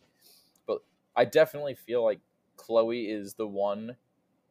but 0.67 0.79
I 1.17 1.25
definitely 1.25 1.75
feel 1.75 2.05
like 2.05 2.21
Khloe 2.57 3.09
is 3.09 3.35
the 3.35 3.47
one 3.47 3.97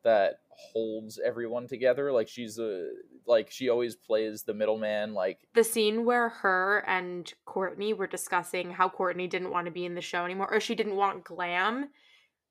that 0.05 0.39
holds 0.57 1.19
everyone 1.19 1.67
together. 1.67 2.11
Like 2.13 2.29
she's 2.29 2.57
a 2.57 2.89
like 3.27 3.51
she 3.51 3.67
always 3.69 3.95
plays 3.95 4.43
the 4.43 4.53
middleman. 4.53 5.13
Like 5.13 5.39
The 5.53 5.63
scene 5.63 6.05
where 6.05 6.29
her 6.29 6.83
and 6.87 7.31
Kourtney 7.45 7.95
were 7.95 8.07
discussing 8.07 8.71
how 8.71 8.87
Kourtney 8.87 9.29
didn't 9.29 9.51
want 9.51 9.65
to 9.65 9.71
be 9.71 9.83
in 9.85 9.95
the 9.95 10.01
show 10.01 10.23
anymore, 10.23 10.51
or 10.53 10.61
she 10.61 10.75
didn't 10.75 10.95
want 10.95 11.25
glam. 11.25 11.89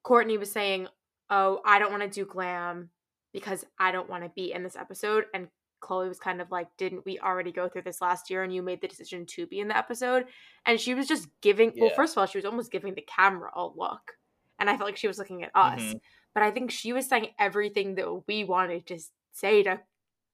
Kourtney 0.05 0.39
was 0.39 0.53
saying, 0.53 0.89
Oh, 1.31 1.61
I 1.65 1.79
don't 1.79 1.91
want 1.91 2.03
to 2.03 2.09
do 2.11 2.27
glam 2.27 2.91
because 3.33 3.65
I 3.79 3.91
don't 3.91 4.11
want 4.11 4.25
to 4.25 4.31
be 4.31 4.53
in 4.53 4.63
this 4.63 4.77
episode. 4.77 5.25
And 5.33 5.49
Khloe 5.81 6.09
was 6.09 6.19
kind 6.19 6.41
of 6.41 6.51
like, 6.51 6.69
Didn't 6.77 7.07
we 7.07 7.19
already 7.19 7.53
go 7.53 7.69
through 7.69 7.83
this 7.83 8.03
last 8.03 8.29
year 8.31 8.43
and 8.43 8.55
you 8.55 8.63
made 8.63 8.81
the 8.81 8.89
decision 8.89 9.25
to 9.27 9.47
be 9.47 9.61
in 9.61 9.69
the 9.69 9.77
episode? 9.77 10.27
And 10.67 10.79
she 10.79 10.95
was 10.95 11.07
just 11.07 11.29
giving, 11.41 11.73
well, 11.79 11.91
first 11.97 12.15
of 12.15 12.19
all, 12.19 12.27
she 12.27 12.39
was 12.39 12.45
almost 12.45 12.71
giving 12.73 12.95
the 12.95 13.03
camera 13.07 13.51
a 13.55 13.65
look. 13.65 14.13
And 14.59 14.69
I 14.69 14.77
felt 14.77 14.89
like 14.89 14.97
she 14.97 15.09
was 15.09 15.19
looking 15.19 15.43
at 15.43 15.51
us. 15.55 15.81
Mhm. 15.81 16.01
But 16.35 16.43
I 16.43 16.51
think 16.51 16.71
she 16.71 16.93
was 16.93 17.07
saying 17.07 17.29
everything 17.39 17.95
that 17.95 18.25
we 18.27 18.45
wanted 18.45 18.87
to 18.89 18.99
say 19.33 19.63
to 19.63 19.81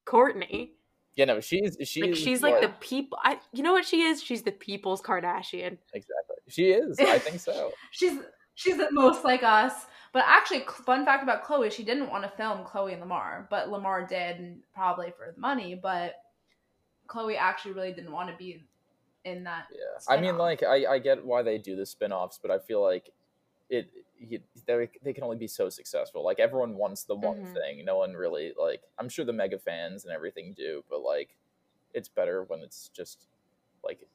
Kourtney. 0.06 0.70
you 1.14 1.26
know, 1.26 1.40
she's 1.40 1.76
she's 1.84 2.02
Like 2.02 2.14
she's 2.16 2.42
like 2.42 2.60
the 2.62 2.72
people. 2.80 3.18
I, 3.22 3.38
you 3.52 3.62
know 3.62 3.72
what 3.72 3.84
she 3.84 4.02
is? 4.02 4.22
She's 4.22 4.42
the 4.42 4.52
people's 4.52 5.02
Kardashian. 5.02 5.78
exactly. 5.92 6.36
She 6.48 6.70
is. 6.70 6.98
I 6.98 7.18
think 7.18 7.38
so. 7.38 7.70
She's 7.92 8.18
she's 8.54 8.76
the 8.76 8.88
most 8.90 9.24
like 9.24 9.42
us. 9.44 9.72
But 10.12 10.24
actually, 10.26 10.64
fun 10.84 11.04
fact 11.04 11.22
about 11.22 11.44
Khloe, 11.44 11.70
she 11.70 11.84
didn't 11.84 12.10
want 12.10 12.24
to 12.24 12.30
film 12.30 12.64
Khloe 12.64 12.90
and 12.92 13.00
Lamar, 13.00 13.46
but 13.48 13.70
Lamar 13.70 14.04
did, 14.04 14.40
and 14.40 14.60
probably 14.74 15.12
for 15.16 15.32
the 15.32 15.40
money. 15.40 15.78
But 15.80 16.14
Khloe 17.06 17.36
actually 17.38 17.74
really 17.74 17.92
didn't 17.92 18.10
want 18.10 18.28
to 18.28 18.36
be 18.36 18.64
in 19.24 19.44
that. 19.44 19.66
Yeah, 19.70 20.12
I 20.12 20.20
mean, 20.20 20.36
like, 20.36 20.64
I, 20.64 20.86
I 20.86 20.98
get 20.98 21.24
why 21.24 21.42
they 21.42 21.58
do 21.58 21.76
the 21.76 21.86
spin-offs, 21.86 22.40
but 22.42 22.50
I 22.50 22.58
feel 22.58 22.82
like 22.82 23.10
it, 23.68 23.88
he, 24.20 24.38
they, 24.66 24.88
they 25.02 25.12
can 25.12 25.24
only 25.24 25.36
be 25.38 25.46
so 25.48 25.68
successful. 25.70 26.22
Like, 26.24 26.38
everyone 26.38 26.76
wants 26.76 27.04
the 27.04 27.14
one 27.16 27.38
Mhm. 27.46 27.54
thing. 27.54 27.84
No 27.84 27.96
one 27.98 28.12
really, 28.14 28.52
like, 28.60 28.82
I'm 28.98 29.08
sure 29.08 29.24
the 29.24 29.32
mega 29.32 29.58
fans 29.58 30.04
and 30.04 30.12
everything 30.12 30.52
do, 30.54 30.84
but, 30.90 31.00
like, 31.00 31.36
it's 31.94 32.08
better 32.08 32.44
when 32.44 32.60
it's 32.60 32.88
just, 32.88 33.26
like, 33.82 34.06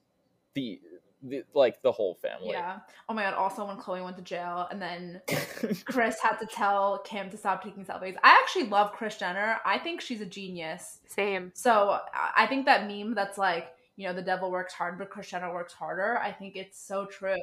the, 0.54 0.80
the 1.24 1.44
like, 1.54 1.82
the 1.82 1.92
whole 1.92 2.14
family. 2.16 2.52
Yeah. 2.52 2.80
Oh 3.10 3.14
my 3.14 3.24
god. 3.24 3.34
Also, 3.34 3.66
when 3.66 3.78
Khloe 3.78 4.04
went 4.04 4.16
to 4.18 4.22
jail, 4.24 4.68
and 4.70 4.80
then 4.82 5.22
Kris 5.86 6.20
had 6.22 6.38
to 6.38 6.46
tell 6.46 7.00
Kim 7.00 7.30
to 7.32 7.38
stop 7.38 7.64
taking 7.64 7.84
selfies. 7.84 8.16
I 8.24 8.40
actually 8.42 8.68
love 8.68 8.94
Kris 8.94 9.18
Jenner. 9.18 9.58
I 9.66 9.80
think 9.80 10.00
she's 10.02 10.22
a 10.22 10.26
genius. 10.26 11.00
Same. 11.08 11.52
So 11.56 12.00
I- 12.14 12.44
I 12.44 12.48
think 12.48 12.66
that 12.68 12.88
meme 12.88 13.16
that's 13.16 13.38
like, 13.40 13.74
you 13.98 14.08
know, 14.08 14.14
the 14.14 14.22
devil 14.22 14.52
works 14.52 14.74
hard, 14.74 14.98
but 15.00 15.10
Kris 15.10 15.30
Jenner 15.30 15.52
works 15.54 15.74
harder. 15.74 16.20
I 16.20 16.32
think 16.32 16.56
it's 16.56 16.80
so 16.80 17.06
true. 17.06 17.36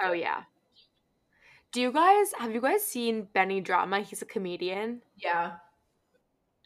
Oh 0.00 0.12
yeah. 0.12 0.42
Do 1.76 1.82
you 1.82 1.92
guys 1.92 2.32
have 2.38 2.54
you 2.54 2.62
guys 2.62 2.82
seen 2.82 3.28
Benny 3.34 3.60
Drama? 3.60 4.00
He's 4.00 4.22
a 4.22 4.24
comedian 4.24 5.02
Yeah. 5.14 5.56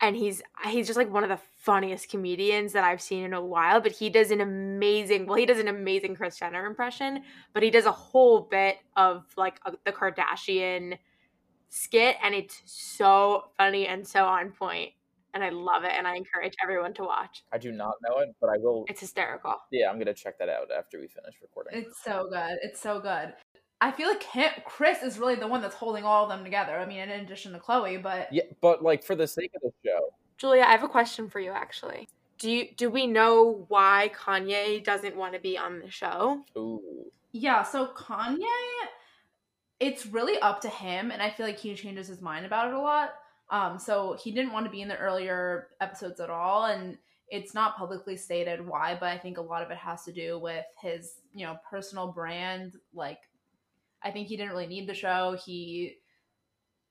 and 0.01 0.15
he's 0.15 0.41
he's 0.69 0.87
just 0.87 0.97
like 0.97 1.13
one 1.13 1.25
of 1.25 1.29
the 1.29 1.41
funniest 1.57 2.09
comedians 2.09 2.75
that 2.75 2.85
I've 2.85 3.03
seen 3.03 3.25
in 3.25 3.35
a 3.35 3.45
while, 3.45 3.81
but 3.81 3.91
he 3.91 4.09
does 4.09 4.31
an 4.31 4.41
amazing 4.41 5.27
well, 5.27 5.35
he 5.35 5.47
does 5.47 5.59
an 5.59 5.67
amazing 5.67 6.15
Kris 6.15 6.39
Jenner 6.39 6.65
impression, 6.65 7.25
but 7.53 7.65
he 7.65 7.71
does 7.71 7.87
a 7.87 7.91
whole 7.91 8.43
bit 8.43 8.77
of 8.95 9.25
like 9.37 9.59
a, 9.67 9.73
the 9.85 9.91
Kardashian 9.91 10.97
skit 11.71 12.15
and 12.23 12.33
it's 12.33 12.63
so 12.67 13.47
funny 13.59 13.89
and 13.89 14.07
so 14.07 14.25
on 14.27 14.53
point 14.53 14.93
and 15.35 15.43
I 15.43 15.49
love 15.49 15.83
it 15.83 15.93
and 15.93 16.07
I 16.07 16.15
encourage 16.15 16.55
everyone 16.63 16.95
to 16.95 17.03
watch. 17.03 17.43
I 17.53 17.59
do 17.59 17.73
not 17.73 17.95
know 18.09 18.19
it, 18.19 18.29
but 18.41 18.49
I 18.49 18.59
will. 18.59 18.85
It's 18.89 19.01
hysterical. 19.01 19.57
Yeah, 19.73 19.91
I'm 19.91 19.99
gonna 19.99 20.15
check 20.15 20.39
that 20.39 20.49
out 20.49 20.71
after 20.71 21.01
we 21.01 21.09
finish 21.09 21.35
recording. 21.43 21.81
It's 21.83 22.01
so 22.05 22.29
good. 22.31 22.59
It's 22.63 22.81
so 22.81 23.01
good. 23.01 23.35
I 23.81 23.91
feel 23.91 24.09
like 24.09 24.21
Kim, 24.21 24.51
Kris 24.65 25.03
is 25.03 25.19
really 25.19 25.37
the 25.37 25.47
one 25.47 25.63
that's 25.63 25.75
holding 25.75 26.05
all 26.05 26.25
of 26.25 26.29
them 26.29 26.45
together. 26.45 26.79
I 26.79 26.85
mean, 26.85 26.99
in 26.99 27.11
addition 27.11 27.53
to 27.53 27.59
Khloe, 27.59 28.03
but 28.03 28.33
Yeah, 28.33 28.43
but 28.61 28.83
like 28.83 29.03
for 29.03 29.15
the 29.15 29.27
sake 29.27 29.53
of 29.55 29.63
the 29.63 29.73
show, 29.85 30.13
Julia, 30.37 30.63
I 30.63 30.73
have 30.73 30.83
a 30.83 30.89
question 30.89 31.29
for 31.29 31.41
you 31.41 31.53
actually. 31.53 32.09
Do 32.39 32.51
you 32.51 32.69
do 32.77 32.91
we 32.91 33.07
know 33.07 33.65
why 33.69 34.11
Kanye 34.15 34.83
doesn't 34.83 35.17
want 35.17 35.35
to 35.35 35.41
be 35.41 35.57
on 35.59 35.81
the 35.81 35.91
show? 35.91 36.43
ooh, 36.57 36.81
yeah. 37.33 37.63
So 37.63 37.89
Kanye, 37.89 38.45
it's 39.79 40.07
really 40.07 40.39
up 40.41 40.61
to 40.63 40.69
him, 40.69 41.11
and 41.11 41.23
I 41.23 41.31
feel 41.31 41.47
like 41.47 41.59
he 41.59 41.75
changes 41.75 42.09
his 42.09 42.21
mind 42.21 42.47
about 42.47 42.69
it 42.69 42.75
a 42.75 42.81
lot. 42.81 43.15
Um, 43.51 43.79
so 43.79 44.17
he 44.23 44.31
didn't 44.31 44.53
want 44.53 44.65
to 44.67 44.71
be 44.71 44.81
in 44.81 44.89
the 44.89 44.97
earlier 44.97 45.69
episodes 45.81 46.21
at 46.21 46.31
all, 46.31 46.67
and 46.67 46.97
it's 47.29 47.55
not 47.55 47.77
publicly 47.77 48.17
stated 48.17 48.67
why, 48.67 48.97
but 48.99 49.09
I 49.09 49.19
think 49.19 49.39
a 49.39 49.43
lot 49.43 49.63
of 49.63 49.71
it 49.71 49.79
has 49.79 50.05
to 50.05 50.13
do 50.13 50.39
with 50.39 50.65
his, 50.81 51.15
you 51.33 51.47
know, 51.47 51.57
personal 51.69 52.13
brand. 52.13 52.75
Like, 52.93 53.19
I 54.03 54.11
think 54.11 54.29
he 54.29 54.37
didn't 54.37 54.53
really 54.53 54.67
need 54.67 54.89
the 54.89 54.95
show. 54.95 55.37
He, 55.45 55.97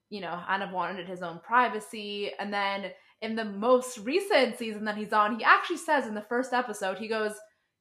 you 0.10 0.22
know, 0.22 0.40
kind 0.48 0.64
of 0.64 0.72
wanted 0.72 1.08
his 1.08 1.22
own 1.22 1.40
privacy. 1.40 2.32
And 2.40 2.54
then 2.54 2.92
in 3.22 3.36
the 3.36 3.46
most 3.46 4.00
recent 4.00 4.58
season 4.58 4.86
that 4.86 4.98
he's 4.98 5.14
on, 5.14 5.38
he 5.38 5.44
actually 5.44 5.78
says 5.78 6.08
in 6.08 6.16
the 6.16 6.22
first 6.22 6.54
episode, 6.54 6.98
he 6.98 7.08
goes, 7.08 7.34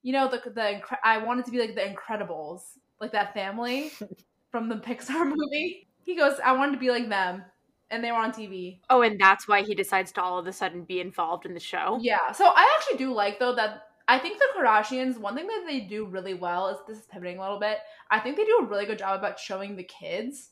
you 0.02 0.12
know, 0.12 0.28
the 0.28 0.50
the 0.50 0.80
I 1.02 1.18
wanted 1.18 1.44
to 1.46 1.50
be 1.50 1.58
like 1.58 1.74
the 1.74 1.82
Incredibles, 1.82 2.60
like 3.00 3.12
that 3.12 3.34
family 3.34 3.90
from 4.50 4.68
the 4.68 4.76
Pixar 4.76 5.24
movie. 5.26 5.88
He 6.04 6.16
goes, 6.16 6.38
I 6.42 6.52
wanted 6.52 6.72
to 6.72 6.78
be 6.78 6.90
like 6.90 7.08
them, 7.08 7.44
and 7.90 8.02
they 8.02 8.10
were 8.10 8.18
on 8.18 8.32
TV. 8.32 8.78
Oh, 8.88 9.02
and 9.02 9.20
that's 9.20 9.46
why 9.46 9.62
he 9.62 9.74
decides 9.74 10.12
to 10.12 10.22
all 10.22 10.38
of 10.38 10.46
a 10.46 10.52
sudden 10.52 10.84
be 10.84 11.00
involved 11.00 11.46
in 11.46 11.54
the 11.54 11.60
show. 11.60 11.98
Yeah. 12.00 12.32
So 12.32 12.46
I 12.46 12.76
actually 12.78 12.98
do 12.98 13.12
like 13.12 13.38
though 13.38 13.54
that 13.56 13.87
I 14.08 14.18
think 14.18 14.38
the 14.38 14.48
Kardashians, 14.56 15.18
one 15.18 15.36
thing 15.36 15.46
that 15.46 15.64
they 15.66 15.80
do 15.80 16.06
really 16.06 16.32
well 16.32 16.68
is 16.68 16.78
this 16.88 16.98
is 16.98 17.04
pivoting 17.04 17.36
a 17.36 17.42
little 17.42 17.60
bit. 17.60 17.76
I 18.10 18.18
think 18.18 18.36
they 18.36 18.44
do 18.44 18.60
a 18.62 18.64
really 18.64 18.86
good 18.86 18.98
job 18.98 19.18
about 19.18 19.38
showing 19.38 19.76
the 19.76 19.84
kids. 19.84 20.50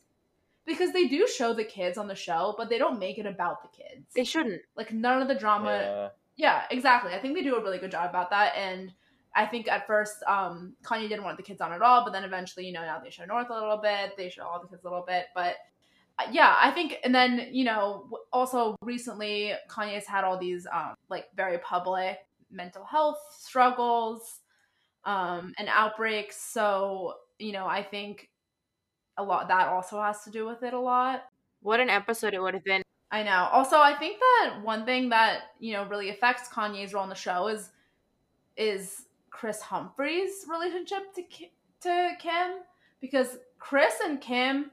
Because 0.65 0.91
they 0.91 1.07
do 1.07 1.25
show 1.27 1.53
the 1.53 1.63
kids 1.63 1.97
on 1.97 2.09
the 2.09 2.15
show, 2.15 2.53
but 2.57 2.69
they 2.69 2.77
don't 2.77 2.99
make 2.99 3.17
it 3.17 3.25
about 3.25 3.63
the 3.63 3.69
kids. 3.69 4.05
They 4.13 4.25
shouldn't. 4.25 4.61
like 4.75 4.91
none 4.91 5.21
of 5.21 5.29
the 5.29 5.35
drama 5.35 5.69
yeah. 5.69 6.09
yeah, 6.35 6.61
exactly. 6.69 7.13
I 7.13 7.19
think 7.19 7.35
they 7.35 7.41
do 7.41 7.55
a 7.55 7.63
really 7.63 7.77
good 7.77 7.91
job 7.91 8.09
about 8.09 8.29
that. 8.31 8.53
And 8.57 8.91
I 9.33 9.45
think 9.45 9.69
at 9.69 9.87
first, 9.87 10.17
um, 10.27 10.73
Kanye 10.83 11.07
didn't 11.07 11.23
want 11.23 11.37
the 11.37 11.43
kids 11.43 11.61
on 11.61 11.71
at 11.71 11.81
all, 11.81 12.03
but 12.03 12.11
then 12.11 12.25
eventually, 12.25 12.65
you 12.65 12.73
know, 12.73 12.81
now 12.81 12.99
they 13.01 13.09
show 13.09 13.23
North 13.23 13.49
a 13.49 13.53
little 13.53 13.77
bit, 13.77 14.17
they 14.17 14.29
show 14.29 14.43
all 14.43 14.61
the 14.61 14.67
kids 14.67 14.83
a 14.83 14.89
little 14.89 15.05
bit. 15.07 15.27
But 15.33 15.55
uh, 16.19 16.27
yeah, 16.31 16.53
I 16.61 16.71
think, 16.71 16.97
and 17.03 17.15
then, 17.15 17.47
you 17.51 17.63
know, 17.63 18.09
also 18.33 18.75
recently, 18.81 19.53
Kanye's 19.69 20.05
had 20.05 20.25
all 20.25 20.37
these, 20.37 20.67
um, 20.71 20.95
like 21.09 21.27
very 21.33 21.59
public 21.59 22.19
mental 22.51 22.85
health 22.85 23.19
struggles 23.39 24.41
um, 25.05 25.53
and 25.57 25.67
outbreaks. 25.69 26.41
So, 26.41 27.13
you 27.39 27.51
know, 27.51 27.65
I 27.65 27.83
think 27.83 28.29
a 29.17 29.23
lot 29.23 29.47
that 29.47 29.67
also 29.67 30.01
has 30.01 30.23
to 30.23 30.29
do 30.29 30.45
with 30.45 30.63
it 30.63 30.73
a 30.73 30.79
lot. 30.79 31.23
What 31.61 31.79
an 31.79 31.89
episode 31.89 32.33
it 32.33 32.41
would 32.41 32.53
have 32.53 32.63
been. 32.63 32.83
I 33.09 33.23
know. 33.23 33.49
Also, 33.51 33.77
I 33.77 33.95
think 33.95 34.19
that 34.19 34.61
one 34.63 34.85
thing 34.85 35.09
that 35.09 35.43
you 35.59 35.73
know 35.73 35.85
really 35.85 36.09
affects 36.09 36.49
Kanye's 36.49 36.93
role 36.93 37.03
in 37.03 37.09
the 37.09 37.15
show 37.15 37.47
is 37.47 37.69
is 38.57 39.05
Kris 39.29 39.61
Humphries' 39.61 40.45
relationship 40.49 41.13
to 41.15 41.23
Ki- 41.23 41.53
to 41.81 42.11
Kim 42.19 42.59
because 42.99 43.37
Kris 43.59 43.95
and 44.03 44.19
Kim 44.19 44.71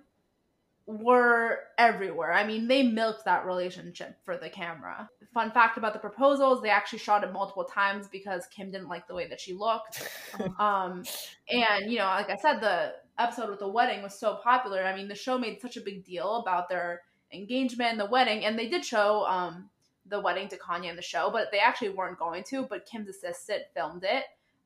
were 0.87 1.61
everywhere. 1.79 2.33
I 2.33 2.47
mean, 2.47 2.68
they 2.68 2.83
milked 2.83 3.25
that 3.25 3.47
relationship 3.47 4.16
for 4.25 4.37
the 4.37 4.51
camera. 4.51 5.09
Fun 5.33 5.51
fact 5.51 5.79
about 5.79 5.94
the 5.94 5.99
proposals, 5.99 6.62
they 6.62 6.68
actually 6.68 6.99
shot 6.99 7.25
it 7.25 7.33
multiple 7.33 7.64
times 7.64 8.07
because 8.07 8.47
Kim 8.55 8.70
didn't 8.70 8.88
like 8.88 9.09
the 9.09 9.14
way 9.14 9.29
that 9.29 9.40
she 9.40 9.55
looked. 9.55 10.09
Um, 10.59 11.05
and 11.49 11.90
you 11.90 11.99
know, 11.99 12.07
like 12.07 12.29
I 12.29 12.37
said, 12.37 12.61
the 12.61 12.94
episode 13.18 13.51
with 13.51 13.61
the 13.61 13.68
wedding 13.68 14.03
was 14.03 14.18
so 14.18 14.38
popular. 14.42 14.83
I 14.83 14.94
mean, 14.94 15.09
the 15.09 15.14
show 15.14 15.38
made 15.38 15.61
such 15.61 15.77
a 15.77 15.81
big 15.81 16.05
deal 16.05 16.37
about 16.37 16.68
their 16.68 17.03
engagement 17.33 17.92
and 17.92 18.01
the 18.01 18.07
wedding, 18.07 18.44
and 18.44 18.59
they 18.59 18.68
did 18.68 18.85
show 18.85 19.25
um 19.27 19.70
the 20.07 20.20
wedding 20.20 20.49
to 20.49 20.59
Kanye 20.59 20.90
in 20.90 20.97
the 20.97 21.03
show, 21.03 21.31
but 21.31 21.49
they 21.51 21.59
actually 21.59 21.90
weren't 21.90 22.18
going 22.18 22.44
to. 22.44 22.66
But 22.68 22.87
Kim's 22.87 23.09
assistant 23.09 23.62
filmed 23.75 24.05
it, 24.05 24.25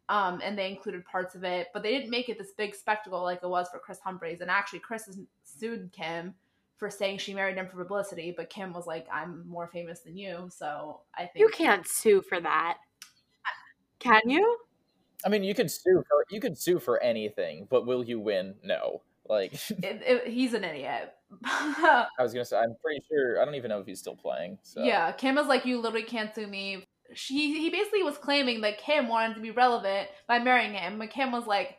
um, 0.09 0.41
and 0.43 0.59
they 0.59 0.71
included 0.71 1.05
parts 1.05 1.35
of 1.35 1.45
it, 1.45 1.69
but 1.75 1.83
they 1.83 1.91
didn't 1.91 2.11
make 2.11 2.29
it 2.29 2.39
this 2.39 2.53
big 2.57 2.75
spectacle 2.75 3.23
like 3.23 3.41
it 3.43 3.49
was 3.49 3.69
for 3.71 3.79
Kris 3.79 3.99
Humphries. 4.01 4.41
And 4.41 4.51
actually, 4.51 4.79
Kris 4.79 5.07
has 5.07 5.19
sued 5.45 5.91
Kim 5.93 6.35
for 6.77 6.89
saying 6.91 7.19
she 7.19 7.35
married 7.35 7.57
him 7.57 7.67
for 7.67 7.77
publicity, 7.77 8.33
but 8.37 8.49
Kim 8.49 8.73
was 8.73 8.87
like, 8.87 9.07
"I'm 9.13 9.47
more 9.47 9.69
famous 9.69 10.01
than 10.01 10.17
you," 10.17 10.49
so 10.51 11.01
I 11.15 11.27
think 11.27 11.39
You 11.39 11.49
can't 11.49 11.87
sue 11.87 12.23
for 12.23 12.41
that. 12.41 12.79
Can 13.99 14.23
you? 14.27 14.59
I 15.27 15.29
mean, 15.29 15.43
you 15.43 15.55
could 15.55 15.71
sue 15.71 16.05
for 16.09 16.25
you 16.31 16.41
could 16.41 16.57
sue 16.57 16.79
for 16.79 17.03
anything, 17.03 17.67
but 17.69 17.87
will 17.87 18.05
you 18.05 18.21
win? 18.21 18.55
No. 18.63 19.03
Like 19.29 19.53
It, 19.71 20.03
it, 20.07 20.29
he's 20.29 20.55
an 20.55 20.65
idiot. 20.65 21.13
I 21.45 22.07
was 22.19 22.33
gonna 22.33 22.45
say, 22.45 22.57
I'm 22.57 22.75
pretty 22.83 23.05
sure. 23.09 23.43
I 23.43 23.45
don't 23.45 23.57
even 23.57 23.69
know 23.69 23.81
if 23.81 23.87
he's 23.87 23.99
still 23.99 24.17
playing. 24.17 24.59
So 24.63 24.83
Yeah, 24.83 25.13
Kim 25.13 25.37
is 25.37 25.47
like, 25.47 25.67
you 25.67 25.81
literally 25.81 26.07
can't 26.07 26.35
sue 26.35 26.47
me 26.47 26.85
she 27.15 27.59
he 27.59 27.71
basically 27.71 28.03
was 28.03 28.19
claiming 28.19 28.61
that 28.63 28.79
Kim 28.79 29.09
wanted 29.09 29.35
to 29.35 29.41
be 29.41 29.51
relevant 29.51 30.09
by 30.27 30.39
marrying 30.39 30.75
him, 30.75 30.99
but 30.99 31.11
Kim 31.11 31.33
was 31.33 31.47
like, 31.47 31.77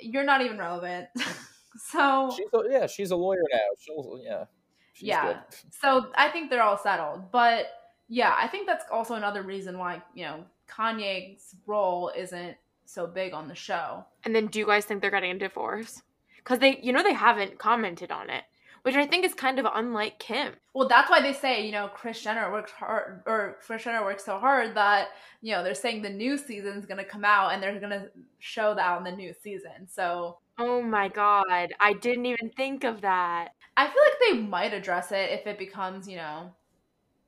"You're 0.00 0.24
not 0.24 0.42
even 0.42 0.58
relevant." 0.58 1.08
so 1.90 2.32
She's 2.36 2.46
a, 2.54 2.58
yeah, 2.70 2.86
she's 2.86 3.10
a 3.10 3.16
lawyer 3.16 3.42
now. 3.52 3.58
She'll 3.78 4.20
yeah. 4.22 4.44
She's 4.92 5.08
Yeah. 5.08 5.26
good. 5.26 5.36
so 5.80 6.06
I 6.14 6.28
think 6.30 6.50
they're 6.50 6.62
all 6.62 6.78
settled. 6.78 7.30
But 7.30 7.66
yeah, 8.08 8.34
I 8.36 8.48
think 8.48 8.66
that's 8.66 8.84
also 8.90 9.14
another 9.14 9.42
reason 9.42 9.78
why 9.78 10.02
you 10.14 10.24
know 10.24 10.44
Kanye's 10.68 11.54
role 11.66 12.10
isn't 12.16 12.56
so 12.84 13.06
big 13.06 13.32
on 13.34 13.48
the 13.48 13.54
show. 13.54 14.04
And 14.24 14.34
then 14.34 14.46
do 14.46 14.58
you 14.58 14.66
guys 14.66 14.84
think 14.84 15.00
they're 15.02 15.10
getting 15.10 15.32
a 15.32 15.38
divorce? 15.38 16.02
Because 16.38 16.60
they, 16.60 16.78
you 16.80 16.92
know, 16.92 17.02
they 17.02 17.12
haven't 17.12 17.58
commented 17.58 18.12
on 18.12 18.30
it, 18.30 18.44
which 18.86 18.94
I 18.94 19.04
think 19.04 19.24
is 19.24 19.34
kind 19.34 19.58
of 19.58 19.66
unlike 19.74 20.20
Kim. 20.20 20.52
Well, 20.72 20.86
that's 20.86 21.10
why 21.10 21.20
they 21.20 21.32
say, 21.32 21.66
you 21.66 21.72
know, 21.72 21.88
Kris 21.88 22.22
Jenner 22.22 22.52
works 22.52 22.70
hard, 22.70 23.22
or 23.26 23.58
Kris 23.60 23.82
Jenner 23.82 24.04
works 24.04 24.24
so 24.24 24.38
hard 24.38 24.76
that, 24.76 25.08
you 25.42 25.50
know, 25.50 25.64
they're 25.64 25.74
saying 25.74 26.02
the 26.02 26.08
new 26.08 26.38
season's 26.38 26.86
going 26.86 26.98
to 26.98 27.04
come 27.04 27.24
out 27.24 27.52
and 27.52 27.60
they're 27.60 27.80
going 27.80 27.90
to 27.90 28.08
show 28.38 28.76
that 28.76 28.96
on 28.96 29.02
the 29.02 29.10
new 29.10 29.34
season. 29.42 29.88
So 29.88 30.38
Oh 30.56 30.80
my 30.80 31.08
god, 31.08 31.74
I 31.80 31.94
didn't 31.94 32.26
even 32.26 32.50
think 32.56 32.84
of 32.84 33.00
that. 33.00 33.48
I 33.76 33.86
feel 33.88 34.02
like 34.06 34.20
they 34.30 34.46
might 34.46 34.72
address 34.72 35.10
it 35.10 35.32
if 35.32 35.48
it 35.48 35.58
becomes, 35.58 36.06
you 36.06 36.18
know, 36.18 36.52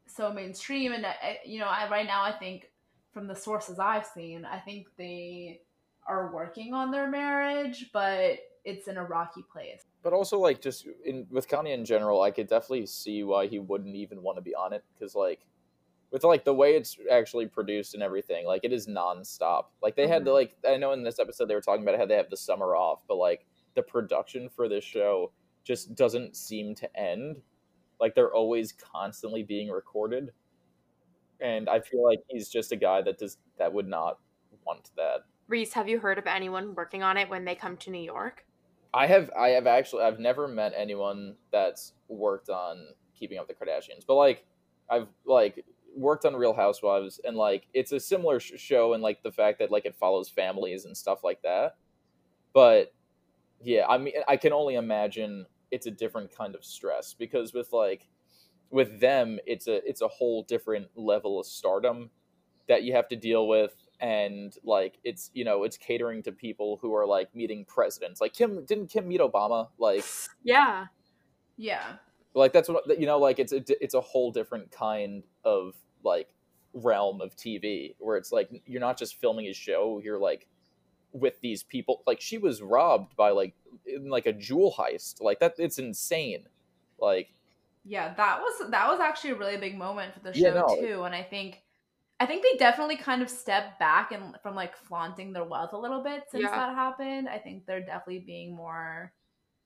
so 0.06 0.32
mainstream. 0.32 0.92
And, 0.92 1.06
uh, 1.06 1.12
you 1.44 1.58
know, 1.58 1.66
I, 1.66 1.90
right 1.90 2.06
now, 2.06 2.22
I 2.22 2.38
think 2.38 2.70
from 3.12 3.26
the 3.26 3.34
sources 3.34 3.80
I've 3.80 4.06
seen, 4.06 4.44
I 4.44 4.60
think 4.60 4.86
they 4.96 5.62
are 6.06 6.32
working 6.32 6.72
on 6.72 6.92
their 6.92 7.10
marriage, 7.10 7.90
but 7.92 8.38
it's 8.68 8.86
in 8.88 8.96
a 8.98 9.04
rocky 9.04 9.42
place. 9.50 9.84
But 10.02 10.12
also, 10.12 10.38
like, 10.38 10.60
just 10.60 10.86
in 11.04 11.26
with 11.30 11.48
Kanye 11.48 11.74
in 11.74 11.84
general, 11.84 12.22
I 12.22 12.30
could 12.30 12.48
definitely 12.48 12.86
see 12.86 13.24
why 13.24 13.46
he 13.46 13.58
wouldn't 13.58 13.96
even 13.96 14.22
want 14.22 14.36
to 14.36 14.42
be 14.42 14.54
on 14.54 14.72
it 14.72 14.84
because, 14.94 15.14
like, 15.14 15.46
with 16.10 16.24
like 16.24 16.44
the 16.44 16.54
way 16.54 16.74
it's 16.74 16.96
actually 17.10 17.46
produced 17.46 17.94
and 17.94 18.02
everything, 18.02 18.46
like 18.46 18.64
it 18.64 18.72
is 18.72 18.86
nonstop. 18.86 19.64
Like 19.82 19.96
they 19.96 20.06
had 20.06 20.24
to 20.24 20.30
mm-hmm. 20.30 20.34
like 20.34 20.56
I 20.66 20.76
know 20.76 20.92
in 20.92 21.02
this 21.02 21.18
episode 21.18 21.48
they 21.48 21.54
were 21.54 21.60
talking 21.60 21.82
about 21.82 21.98
how 21.98 22.06
they 22.06 22.16
have 22.16 22.30
the 22.30 22.36
summer 22.36 22.74
off, 22.74 23.00
but 23.06 23.16
like 23.16 23.46
the 23.74 23.82
production 23.82 24.48
for 24.48 24.68
this 24.68 24.84
show 24.84 25.32
just 25.64 25.94
doesn't 25.94 26.36
seem 26.36 26.74
to 26.76 26.98
end. 26.98 27.42
Like 28.00 28.14
they're 28.14 28.32
always 28.32 28.72
constantly 28.72 29.42
being 29.42 29.68
recorded, 29.68 30.30
and 31.40 31.68
I 31.68 31.80
feel 31.80 32.04
like 32.04 32.20
he's 32.28 32.48
just 32.48 32.72
a 32.72 32.76
guy 32.76 33.02
that 33.02 33.18
does 33.18 33.38
that 33.58 33.72
would 33.72 33.88
not 33.88 34.18
want 34.66 34.90
that. 34.96 35.24
Reece, 35.48 35.72
have 35.72 35.88
you 35.88 35.98
heard 35.98 36.18
of 36.18 36.26
anyone 36.26 36.74
working 36.74 37.02
on 37.02 37.16
it 37.16 37.28
when 37.28 37.44
they 37.44 37.54
come 37.54 37.76
to 37.78 37.90
New 37.90 38.02
York? 38.02 38.44
I 38.94 39.06
have 39.06 39.30
I 39.38 39.48
have 39.50 39.66
actually 39.66 40.02
I've 40.02 40.18
never 40.18 40.48
met 40.48 40.72
anyone 40.76 41.36
that's 41.52 41.92
worked 42.08 42.48
on 42.48 42.86
Keeping 43.14 43.38
Up 43.38 43.48
the 43.48 43.54
Kardashians, 43.54 44.06
but 44.06 44.14
like 44.14 44.46
I've 44.88 45.08
like 45.26 45.64
worked 45.96 46.24
on 46.24 46.34
Real 46.34 46.54
Housewives 46.54 47.20
and 47.24 47.36
like 47.36 47.66
it's 47.74 47.92
a 47.92 48.00
similar 48.00 48.40
sh- 48.40 48.52
show 48.56 48.94
and 48.94 49.02
like 49.02 49.22
the 49.22 49.32
fact 49.32 49.58
that 49.58 49.70
like 49.70 49.84
it 49.84 49.96
follows 49.96 50.28
families 50.28 50.84
and 50.84 50.96
stuff 50.96 51.22
like 51.22 51.42
that. 51.42 51.76
But 52.54 52.94
yeah, 53.62 53.86
I 53.88 53.98
mean 53.98 54.14
I 54.26 54.36
can 54.36 54.52
only 54.52 54.76
imagine 54.76 55.46
it's 55.70 55.86
a 55.86 55.90
different 55.90 56.34
kind 56.34 56.54
of 56.54 56.64
stress 56.64 57.14
because 57.14 57.52
with 57.52 57.72
like 57.72 58.08
with 58.70 59.00
them 59.00 59.38
it's 59.46 59.66
a 59.66 59.86
it's 59.88 60.00
a 60.00 60.08
whole 60.08 60.44
different 60.44 60.88
level 60.94 61.38
of 61.38 61.46
stardom 61.46 62.10
that 62.68 62.82
you 62.84 62.94
have 62.94 63.08
to 63.08 63.16
deal 63.16 63.48
with 63.48 63.74
and 64.00 64.56
like 64.64 64.98
it's 65.04 65.30
you 65.34 65.44
know 65.44 65.64
it's 65.64 65.76
catering 65.76 66.22
to 66.22 66.32
people 66.32 66.78
who 66.80 66.94
are 66.94 67.06
like 67.06 67.34
meeting 67.34 67.64
presidents. 67.64 68.20
Like 68.20 68.32
kim 68.32 68.64
didn't 68.64 68.88
kim 68.88 69.08
meet 69.08 69.20
obama? 69.20 69.68
Like 69.78 70.04
Yeah. 70.42 70.86
Yeah. 71.56 71.84
like 72.34 72.52
that's 72.52 72.68
what 72.68 72.98
you 73.00 73.06
know 73.06 73.18
like 73.18 73.38
it's 73.38 73.52
a 73.52 73.62
it's 73.82 73.94
a 73.94 74.00
whole 74.00 74.30
different 74.30 74.70
kind 74.70 75.24
of 75.44 75.74
like 76.04 76.28
realm 76.74 77.20
of 77.20 77.34
tv 77.34 77.96
where 77.98 78.16
it's 78.16 78.30
like 78.30 78.48
you're 78.66 78.80
not 78.80 78.96
just 78.96 79.16
filming 79.16 79.46
a 79.46 79.52
show 79.52 80.00
you're 80.04 80.18
like 80.18 80.46
with 81.12 81.40
these 81.40 81.62
people. 81.62 82.02
Like 82.06 82.20
she 82.20 82.38
was 82.38 82.62
robbed 82.62 83.16
by 83.16 83.30
like 83.30 83.54
in 83.86 84.08
like 84.08 84.26
a 84.26 84.32
jewel 84.32 84.74
heist. 84.76 85.20
Like 85.20 85.40
that 85.40 85.54
it's 85.58 85.78
insane. 85.78 86.44
Like 87.00 87.28
Yeah, 87.84 88.14
that 88.14 88.40
was 88.40 88.70
that 88.70 88.88
was 88.88 89.00
actually 89.00 89.30
a 89.30 89.36
really 89.36 89.56
big 89.56 89.76
moment 89.76 90.14
for 90.14 90.20
the 90.20 90.34
show 90.34 90.40
Yeah, 90.40 90.54
no, 90.54 90.66
too, 90.68 91.02
and 91.04 91.14
I 91.14 91.22
think 91.22 91.62
I 92.20 92.26
think 92.26 92.42
they 92.42 92.56
definitely 92.58 92.96
kind 92.96 93.22
of 93.22 93.30
stepped 93.30 93.78
back 93.78 94.10
and 94.12 94.34
from 94.42 94.54
like 94.56 94.76
flaunting 94.76 95.32
their 95.32 95.44
wealth 95.44 95.72
a 95.72 95.78
little 95.78 96.02
bit 96.02 96.24
since 96.30 96.42
Yeah. 96.42 96.50
that 96.50 96.74
happened. 96.74 97.28
I 97.28 97.38
think 97.38 97.64
they're 97.66 97.80
definitely 97.84 98.20
being 98.20 98.54
more 98.54 99.12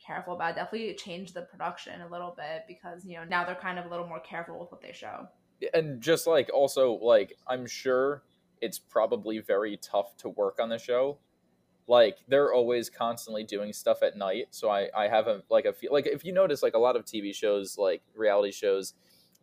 careful 0.04 0.34
about 0.34 0.52
it. 0.52 0.56
definitely 0.56 0.94
change 0.94 1.32
the 1.32 1.42
production 1.42 2.00
a 2.02 2.08
little 2.08 2.34
bit 2.36 2.64
because 2.66 3.04
you 3.04 3.16
know 3.16 3.24
now 3.24 3.44
they're 3.44 3.54
kind 3.54 3.78
of 3.78 3.86
a 3.86 3.88
little 3.88 4.06
more 4.06 4.18
careful 4.20 4.58
with 4.58 4.70
what 4.72 4.82
they 4.82 4.92
show. 4.92 5.28
and 5.74 6.00
just 6.00 6.26
like 6.26 6.50
also 6.52 6.94
like 7.00 7.34
i'm 7.46 7.64
sure 7.66 8.24
it's 8.60 8.80
probably 8.80 9.38
very 9.38 9.76
tough 9.76 10.16
to 10.16 10.28
work 10.28 10.58
on 10.60 10.68
the 10.68 10.76
show 10.78 11.18
like 11.86 12.18
they're 12.26 12.52
always 12.52 12.90
constantly 12.90 13.44
doing 13.44 13.72
stuff 13.72 14.02
at 14.02 14.16
night 14.16 14.46
so 14.50 14.68
i 14.68 14.88
i 14.96 15.06
have 15.06 15.28
a 15.28 15.42
like 15.50 15.66
a 15.66 15.72
feel 15.72 15.92
like 15.92 16.06
if 16.06 16.24
you 16.24 16.32
notice 16.32 16.64
like 16.64 16.74
a 16.74 16.78
lot 16.78 16.96
of 16.96 17.04
tv 17.04 17.32
shows 17.32 17.78
like 17.78 18.02
reality 18.16 18.50
shows 18.50 18.94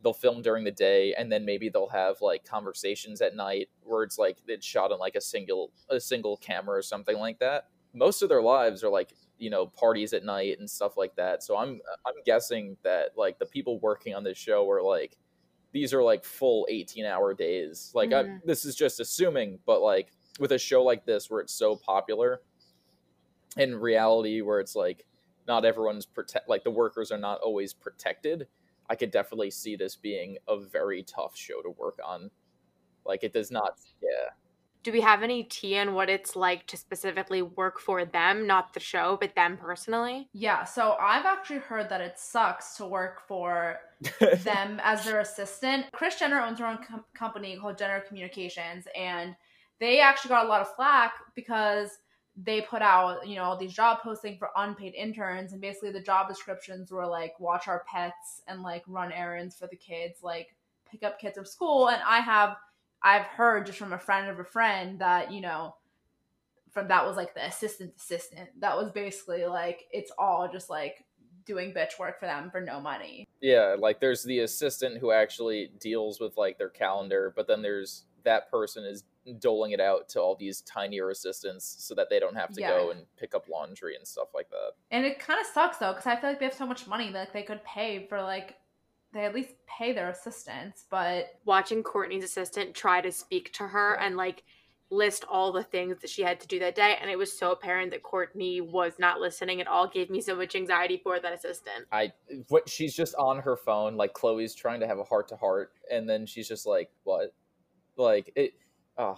they'll 0.03 0.13
film 0.13 0.41
during 0.41 0.63
the 0.63 0.71
day 0.71 1.13
and 1.15 1.31
then 1.31 1.43
maybe 1.45 1.67
they'll 1.69 1.89
have 1.89 2.21
like 2.21 2.45
conversations 2.45 3.21
at 3.21 3.35
night 3.35 3.69
where 3.83 4.03
it's 4.03 4.17
like 4.17 4.37
it's 4.47 4.65
shot 4.65 4.91
on 4.91 4.99
like 4.99 5.15
a 5.15 5.21
single 5.21 5.71
a 5.89 5.99
single 5.99 6.37
camera 6.37 6.77
or 6.77 6.81
something 6.81 7.17
like 7.17 7.39
that. 7.39 7.67
Most 7.93 8.21
of 8.21 8.29
their 8.29 8.41
lives 8.41 8.83
are 8.83 8.89
like 8.89 9.13
you 9.37 9.49
know 9.49 9.67
parties 9.67 10.13
at 10.13 10.23
night 10.23 10.59
and 10.59 10.69
stuff 10.69 10.95
like 10.97 11.15
that. 11.15 11.43
So 11.43 11.57
i'm 11.57 11.79
i'm 12.05 12.13
guessing 12.25 12.77
that 12.83 13.17
like 13.17 13.39
the 13.39 13.45
people 13.45 13.79
working 13.79 14.13
on 14.15 14.23
this 14.23 14.37
show 14.37 14.69
are 14.69 14.81
like 14.81 15.17
these 15.71 15.93
are 15.93 16.01
like 16.03 16.23
full 16.25 16.65
18 16.69 17.05
hour 17.05 17.33
days. 17.33 17.91
Like 17.93 18.11
I, 18.13 18.23
Mhm. 18.23 18.41
this 18.45 18.65
is 18.65 18.75
just 18.75 18.99
assuming 18.99 19.59
but 19.65 19.81
like 19.81 20.11
with 20.39 20.51
a 20.53 20.57
show 20.57 20.83
like 20.83 21.05
this 21.05 21.29
where 21.29 21.41
it's 21.41 21.53
so 21.53 21.75
popular 21.75 22.41
in 23.57 23.75
reality 23.75 24.41
where 24.41 24.59
it's 24.59 24.75
like 24.75 25.05
not 25.47 25.65
everyone's 25.65 26.05
protect 26.05 26.47
like 26.47 26.63
the 26.63 26.71
workers 26.71 27.11
are 27.11 27.17
not 27.17 27.39
always 27.41 27.73
protected 27.73 28.47
i 28.89 28.95
could 28.95 29.11
definitely 29.11 29.51
see 29.51 29.75
this 29.75 29.95
being 29.95 30.37
a 30.47 30.57
very 30.59 31.03
tough 31.03 31.35
show 31.35 31.61
to 31.61 31.69
work 31.69 31.99
on 32.05 32.29
like 33.05 33.23
it 33.23 33.33
does 33.33 33.51
not 33.51 33.79
yeah 34.01 34.29
Do 34.83 34.93
we 34.93 35.01
have 35.01 35.23
any 35.23 35.43
tea 35.43 35.77
on 35.77 35.93
what 35.93 36.09
it's 36.09 36.35
like 36.37 36.65
to 36.67 36.77
specifically 36.77 37.41
work 37.41 37.81
for 37.81 38.05
them, 38.05 38.47
not 38.47 38.73
the 38.73 38.79
show, 38.79 39.17
but 39.19 39.35
them 39.35 39.57
personally? 39.57 40.29
Yeah, 40.31 40.63
so 40.63 40.95
I've 41.01 41.25
actually 41.25 41.59
heard 41.59 41.89
that 41.89 41.99
it 41.99 42.17
sucks 42.17 42.77
to 42.77 42.85
work 42.85 43.27
for 43.27 43.77
them 44.21 44.79
as 44.81 45.03
their 45.03 45.19
assistant. 45.19 45.91
Kris 45.91 46.15
Jenner 46.17 46.39
owns 46.39 46.59
her 46.59 46.65
own 46.65 46.77
com- 46.77 47.03
company 47.13 47.57
called 47.59 47.77
Jenner 47.77 47.99
Communications, 48.07 48.87
and 48.95 49.35
they 49.81 49.99
actually 49.99 50.29
got 50.29 50.45
a 50.45 50.47
lot 50.47 50.61
of 50.61 50.73
flack 50.75 51.11
because 51.35 51.99
they 52.41 52.61
put 52.61 52.81
out, 52.81 53.27
you 53.27 53.35
know, 53.35 53.43
all 53.43 53.57
these 53.57 53.73
job 53.73 53.99
postings 53.99 54.39
for 54.39 54.49
unpaid 54.55 54.93
interns, 54.95 55.51
and 55.51 55.61
basically 55.61 55.91
the 55.91 56.01
job 56.01 56.29
descriptions 56.29 56.91
were 56.91 57.05
like 57.05 57.37
watch 57.39 57.67
our 57.67 57.83
pets 57.91 58.41
and 58.47 58.61
like 58.61 58.83
run 58.87 59.11
errands 59.11 59.55
for 59.57 59.67
the 59.67 59.75
kids, 59.75 60.19
like 60.23 60.55
pick 60.89 61.03
up 61.03 61.19
kids 61.19 61.35
from 61.35 61.45
school. 61.45 61.89
And 61.89 62.01
I 62.07 62.19
have, 62.19 62.55
I've 63.03 63.25
heard 63.25 63.65
just 63.65 63.77
from 63.77 63.93
a 63.93 63.99
friend 63.99 64.29
of 64.29 64.39
a 64.39 64.43
friend 64.45 64.99
that 64.99 65.31
you 65.31 65.41
know 65.41 65.75
from 66.71 66.87
that 66.87 67.05
was 67.05 67.17
like 67.17 67.33
the 67.33 67.45
assistant 67.45 67.93
assistant. 67.97 68.49
That 68.59 68.77
was 68.77 68.91
basically 68.91 69.45
like 69.45 69.85
it's 69.91 70.11
all 70.17 70.49
just 70.51 70.69
like 70.69 71.05
doing 71.45 71.73
bitch 71.73 71.97
work 71.99 72.19
for 72.19 72.27
them 72.27 72.51
for 72.51 72.61
no 72.61 72.79
money. 72.79 73.27
yeah 73.41 73.75
like 73.77 73.99
there's 73.99 74.23
the 74.23 74.39
assistant 74.39 74.99
who 74.99 75.11
actually 75.11 75.71
deals 75.79 76.19
with 76.19 76.37
like 76.37 76.59
their 76.59 76.69
calendar 76.69 77.33
but 77.35 77.47
then 77.47 77.63
there's 77.63 78.05
that 78.23 78.51
person 78.51 78.85
is 78.85 79.03
doling 79.33 79.71
it 79.71 79.79
out 79.79 80.09
to 80.09 80.21
all 80.21 80.35
these 80.35 80.61
tinier 80.61 81.09
assistants 81.09 81.75
so 81.79 81.93
that 81.95 82.09
they 82.09 82.19
don't 82.19 82.35
have 82.35 82.51
to 82.53 82.61
Yeah. 82.61 82.69
go 82.69 82.91
and 82.91 83.05
pick 83.17 83.35
up 83.35 83.47
laundry 83.49 83.95
and 83.95 84.07
stuff 84.07 84.29
like 84.33 84.49
that 84.49 84.71
And 84.91 85.05
it 85.05 85.19
kind 85.19 85.39
of 85.39 85.45
sucks 85.45 85.77
though, 85.77 85.91
because 85.91 86.07
I 86.07 86.15
feel 86.15 86.29
like 86.29 86.39
they 86.39 86.45
have 86.45 86.53
so 86.53 86.65
much 86.65 86.87
money 86.87 87.11
that 87.11 87.33
they 87.33 87.43
could 87.43 87.63
pay 87.63 88.05
for 88.07 88.21
like 88.21 88.55
they 89.11 89.25
at 89.25 89.33
least 89.33 89.49
pay 89.65 89.91
their 89.91 90.09
assistants, 90.09 90.85
but 90.89 91.39
Watching 91.43 91.81
Kourtney's 91.83 92.23
assistant 92.23 92.75
try 92.75 93.01
to 93.01 93.11
speak 93.11 93.51
to 93.53 93.63
her 93.67 93.95
and 93.95 94.15
like 94.15 94.43
list 94.91 95.23
all 95.29 95.51
the 95.51 95.63
things 95.63 95.97
that 96.01 96.09
she 96.09 96.21
had 96.23 96.39
to 96.39 96.47
do 96.47 96.57
that 96.59 96.75
day, 96.75 96.95
and 96.99 97.09
it 97.11 97.17
was 97.17 97.35
so 97.35 97.51
apparent 97.51 97.91
that 97.91 98.01
Kourtney 98.03 98.59
was 98.61 98.93
not 98.99 99.19
listening 99.19 99.61
at 99.61 99.67
all, 99.67 99.87
gave 99.87 100.09
me 100.09 100.21
so 100.21 100.35
much 100.35 100.55
anxiety 100.55 100.99
for 101.03 101.19
that 101.19 101.33
assistant. 101.33 101.85
I 101.91 102.11
what 102.49 102.67
she's 102.69 102.95
just 102.95 103.15
on 103.15 103.39
her 103.39 103.55
phone, 103.55 103.97
like 103.97 104.13
Khloe's 104.13 104.53
trying 104.55 104.79
to 104.79 104.87
have 104.87 104.99
a 104.99 105.03
heart 105.03 105.27
to 105.29 105.35
heart, 105.35 105.73
and 105.91 106.07
then 106.09 106.25
she's 106.25 106.47
just 106.47 106.65
like, 106.67 106.91
"What?" 107.03 107.33
Like 107.97 108.31
it, 108.35 108.53
ah, 108.99 109.17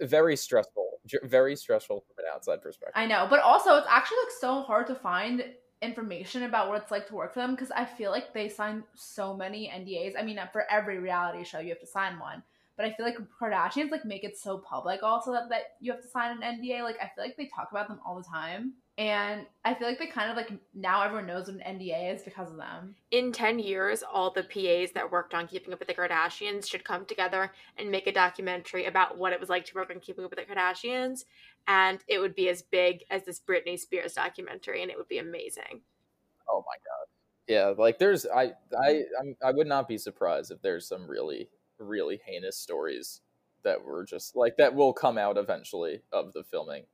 very 0.00 0.36
stressful, 0.36 1.00
very 1.22 1.56
stressful 1.56 2.00
from 2.00 2.24
an 2.24 2.30
outside 2.34 2.60
perspective. 2.60 2.92
I 2.94 3.06
know. 3.06 3.26
But 3.30 3.40
also, 3.40 3.76
it's 3.76 3.86
actually 3.88 4.18
like 4.24 4.32
so 4.40 4.62
hard 4.62 4.86
to 4.88 4.94
find 4.94 5.44
information 5.82 6.42
about 6.44 6.68
what 6.68 6.82
it's 6.82 6.90
like 6.90 7.06
to 7.06 7.14
work 7.14 7.34
for 7.34 7.40
them 7.40 7.52
because 7.52 7.70
I 7.70 7.84
feel 7.84 8.10
like 8.10 8.32
they 8.32 8.48
sign 8.48 8.82
so 8.94 9.34
many 9.34 9.68
NDAs. 9.68 10.18
I 10.18 10.22
mean, 10.22 10.40
for 10.52 10.70
every 10.70 10.98
reality 10.98 11.44
show, 11.44 11.58
you 11.60 11.68
have 11.70 11.80
to 11.80 11.86
sign 11.86 12.18
one. 12.18 12.42
But 12.76 12.86
I 12.86 12.92
feel 12.92 13.06
like 13.06 13.16
Kardashians 13.40 13.90
like 13.90 14.04
make 14.04 14.24
it 14.24 14.38
so 14.38 14.58
public 14.58 15.02
also 15.02 15.32
that, 15.32 15.48
that 15.48 15.62
you 15.80 15.92
have 15.92 16.02
to 16.02 16.08
sign 16.08 16.42
an 16.42 16.60
NDA. 16.60 16.82
Like 16.82 16.96
I 17.00 17.10
feel 17.14 17.24
like 17.24 17.36
they 17.36 17.48
talk 17.54 17.68
about 17.70 17.88
them 17.88 18.00
all 18.04 18.16
the 18.16 18.24
time. 18.24 18.74
And 18.98 19.44
I 19.62 19.74
feel 19.74 19.86
like 19.88 19.98
they 19.98 20.06
kind 20.06 20.30
of 20.30 20.36
like 20.36 20.50
now 20.74 21.02
everyone 21.02 21.26
knows 21.26 21.48
what 21.48 21.56
an 21.56 21.78
NDA 21.78 22.14
is 22.14 22.22
because 22.22 22.50
of 22.50 22.56
them. 22.56 22.94
In 23.10 23.30
10 23.30 23.58
years, 23.58 24.02
all 24.02 24.30
the 24.30 24.42
PAs 24.42 24.92
that 24.92 25.10
worked 25.10 25.34
on 25.34 25.46
Keeping 25.48 25.72
Up 25.72 25.78
with 25.78 25.88
the 25.88 25.94
Kardashians 25.94 26.66
should 26.66 26.84
come 26.84 27.04
together 27.04 27.52
and 27.76 27.90
make 27.90 28.06
a 28.06 28.12
documentary 28.12 28.86
about 28.86 29.18
what 29.18 29.32
it 29.32 29.40
was 29.40 29.50
like 29.50 29.66
to 29.66 29.74
work 29.74 29.90
on 29.90 30.00
Keeping 30.00 30.24
Up 30.24 30.30
with 30.30 30.38
the 30.38 30.54
Kardashians. 30.54 31.24
And 31.68 31.98
it 32.08 32.20
would 32.20 32.34
be 32.34 32.48
as 32.48 32.62
big 32.62 33.04
as 33.10 33.24
this 33.24 33.40
Britney 33.40 33.78
Spears 33.78 34.14
documentary, 34.14 34.80
and 34.80 34.90
it 34.90 34.96
would 34.96 35.08
be 35.08 35.18
amazing. 35.18 35.82
Oh 36.48 36.64
my 36.66 36.76
god. 36.76 37.06
Yeah, 37.48 37.74
like 37.76 37.98
there's 37.98 38.26
I 38.26 38.52
I 38.76 39.02
I'm, 39.20 39.36
I 39.44 39.52
would 39.52 39.66
not 39.66 39.88
be 39.88 39.98
surprised 39.98 40.50
if 40.50 40.62
there's 40.62 40.88
some 40.88 41.08
really 41.08 41.48
really 41.78 42.20
heinous 42.24 42.56
stories 42.56 43.20
that 43.62 43.82
were 43.82 44.04
just 44.04 44.36
like 44.36 44.56
that 44.56 44.74
will 44.74 44.92
come 44.92 45.18
out 45.18 45.36
eventually 45.36 46.00
of 46.12 46.32
the 46.32 46.44
filming. 46.44 46.84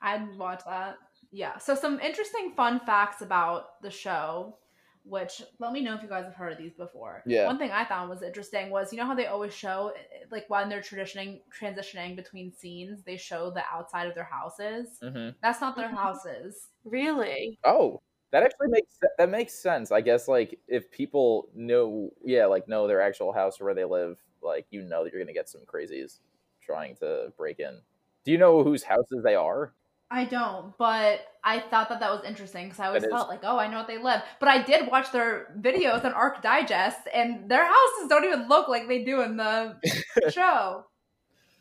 I'd 0.00 0.36
watch 0.36 0.62
that. 0.66 0.96
Yeah. 1.32 1.58
So 1.58 1.74
some 1.74 1.98
interesting 2.00 2.52
fun 2.56 2.80
facts 2.86 3.22
about 3.22 3.80
the 3.82 3.90
show, 3.90 4.56
which 5.04 5.42
let 5.58 5.72
me 5.72 5.80
know 5.80 5.94
if 5.94 6.02
you 6.02 6.08
guys 6.08 6.24
have 6.24 6.34
heard 6.34 6.52
of 6.52 6.58
these 6.58 6.74
before. 6.74 7.22
Yeah. 7.26 7.46
One 7.46 7.58
thing 7.58 7.70
I 7.72 7.84
found 7.84 8.08
was 8.10 8.22
interesting 8.22 8.70
was 8.70 8.92
you 8.92 8.98
know 8.98 9.06
how 9.06 9.14
they 9.14 9.26
always 9.26 9.54
show 9.54 9.92
like 10.30 10.44
when 10.48 10.68
they're 10.68 10.80
transitioning 10.80 11.40
transitioning 11.58 12.14
between 12.16 12.52
scenes, 12.52 13.02
they 13.02 13.16
show 13.16 13.50
the 13.50 13.62
outside 13.72 14.06
of 14.06 14.14
their 14.14 14.28
houses. 14.30 14.98
hmm 15.02 15.30
That's 15.42 15.60
not 15.60 15.76
their 15.76 15.88
Mhm. 15.88 15.96
houses. 15.96 16.68
Really? 16.84 17.58
Oh, 17.64 18.00
that 18.34 18.42
actually 18.42 18.68
makes 18.68 18.98
that 19.18 19.30
makes 19.30 19.54
sense. 19.54 19.90
I 19.92 20.00
guess 20.02 20.28
like 20.28 20.58
if 20.68 20.90
people 20.90 21.48
know, 21.54 22.10
yeah, 22.24 22.46
like 22.46 22.68
know 22.68 22.86
their 22.86 23.00
actual 23.00 23.32
house 23.32 23.60
or 23.60 23.64
where 23.64 23.74
they 23.74 23.84
live, 23.84 24.18
like 24.42 24.66
you 24.70 24.82
know 24.82 25.04
that 25.04 25.12
you're 25.12 25.22
gonna 25.22 25.32
get 25.32 25.48
some 25.48 25.62
crazies 25.62 26.18
trying 26.60 26.96
to 26.96 27.32
break 27.38 27.60
in. 27.60 27.78
Do 28.24 28.32
you 28.32 28.38
know 28.38 28.62
whose 28.64 28.82
houses 28.82 29.22
they 29.22 29.34
are? 29.34 29.72
I 30.10 30.24
don't, 30.26 30.76
but 30.78 31.20
I 31.42 31.60
thought 31.60 31.88
that 31.88 32.00
that 32.00 32.10
was 32.10 32.24
interesting 32.24 32.66
because 32.66 32.78
I 32.80 32.86
always 32.88 33.02
That 33.02 33.08
is- 33.08 33.12
felt 33.14 33.28
like, 33.28 33.40
oh, 33.42 33.56
I 33.58 33.68
know 33.68 33.78
what 33.78 33.86
they 33.88 33.98
live. 33.98 34.22
But 34.40 34.48
I 34.48 34.62
did 34.62 34.88
watch 34.90 35.10
their 35.12 35.54
videos 35.58 36.04
on 36.04 36.12
Arc 36.12 36.42
Digest, 36.42 37.08
and 37.12 37.48
their 37.50 37.64
houses 37.64 38.08
don't 38.08 38.24
even 38.24 38.48
look 38.48 38.68
like 38.68 38.86
they 38.88 39.02
do 39.04 39.22
in 39.22 39.36
the 39.36 39.76
show. 40.30 40.84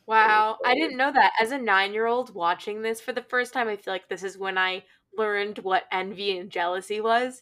Wow. 0.06 0.58
I 0.66 0.76
didn't 0.76 0.98
know 0.98 1.12
that. 1.14 1.32
As 1.42 1.52
a 1.52 1.58
nine 1.58 1.94
year 1.94 2.06
old 2.06 2.34
watching 2.36 2.82
this 2.82 3.00
for 3.00 3.14
the 3.14 3.22
first 3.24 3.54
time, 3.54 3.68
I 3.70 3.78
feel 3.78 3.94
like 3.94 4.10
this 4.10 4.24
is 4.24 4.38
when 4.38 4.58
I 4.58 4.84
learned 5.18 5.60
what 5.60 5.84
envy 5.92 6.38
and 6.38 6.50
jealousy 6.50 7.02
was 7.02 7.42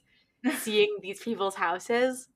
seeing 0.59 0.97
these 1.01 1.19
people's 1.19 1.55
houses. 1.55 2.27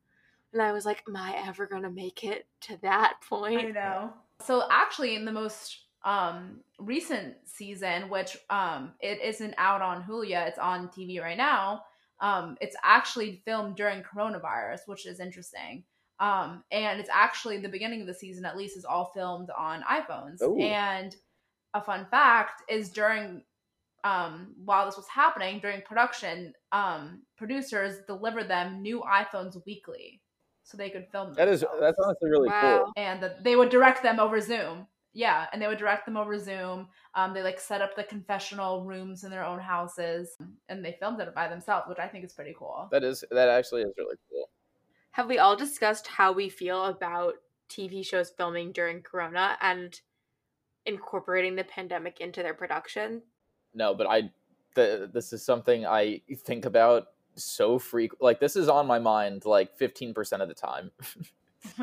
And 0.54 0.62
I 0.62 0.72
was 0.72 0.86
like, 0.86 1.04
am 1.08 1.16
I 1.16 1.36
ever 1.48 1.66
going 1.66 1.84
to 1.84 1.90
make 1.90 2.24
it 2.24 2.48
to 2.62 2.78
that 2.82 3.16
point? 3.28 3.60
I 3.60 3.64
point? 3.64 3.76
know. 3.76 4.14
So 4.46 4.64
actually, 4.72 5.16
in 5.16 5.26
the 5.26 5.32
most 5.32 5.82
um 6.04 6.60
recent 6.80 7.34
season, 7.46 8.10
which 8.10 8.38
um 8.50 8.92
it 9.00 9.20
isn't 9.24 9.56
out 9.58 9.82
on 9.82 10.04
Hulu 10.04 10.28
yet, 10.30 10.48
it's 10.48 10.60
on 10.60 10.90
TV 10.90 11.20
right 11.20 11.38
now. 11.38 11.82
Um, 12.20 12.58
it's 12.62 12.76
actually 12.84 13.42
filmed 13.46 13.76
during 13.76 14.04
coronavirus, 14.04 14.82
which 14.86 15.06
is 15.06 15.20
interesting. 15.20 15.84
Um, 16.20 16.64
and 16.72 17.00
it's 17.00 17.10
actually 17.12 17.58
the 17.58 17.70
beginning 17.70 18.02
of 18.02 18.08
the 18.08 18.14
season, 18.14 18.46
at 18.46 18.56
least, 18.56 18.78
is 18.78 18.86
all 18.86 19.12
filmed 19.14 19.50
on 19.58 19.82
iPhones. 19.82 20.42
Ooh. 20.42 20.58
And 20.58 21.16
a 21.74 21.82
fun 21.82 22.08
fact 22.10 22.64
is 22.70 22.90
during 22.90 23.44
um 24.06 24.56
while 24.64 24.86
this 24.86 24.96
was 24.96 25.08
happening 25.10 25.60
during 25.60 25.82
production, 25.82 26.54
um 26.72 27.24
producers 27.38 28.00
delivered 28.08 28.48
them 28.48 28.82
new 28.82 29.02
iPhones 29.02 29.56
weekly 29.66 30.22
so 30.64 30.78
they 30.78 30.90
could 30.90 31.08
film 31.12 31.34
That 31.34 31.48
is 31.50 31.62
themselves 31.62 31.82
that's 31.82 32.00
honestly 32.04 32.30
really 32.30 32.50
Wow. 32.50 32.84
cool. 32.86 32.94
and 32.96 33.22
that 33.24 33.44
they 33.44 33.56
would 33.58 33.70
direct 33.70 34.02
them 34.04 34.20
over 34.20 34.40
Zoom. 34.40 34.88
Yeah, 35.18 35.48
and 35.54 35.62
they 35.62 35.68
would 35.68 35.78
direct 35.78 36.06
them 36.06 36.18
over 36.18 36.38
Zoom. 36.38 36.90
Um, 37.14 37.34
they 37.34 37.42
like 37.42 37.60
set 37.60 37.82
up 37.82 37.96
the 37.96 38.04
confessional 38.04 38.84
rooms 38.84 39.24
in 39.24 39.32
their 39.32 39.46
own 39.46 39.60
houses, 39.60 40.36
and 40.68 40.84
they 40.84 40.98
filmed 41.00 41.22
it 41.22 41.34
by 41.34 41.48
themselves, 41.48 41.88
which 41.88 42.00
I 42.00 42.08
think 42.10 42.26
is 42.26 42.34
pretty 42.34 42.54
cool. 42.60 42.90
That 42.92 43.04
is 43.06 43.24
that 43.32 43.48
actually 43.48 43.84
is 43.84 43.94
really 43.98 44.18
cool. 44.30 44.50
Have 45.12 45.28
we 45.30 45.38
all 45.38 45.56
discussed 45.56 46.08
how 46.08 46.34
we 46.34 46.50
feel 46.50 46.84
about 46.86 47.36
TV 47.70 48.04
shows 48.06 48.30
filming 48.38 48.74
during 48.74 49.02
Corona 49.04 49.58
and 49.62 49.98
incorporating 50.86 51.56
the 51.56 51.64
pandemic 51.64 52.20
into 52.20 52.44
their 52.44 52.54
production? 52.54 53.22
No, 53.76 53.94
but 53.94 54.08
I 54.08 54.32
the, 54.76 55.10
this 55.14 55.34
is 55.34 55.44
something 55.44 55.86
I 55.86 56.22
think 56.44 56.66
about 56.66 57.08
so 57.36 57.78
frequent. 57.78 58.22
Like 58.22 58.40
this 58.40 58.56
is 58.56 58.70
on 58.70 58.88
my 58.88 59.00
mind 59.00 59.46
like 59.46 59.78
15% 59.78 60.42
of 60.42 60.48
the 60.48 60.54
time. 60.54 60.92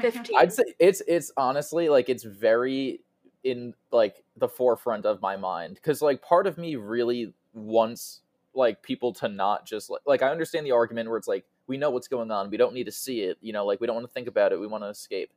15. 0.00 0.36
I'd 0.36 0.52
say 0.52 0.62
it's 0.78 1.02
it's 1.06 1.32
honestly 1.36 1.88
like 1.88 2.08
it's 2.08 2.22
very 2.22 3.00
in 3.44 3.74
like 3.90 4.22
the 4.36 4.48
forefront 4.48 5.04
of 5.04 5.20
my 5.20 5.36
mind 5.36 5.74
because 5.74 6.00
like 6.00 6.22
part 6.22 6.46
of 6.46 6.56
me 6.56 6.76
really 6.76 7.34
wants 7.52 8.20
like 8.54 8.82
people 8.82 9.12
to 9.12 9.28
not 9.28 9.66
just 9.66 9.90
like 9.90 10.02
like 10.06 10.22
I 10.22 10.30
understand 10.30 10.64
the 10.64 10.72
argument 10.72 11.08
where 11.08 11.18
it's 11.18 11.26
like 11.26 11.44
we 11.66 11.76
know 11.76 11.90
what's 11.90 12.08
going 12.08 12.30
on 12.30 12.50
we 12.50 12.56
don't 12.56 12.74
need 12.74 12.84
to 12.84 12.92
see 12.92 13.22
it 13.22 13.38
you 13.40 13.52
know 13.52 13.66
like 13.66 13.80
we 13.80 13.86
don't 13.86 13.96
want 13.96 14.06
to 14.06 14.12
think 14.12 14.28
about 14.28 14.52
it 14.52 14.60
we 14.60 14.66
want 14.66 14.84
to 14.84 14.88
escape 14.88 15.32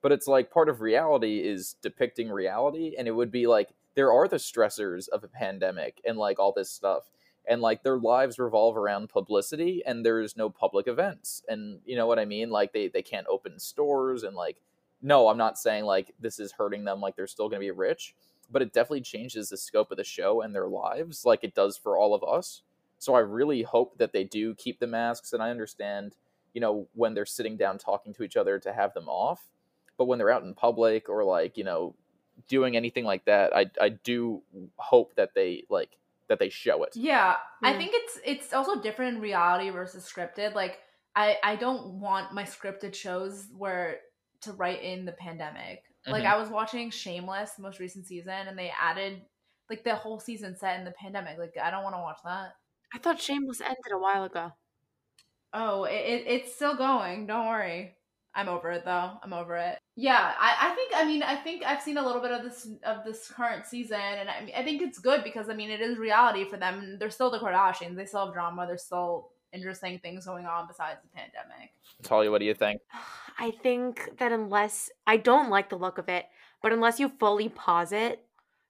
but 0.00 0.12
it's 0.12 0.26
like 0.26 0.50
part 0.50 0.68
of 0.68 0.80
reality 0.80 1.40
is 1.40 1.76
depicting 1.82 2.30
reality 2.30 2.94
and 2.96 3.06
it 3.06 3.12
would 3.12 3.30
be 3.30 3.46
like 3.46 3.68
there 3.94 4.12
are 4.12 4.28
the 4.28 4.36
stressors 4.36 5.08
of 5.08 5.24
a 5.24 5.28
pandemic 5.28 6.00
and 6.04 6.18
like 6.18 6.38
all 6.38 6.52
this 6.52 6.70
stuff 6.70 7.10
and 7.48 7.60
like 7.60 7.82
their 7.82 7.98
lives 7.98 8.38
revolve 8.38 8.76
around 8.76 9.08
publicity 9.08 9.82
and 9.84 10.04
there's 10.04 10.36
no 10.36 10.48
public 10.48 10.86
events 10.86 11.42
and 11.48 11.80
you 11.84 11.96
know 11.96 12.06
what 12.06 12.18
i 12.18 12.24
mean? 12.24 12.50
Like 12.50 12.72
they 12.72 12.88
they 12.88 13.02
can't 13.02 13.26
open 13.28 13.58
stores 13.58 14.22
and 14.22 14.36
like 14.36 14.58
no 15.02 15.28
i'm 15.28 15.38
not 15.38 15.58
saying 15.58 15.84
like 15.84 16.12
this 16.20 16.38
is 16.38 16.52
hurting 16.52 16.84
them 16.84 17.00
like 17.00 17.16
they're 17.16 17.26
still 17.26 17.48
going 17.48 17.60
to 17.60 17.66
be 17.66 17.70
rich 17.70 18.14
but 18.50 18.62
it 18.62 18.72
definitely 18.72 19.00
changes 19.00 19.48
the 19.48 19.56
scope 19.56 19.90
of 19.90 19.96
the 19.96 20.04
show 20.04 20.42
and 20.42 20.54
their 20.54 20.68
lives 20.68 21.24
like 21.24 21.42
it 21.42 21.54
does 21.54 21.76
for 21.76 21.96
all 21.96 22.14
of 22.14 22.22
us. 22.22 22.62
So 22.98 23.14
i 23.14 23.20
really 23.20 23.62
hope 23.62 23.98
that 23.98 24.12
they 24.12 24.24
do 24.24 24.54
keep 24.54 24.78
the 24.78 24.86
masks 24.86 25.32
and 25.32 25.42
i 25.42 25.50
understand 25.50 26.14
you 26.54 26.60
know 26.60 26.86
when 26.94 27.14
they're 27.14 27.26
sitting 27.26 27.56
down 27.56 27.78
talking 27.78 28.14
to 28.14 28.22
each 28.22 28.36
other 28.36 28.58
to 28.60 28.72
have 28.72 28.94
them 28.94 29.08
off 29.08 29.48
but 29.98 30.04
when 30.04 30.18
they're 30.18 30.30
out 30.30 30.44
in 30.44 30.54
public 30.54 31.08
or 31.08 31.24
like 31.24 31.56
you 31.56 31.64
know 31.64 31.96
doing 32.48 32.76
anything 32.76 33.04
like 33.04 33.24
that 33.24 33.54
i 33.54 33.70
i 33.80 33.88
do 33.88 34.42
hope 34.76 35.14
that 35.16 35.34
they 35.34 35.64
like 35.70 35.98
that 36.28 36.38
they 36.38 36.48
show 36.48 36.82
it 36.82 36.94
Yeah, 36.94 37.38
I 37.62 37.72
Hmm. 37.72 37.78
think 37.78 37.92
it's 37.94 38.18
it's 38.24 38.52
also 38.52 38.80
different 38.80 39.16
in 39.16 39.22
reality 39.22 39.70
versus 39.70 40.04
scripted. 40.10 40.54
Like 40.54 40.80
I 41.14 41.38
I 41.42 41.56
don't 41.56 42.00
want 42.00 42.32
my 42.34 42.44
scripted 42.44 42.94
shows 42.94 43.48
where 43.56 44.00
to 44.42 44.52
write 44.52 44.82
in 44.82 45.04
the 45.04 45.12
pandemic. 45.12 45.84
Like 46.06 46.24
Mhm. 46.24 46.26
I 46.26 46.36
was 46.36 46.48
watching 46.50 46.90
Shameless, 46.90 47.54
the 47.54 47.62
most 47.62 47.78
recent 47.80 48.06
season, 48.06 48.48
and 48.48 48.58
they 48.58 48.70
added 48.70 49.26
like 49.70 49.84
the 49.84 49.94
whole 49.94 50.20
season 50.20 50.56
set 50.56 50.78
in 50.78 50.84
the 50.84 50.92
pandemic. 50.92 51.38
Like 51.38 51.56
I 51.56 51.70
don't 51.70 51.84
want 51.84 51.94
to 51.96 52.00
watch 52.00 52.18
that. 52.24 52.52
I 52.90 52.98
thought 52.98 53.20
Shameless 53.20 53.60
ended 53.60 53.92
a 53.92 53.98
while 53.98 54.24
ago. 54.24 54.52
Oh, 55.52 55.84
it, 55.84 55.94
it, 55.94 56.26
it's 56.26 56.54
still 56.54 56.76
going. 56.76 57.26
Don't 57.26 57.46
worry. 57.46 57.96
I'm 58.34 58.48
over 58.48 58.70
it 58.70 58.84
though. 58.84 59.10
I'm 59.22 59.32
over 59.32 59.56
it. 59.56 59.78
Yeah, 59.94 60.32
I, 60.38 60.70
I 60.70 60.74
think 60.74 60.92
I 60.94 61.04
mean 61.04 61.22
I 61.22 61.36
think 61.36 61.62
I've 61.64 61.82
seen 61.82 61.98
a 61.98 62.06
little 62.06 62.22
bit 62.22 62.30
of 62.30 62.42
this 62.42 62.68
of 62.84 63.04
this 63.04 63.28
current 63.28 63.66
season, 63.66 64.00
and 64.00 64.28
I 64.28 64.44
mean 64.44 64.54
I 64.56 64.62
think 64.62 64.82
it's 64.82 64.98
good 64.98 65.22
because 65.22 65.48
I 65.48 65.54
mean 65.54 65.70
it 65.70 65.80
is 65.80 65.98
reality 65.98 66.48
for 66.48 66.56
them. 66.56 66.96
They're 66.98 67.10
still 67.10 67.30
the 67.30 67.38
Kardashians. 67.38 67.96
They 67.96 68.06
still 68.06 68.26
have 68.26 68.34
drama. 68.34 68.66
There's 68.66 68.84
still 68.84 69.30
interesting 69.52 69.98
things 69.98 70.24
going 70.24 70.46
on 70.46 70.66
besides 70.66 70.98
the 71.02 71.08
pandemic. 71.08 71.74
talia 72.02 72.30
what 72.30 72.38
do 72.38 72.46
you 72.46 72.54
think 72.54 72.80
I 73.38 73.50
think 73.50 74.18
that 74.18 74.32
unless 74.32 74.90
I 75.06 75.16
don't 75.16 75.50
like 75.50 75.70
the 75.70 75.76
look 75.76 75.98
of 75.98 76.08
it, 76.08 76.26
but 76.62 76.72
unless 76.72 77.00
you 77.00 77.08
fully 77.08 77.48
pause 77.48 77.92
it 77.92 78.24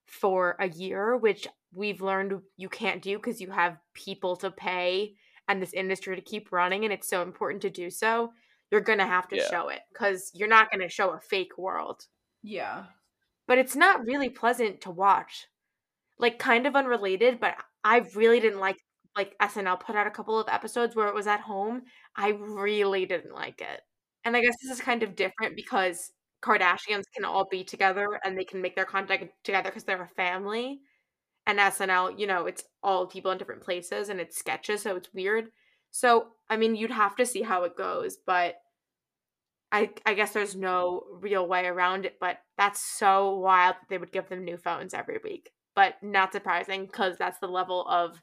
for 0.05 0.55
a 0.59 0.69
year, 0.69 1.17
which 1.17 1.47
we've 1.73 2.01
learned 2.01 2.41
you 2.57 2.69
can't 2.69 3.01
do 3.01 3.17
because 3.17 3.41
you 3.41 3.51
have 3.51 3.77
people 3.93 4.35
to 4.37 4.51
pay 4.51 5.15
and 5.47 5.61
this 5.61 5.73
industry 5.73 6.15
to 6.15 6.21
keep 6.21 6.51
running, 6.51 6.85
and 6.85 6.93
it's 6.93 7.09
so 7.09 7.21
important 7.21 7.61
to 7.63 7.69
do 7.69 7.89
so, 7.89 8.31
you're 8.73 8.81
gonna 8.81 9.05
have 9.05 9.27
to 9.29 9.37
Yeah. 9.37 9.47
show 9.51 9.69
it 9.69 9.81
because 9.93 10.31
you're 10.33 10.47
not 10.49 10.71
gonna 10.71 10.89
show 10.89 11.11
a 11.11 11.19
fake 11.21 11.59
world. 11.59 12.07
Yeah. 12.41 12.87
But 13.47 13.59
it's 13.59 13.75
not 13.75 14.03
really 14.05 14.29
pleasant 14.29 14.81
to 14.81 14.89
watch. 14.91 15.47
Like 16.17 16.39
kind 16.39 16.65
of 16.65 16.75
unrelated, 16.75 17.39
but 17.39 17.55
I 17.83 17.99
really 18.15 18.39
didn't 18.39 18.59
like 18.59 18.77
like 19.15 19.35
SNL 19.39 19.77
put 19.77 19.95
out 19.95 20.07
a 20.07 20.11
couple 20.11 20.39
of 20.39 20.49
episodes 20.49 20.95
where 20.95 21.07
it 21.07 21.13
was 21.13 21.27
at 21.27 21.41
home. 21.41 21.83
I 22.15 22.29
really 22.29 23.05
didn't 23.05 23.35
like 23.35 23.61
it. 23.61 23.81
And 24.25 24.35
I 24.35 24.41
guess 24.41 24.55
this 24.61 24.71
is 24.71 24.81
kind 24.81 25.03
of 25.03 25.15
different 25.15 25.55
because 25.55 26.11
Kardashians 26.41 27.03
can 27.15 27.23
all 27.25 27.45
be 27.49 27.63
together 27.63 28.19
and 28.25 28.35
they 28.37 28.43
can 28.45 28.61
make 28.61 28.75
their 28.75 28.85
content 28.85 29.31
together 29.43 29.69
because 29.69 29.83
they're 29.83 30.01
a 30.01 30.07
family. 30.09 30.81
And 31.45 31.59
SNL, 31.59 32.09
you 32.19 32.25
know, 32.27 32.47
it's 32.47 32.63
all 32.81 33.05
people 33.07 33.31
in 33.31 33.37
different 33.37 33.61
places 33.63 34.09
and 34.09 34.19
it's 34.19 34.37
sketches, 34.37 34.81
so 34.81 34.95
it's 34.95 35.13
weird. 35.13 35.51
So, 35.93 36.29
I 36.49 36.57
mean, 36.57 36.75
you'd 36.75 36.89
have 36.89 37.15
to 37.17 37.25
see 37.25 37.43
how 37.43 37.65
it 37.65 37.77
goes, 37.77 38.17
but 38.17 38.55
I 39.71 39.91
I 40.07 40.15
guess 40.15 40.31
there's 40.31 40.55
no 40.55 41.03
real 41.21 41.47
way 41.47 41.67
around 41.67 42.05
it, 42.05 42.17
but 42.19 42.39
that's 42.57 42.81
so 42.81 43.37
wild 43.37 43.75
that 43.75 43.89
they 43.89 43.99
would 43.99 44.11
give 44.11 44.27
them 44.27 44.43
new 44.43 44.57
phones 44.57 44.95
every 44.95 45.19
week. 45.23 45.51
But 45.75 46.01
not 46.01 46.31
surprising 46.33 46.87
because 46.87 47.17
that's 47.17 47.37
the 47.37 47.47
level 47.47 47.85
of 47.87 48.19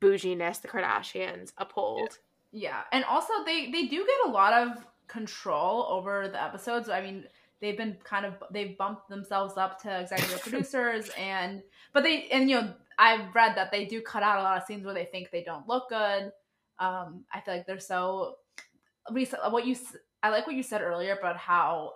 bouginess 0.00 0.58
the 0.58 0.68
Kardashians 0.68 1.52
uphold. 1.58 2.18
Yeah, 2.50 2.82
and 2.90 3.04
also 3.04 3.32
they 3.46 3.70
they 3.70 3.86
do 3.86 4.04
get 4.04 4.26
a 4.26 4.32
lot 4.32 4.52
of 4.52 4.84
control 5.06 5.86
over 5.88 6.26
the 6.26 6.42
episodes. 6.42 6.88
I 6.88 7.02
mean, 7.02 7.24
they've 7.60 7.76
been 7.76 7.98
kind 8.02 8.26
of 8.26 8.34
they've 8.50 8.76
bumped 8.76 9.08
themselves 9.08 9.56
up 9.56 9.80
to 9.82 10.00
executive 10.00 10.42
producers 10.42 11.08
and 11.16 11.62
but 11.92 12.02
they 12.02 12.24
and 12.32 12.50
you 12.50 12.60
know 12.60 12.74
I've 12.98 13.32
read 13.32 13.56
that 13.56 13.70
they 13.70 13.84
do 13.84 14.00
cut 14.00 14.24
out 14.24 14.40
a 14.40 14.42
lot 14.42 14.58
of 14.58 14.64
scenes 14.64 14.84
where 14.84 14.94
they 14.94 15.04
think 15.04 15.30
they 15.30 15.44
don't 15.44 15.68
look 15.68 15.88
good. 15.88 16.32
Um, 16.78 17.24
I 17.32 17.40
feel 17.40 17.54
like 17.54 17.66
they're 17.66 17.78
so. 17.78 18.36
What 19.08 19.66
you 19.66 19.76
I 20.22 20.30
like 20.30 20.46
what 20.46 20.54
you 20.54 20.62
said 20.62 20.82
earlier 20.82 21.14
about 21.14 21.36
how 21.36 21.94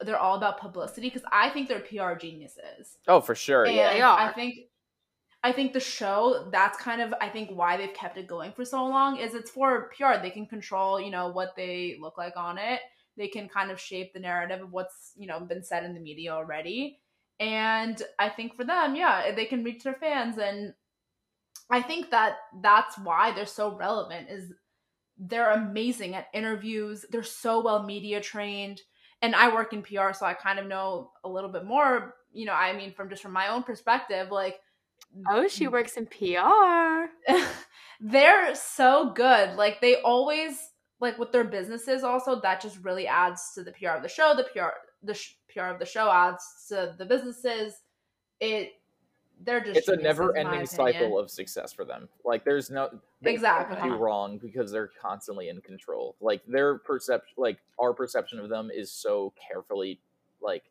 they're 0.00 0.18
all 0.18 0.36
about 0.36 0.58
publicity 0.58 1.08
because 1.08 1.26
I 1.32 1.50
think 1.50 1.68
they're 1.68 1.80
PR 1.80 2.14
geniuses. 2.18 2.98
Oh, 3.06 3.20
for 3.20 3.34
sure. 3.34 3.64
And 3.64 3.74
yeah, 3.74 3.92
they 3.94 4.00
are. 4.00 4.18
I 4.18 4.32
think 4.32 4.58
I 5.42 5.52
think 5.52 5.72
the 5.72 5.80
show 5.80 6.48
that's 6.50 6.76
kind 6.78 7.00
of 7.00 7.14
I 7.20 7.28
think 7.28 7.50
why 7.50 7.76
they've 7.76 7.94
kept 7.94 8.18
it 8.18 8.26
going 8.26 8.52
for 8.52 8.64
so 8.64 8.84
long 8.84 9.18
is 9.18 9.34
it's 9.34 9.50
for 9.50 9.90
PR. 9.96 10.20
They 10.20 10.30
can 10.30 10.46
control, 10.46 11.00
you 11.00 11.10
know, 11.10 11.28
what 11.28 11.54
they 11.56 11.96
look 12.00 12.18
like 12.18 12.36
on 12.36 12.58
it. 12.58 12.80
They 13.16 13.28
can 13.28 13.48
kind 13.48 13.70
of 13.70 13.80
shape 13.80 14.12
the 14.12 14.20
narrative 14.20 14.60
of 14.60 14.72
what's, 14.72 15.12
you 15.16 15.26
know, 15.26 15.40
been 15.40 15.62
said 15.62 15.84
in 15.84 15.94
the 15.94 16.00
media 16.00 16.32
already. 16.32 16.98
And 17.38 18.00
I 18.18 18.28
think 18.28 18.56
for 18.56 18.64
them, 18.64 18.96
yeah, 18.96 19.34
they 19.34 19.44
can 19.44 19.62
reach 19.62 19.84
their 19.84 19.94
fans 19.94 20.36
and 20.38 20.74
I 21.70 21.82
think 21.82 22.10
that 22.10 22.36
that's 22.62 22.96
why 22.98 23.32
they're 23.32 23.46
so 23.46 23.76
relevant 23.76 24.28
is 24.30 24.52
they're 25.18 25.50
amazing 25.50 26.14
at 26.14 26.28
interviews. 26.32 27.04
They're 27.10 27.22
so 27.22 27.62
well 27.62 27.82
media 27.82 28.20
trained. 28.20 28.80
And 29.22 29.34
I 29.34 29.52
work 29.52 29.72
in 29.72 29.82
PR, 29.82 30.12
so 30.12 30.26
I 30.26 30.34
kind 30.34 30.58
of 30.58 30.66
know 30.66 31.10
a 31.24 31.28
little 31.28 31.50
bit 31.50 31.64
more, 31.64 32.14
you 32.32 32.44
know, 32.44 32.52
I 32.52 32.76
mean 32.76 32.92
from 32.92 33.08
just 33.08 33.22
from 33.22 33.32
my 33.32 33.48
own 33.48 33.62
perspective, 33.62 34.30
like 34.30 34.56
Oh, 35.28 35.48
she 35.48 35.68
works 35.68 35.96
in 35.96 36.06
PR. 36.06 37.06
they're 38.00 38.54
so 38.54 39.12
good. 39.12 39.56
Like 39.56 39.80
they 39.80 39.96
always 40.02 40.58
like 41.00 41.18
with 41.18 41.32
their 41.32 41.44
businesses 41.44 42.04
also 42.04 42.40
that 42.40 42.60
just 42.60 42.82
really 42.82 43.06
adds 43.06 43.52
to 43.54 43.62
the 43.62 43.72
PR 43.72 43.90
of 43.90 44.02
the 44.02 44.08
show. 44.08 44.34
The 44.36 44.44
PR 44.44 44.68
the 45.02 45.14
sh- 45.14 45.36
PR 45.48 45.66
of 45.66 45.78
the 45.78 45.86
show 45.86 46.10
adds 46.10 46.42
to 46.68 46.94
the 46.98 47.06
businesses. 47.06 47.74
It 48.40 48.72
they're 49.44 49.60
just 49.60 49.76
it's 49.76 49.88
a 49.88 49.96
geniuses, 49.96 50.18
in 50.20 50.24
my 50.24 50.32
never-ending 50.32 50.66
cycle 50.66 51.18
of 51.18 51.30
success 51.30 51.72
for 51.72 51.84
them. 51.84 52.08
Like 52.24 52.44
there's 52.44 52.70
no 52.70 52.88
they 53.20 53.32
Exactly. 53.34 53.76
can't 53.76 53.90
do 53.92 53.96
wrong 53.96 54.38
because 54.38 54.72
they're 54.72 54.90
constantly 55.00 55.48
in 55.48 55.60
control. 55.60 56.16
Like 56.20 56.42
their 56.46 56.78
perception, 56.78 57.34
like 57.36 57.58
our 57.78 57.92
perception 57.92 58.38
of 58.38 58.48
them, 58.48 58.70
is 58.74 58.90
so 58.90 59.32
carefully 59.50 60.00
like 60.40 60.64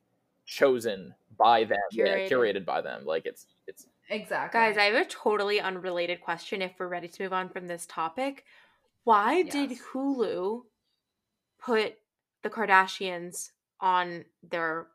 chosen 0.45 1.13
by 1.37 1.63
them, 1.63 1.77
yeah, 1.91 2.05
Curated. 2.05 2.29
curated 2.29 2.65
by 2.65 2.81
them. 2.81 3.05
Like 3.05 3.25
it's 3.25 3.47
it's 3.67 3.87
exactly. 4.09 4.59
Guys, 4.59 4.77
I 4.77 4.85
have 4.85 4.95
a 4.95 5.09
totally 5.09 5.59
unrelated 5.59 6.21
question 6.21 6.61
if 6.61 6.71
we're 6.79 6.87
ready 6.87 7.07
to 7.07 7.23
move 7.23 7.33
on 7.33 7.49
from 7.49 7.67
this 7.67 7.85
topic. 7.85 8.45
Why 9.03 9.43
did 9.43 9.71
Hulu 9.93 10.63
put 11.59 11.97
the 12.41 12.49
Kardashians 12.49 13.51
on 13.79 14.25
their 14.41 14.87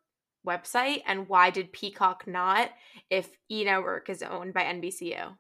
website 0.47 1.03
and 1.07 1.28
why 1.28 1.51
did 1.51 1.72
Peacock 1.72 2.26
not 2.26 2.70
if 3.11 3.36
E 3.51 3.64
Network 3.64 4.09
is 4.09 4.22
owned 4.22 4.55
by 4.55 4.62
NBCU? 4.64 5.36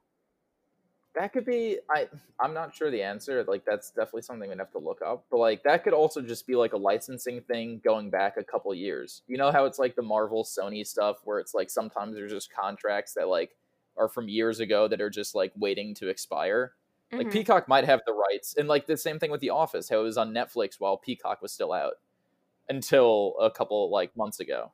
that 1.14 1.32
could 1.32 1.44
be 1.44 1.78
I 1.90 2.08
I'm 2.38 2.54
not 2.54 2.74
sure 2.74 2.90
the 2.90 3.02
answer. 3.02 3.42
Like 3.44 3.64
that's 3.64 3.90
definitely 3.90 4.22
something 4.22 4.48
we'd 4.48 4.58
have 4.58 4.70
to 4.72 4.78
look 4.78 5.02
up. 5.02 5.24
But 5.30 5.38
like 5.38 5.62
that 5.64 5.82
could 5.82 5.92
also 5.92 6.20
just 6.22 6.46
be 6.46 6.54
like 6.54 6.72
a 6.72 6.76
licensing 6.76 7.40
thing 7.42 7.80
going 7.82 8.10
back 8.10 8.36
a 8.36 8.44
couple 8.44 8.72
years. 8.74 9.22
You 9.26 9.36
know 9.36 9.50
how 9.50 9.64
it's 9.64 9.78
like 9.78 9.96
the 9.96 10.02
Marvel 10.02 10.44
Sony 10.44 10.86
stuff 10.86 11.18
where 11.24 11.40
it's 11.40 11.52
like 11.54 11.68
sometimes 11.68 12.14
there's 12.14 12.32
just 12.32 12.52
contracts 12.52 13.14
that 13.14 13.28
like 13.28 13.56
are 13.96 14.08
from 14.08 14.28
years 14.28 14.60
ago 14.60 14.86
that 14.86 15.00
are 15.00 15.10
just 15.10 15.34
like 15.34 15.52
waiting 15.56 15.94
to 15.96 16.08
expire. 16.08 16.74
Like 17.16 17.26
Mhm. 17.26 17.32
Peacock 17.32 17.66
might 17.66 17.84
have 17.84 18.00
the 18.06 18.12
rights. 18.14 18.54
And 18.56 18.68
like 18.68 18.86
the 18.86 18.96
same 18.96 19.18
thing 19.18 19.32
with 19.32 19.40
The 19.40 19.50
Office, 19.50 19.88
how 19.88 19.98
it 19.98 20.04
was 20.04 20.16
on 20.16 20.32
Netflix 20.32 20.78
while 20.78 20.96
Peacock 20.96 21.42
was 21.42 21.52
still 21.52 21.72
out 21.72 21.94
until 22.68 23.36
a 23.40 23.50
couple 23.50 23.90
like 23.90 24.16
months 24.16 24.40
ago. 24.40 24.72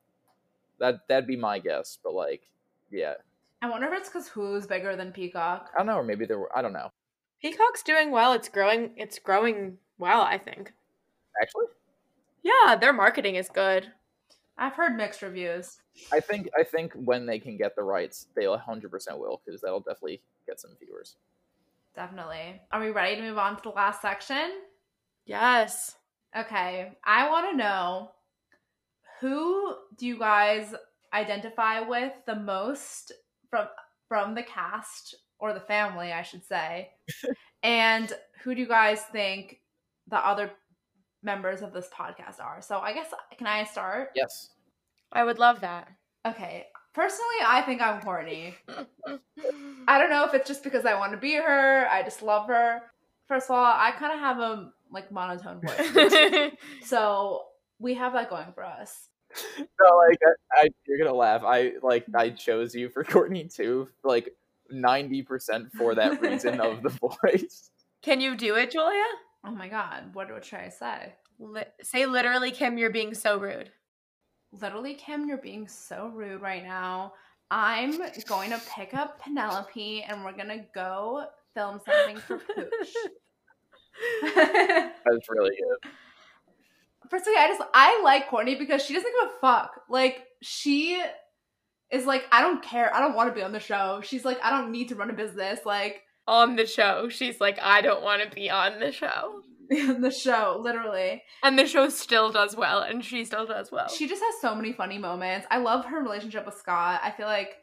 That 0.78 1.08
that'd 1.08 1.26
be 1.26 1.36
my 1.36 1.58
guess, 1.58 1.98
but 2.02 2.14
like 2.14 2.42
yeah. 2.90 3.14
I 3.62 3.70
wonder 3.70 3.86
if 3.88 4.00
it's 4.00 4.08
because 4.08 4.28
Hulu's 4.28 4.66
bigger 4.66 4.96
than 4.96 5.12
Peacock. 5.12 5.70
I 5.74 5.78
don't 5.78 5.86
know, 5.86 5.96
or 5.96 6.04
maybe 6.04 6.26
there 6.26 6.38
were 6.38 6.56
I 6.56 6.62
don't 6.62 6.72
know. 6.72 6.90
Peacock's 7.42 7.82
doing 7.82 8.10
well. 8.10 8.32
It's 8.32 8.48
growing 8.48 8.92
it's 8.96 9.18
growing 9.18 9.78
well, 9.98 10.22
I 10.22 10.38
think. 10.38 10.72
Actually, 11.40 11.66
Yeah, 12.42 12.76
their 12.76 12.92
marketing 12.92 13.36
is 13.36 13.48
good. 13.48 13.92
I've 14.58 14.74
heard 14.74 14.96
mixed 14.96 15.22
reviews. 15.22 15.80
I 16.12 16.20
think 16.20 16.48
I 16.58 16.62
think 16.64 16.92
when 16.94 17.26
they 17.26 17.38
can 17.38 17.56
get 17.56 17.76
the 17.76 17.82
rights, 17.82 18.26
they'll 18.34 18.58
100% 18.58 18.90
will 19.18 19.42
because 19.44 19.60
that'll 19.60 19.80
definitely 19.80 20.22
get 20.46 20.60
some 20.60 20.72
viewers. 20.80 21.16
Definitely. 21.94 22.60
Are 22.70 22.80
we 22.80 22.90
ready 22.90 23.16
to 23.16 23.22
move 23.22 23.38
on 23.38 23.56
to 23.56 23.62
the 23.62 23.68
last 23.70 24.02
section? 24.02 24.52
Yes. 25.24 25.96
Okay, 26.36 26.92
I 27.04 27.30
want 27.30 27.50
to 27.50 27.56
know 27.56 28.10
who 29.20 29.74
do 29.96 30.06
you 30.06 30.18
guys 30.18 30.74
identify 31.12 31.80
with 31.80 32.12
the 32.26 32.36
most 32.36 33.12
from 33.50 33.66
from 34.08 34.34
the 34.34 34.42
cast 34.42 35.16
or 35.38 35.52
the 35.52 35.60
family, 35.60 36.12
I 36.12 36.22
should 36.22 36.44
say, 36.44 36.90
and 37.62 38.12
who 38.42 38.54
do 38.54 38.60
you 38.60 38.68
guys 38.68 39.02
think 39.12 39.60
the 40.08 40.16
other 40.16 40.50
members 41.22 41.62
of 41.62 41.72
this 41.72 41.88
podcast 41.88 42.40
are? 42.40 42.60
So 42.60 42.78
I 42.78 42.92
guess 42.92 43.12
can 43.36 43.46
I 43.46 43.64
start? 43.64 44.10
Yes. 44.14 44.50
I 45.12 45.24
would 45.24 45.38
love 45.38 45.60
that. 45.60 45.88
Okay, 46.26 46.66
personally, 46.92 47.36
I 47.44 47.62
think 47.62 47.80
I'm 47.80 48.00
Kourtney. 48.00 48.54
I 49.88 49.98
don't 49.98 50.10
know 50.10 50.24
if 50.24 50.34
it's 50.34 50.48
just 50.48 50.64
because 50.64 50.84
I 50.84 50.94
want 50.94 51.12
to 51.12 51.18
be 51.18 51.34
her. 51.34 51.86
I 51.88 52.02
just 52.02 52.22
love 52.22 52.48
her. 52.48 52.82
First 53.28 53.46
of 53.46 53.56
all, 53.56 53.64
I 53.64 53.92
kind 53.92 54.12
of 54.12 54.18
have 54.18 54.38
a 54.38 54.70
like 54.90 55.10
monotone 55.10 55.60
voice, 55.60 56.52
so 56.84 57.42
we 57.78 57.94
have 57.94 58.12
that 58.14 58.30
going 58.30 58.52
for 58.54 58.64
us. 58.64 59.08
No, 59.58 59.96
like 59.96 60.18
I, 60.24 60.62
I, 60.62 60.68
you're 60.86 60.98
gonna 60.98 61.12
laugh. 61.12 61.42
I 61.44 61.72
like 61.82 62.06
I 62.14 62.30
chose 62.30 62.74
you 62.74 62.88
for 62.88 63.04
Kourtney 63.12 63.52
too. 63.52 63.88
Like 64.04 64.34
90% 64.72 65.72
for 65.76 65.94
that 65.94 66.20
reason 66.20 66.60
of 66.60 66.82
the 66.82 66.88
voice. 67.22 67.70
Can 68.02 68.20
you 68.20 68.36
do 68.36 68.54
it, 68.56 68.70
Julia? 68.70 69.04
Oh 69.44 69.50
my 69.50 69.68
god, 69.68 70.14
what, 70.14 70.32
what 70.32 70.44
should 70.44 70.60
I 70.60 70.68
say? 70.68 71.14
Li- 71.38 71.64
say 71.82 72.06
literally, 72.06 72.50
Kim, 72.50 72.78
you're 72.78 72.90
being 72.90 73.14
so 73.14 73.38
rude. 73.38 73.70
Literally, 74.52 74.94
Kim, 74.94 75.28
you're 75.28 75.36
being 75.38 75.68
so 75.68 76.08
rude 76.14 76.40
right 76.40 76.64
now. 76.64 77.12
I'm 77.50 77.98
going 78.26 78.50
to 78.50 78.60
pick 78.74 78.94
up 78.94 79.20
Penelope 79.20 80.04
and 80.08 80.24
we're 80.24 80.36
gonna 80.36 80.64
go 80.74 81.26
film 81.54 81.80
something 81.84 82.16
for 82.16 82.38
Poosh. 82.38 82.94
That's 84.34 85.28
really 85.28 85.56
good. 85.56 85.90
Personally, 87.10 87.38
I 87.38 87.48
just 87.48 87.62
I 87.74 88.00
like 88.02 88.28
Kourtney 88.28 88.58
because 88.58 88.84
she 88.84 88.94
doesn't 88.94 89.10
give 89.10 89.30
a 89.30 89.40
fuck. 89.40 89.80
Like 89.88 90.24
she 90.42 91.02
is 91.90 92.06
like, 92.06 92.24
I 92.32 92.40
don't 92.40 92.62
care. 92.62 92.94
I 92.94 93.00
don't 93.00 93.14
want 93.14 93.30
to 93.30 93.34
be 93.34 93.42
on 93.42 93.52
the 93.52 93.60
show. 93.60 94.00
She's 94.02 94.24
like, 94.24 94.38
I 94.42 94.50
don't 94.50 94.72
need 94.72 94.88
to 94.88 94.94
run 94.94 95.10
a 95.10 95.14
business. 95.14 95.60
Like 95.64 96.02
On 96.26 96.56
the 96.56 96.66
show, 96.66 97.08
she's 97.08 97.40
like, 97.40 97.58
I 97.60 97.80
don't 97.80 98.02
want 98.02 98.22
to 98.22 98.34
be 98.34 98.50
on 98.50 98.80
the 98.80 98.92
show. 98.92 99.42
the 99.68 100.10
show, 100.10 100.58
literally. 100.60 101.22
And 101.42 101.58
the 101.58 101.66
show 101.66 101.88
still 101.88 102.30
does 102.30 102.56
well, 102.56 102.80
and 102.82 103.04
she 103.04 103.24
still 103.24 103.46
does 103.46 103.72
well. 103.72 103.88
She 103.88 104.08
just 104.08 104.22
has 104.22 104.34
so 104.40 104.54
many 104.54 104.72
funny 104.72 104.98
moments. 104.98 105.46
I 105.50 105.58
love 105.58 105.84
her 105.86 106.00
relationship 106.00 106.46
with 106.46 106.54
Scott. 106.54 107.00
I 107.02 107.10
feel 107.10 107.26
like 107.26 107.56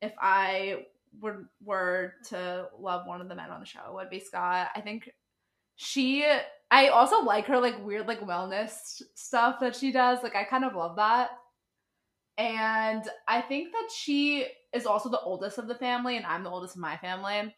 if 0.00 0.12
I 0.20 0.86
were 1.20 1.48
were 1.64 2.14
to 2.28 2.68
love 2.78 3.06
one 3.06 3.20
of 3.20 3.28
the 3.28 3.34
men 3.34 3.50
on 3.50 3.60
the 3.60 3.66
show, 3.66 3.80
it 3.88 3.94
would 3.94 4.10
be 4.10 4.20
Scott. 4.20 4.68
I 4.74 4.80
think 4.80 5.10
she 5.74 6.24
I 6.70 6.88
also 6.88 7.20
like 7.22 7.46
her 7.46 7.58
like 7.58 7.84
weird 7.84 8.06
like 8.06 8.20
wellness 8.20 9.02
stuff 9.14 9.60
that 9.60 9.74
she 9.76 9.90
does. 9.92 10.22
Like 10.22 10.36
I 10.36 10.44
kind 10.44 10.64
of 10.64 10.74
love 10.74 10.96
that. 10.96 11.30
And 12.36 13.02
I 13.26 13.40
think 13.40 13.72
that 13.72 13.88
she 13.94 14.46
is 14.72 14.86
also 14.86 15.08
the 15.08 15.20
oldest 15.20 15.58
of 15.58 15.66
the 15.66 15.74
family 15.74 16.16
and 16.16 16.26
I'm 16.26 16.44
the 16.44 16.50
oldest 16.50 16.76
of 16.76 16.80
my 16.80 16.96
family. 16.98 17.54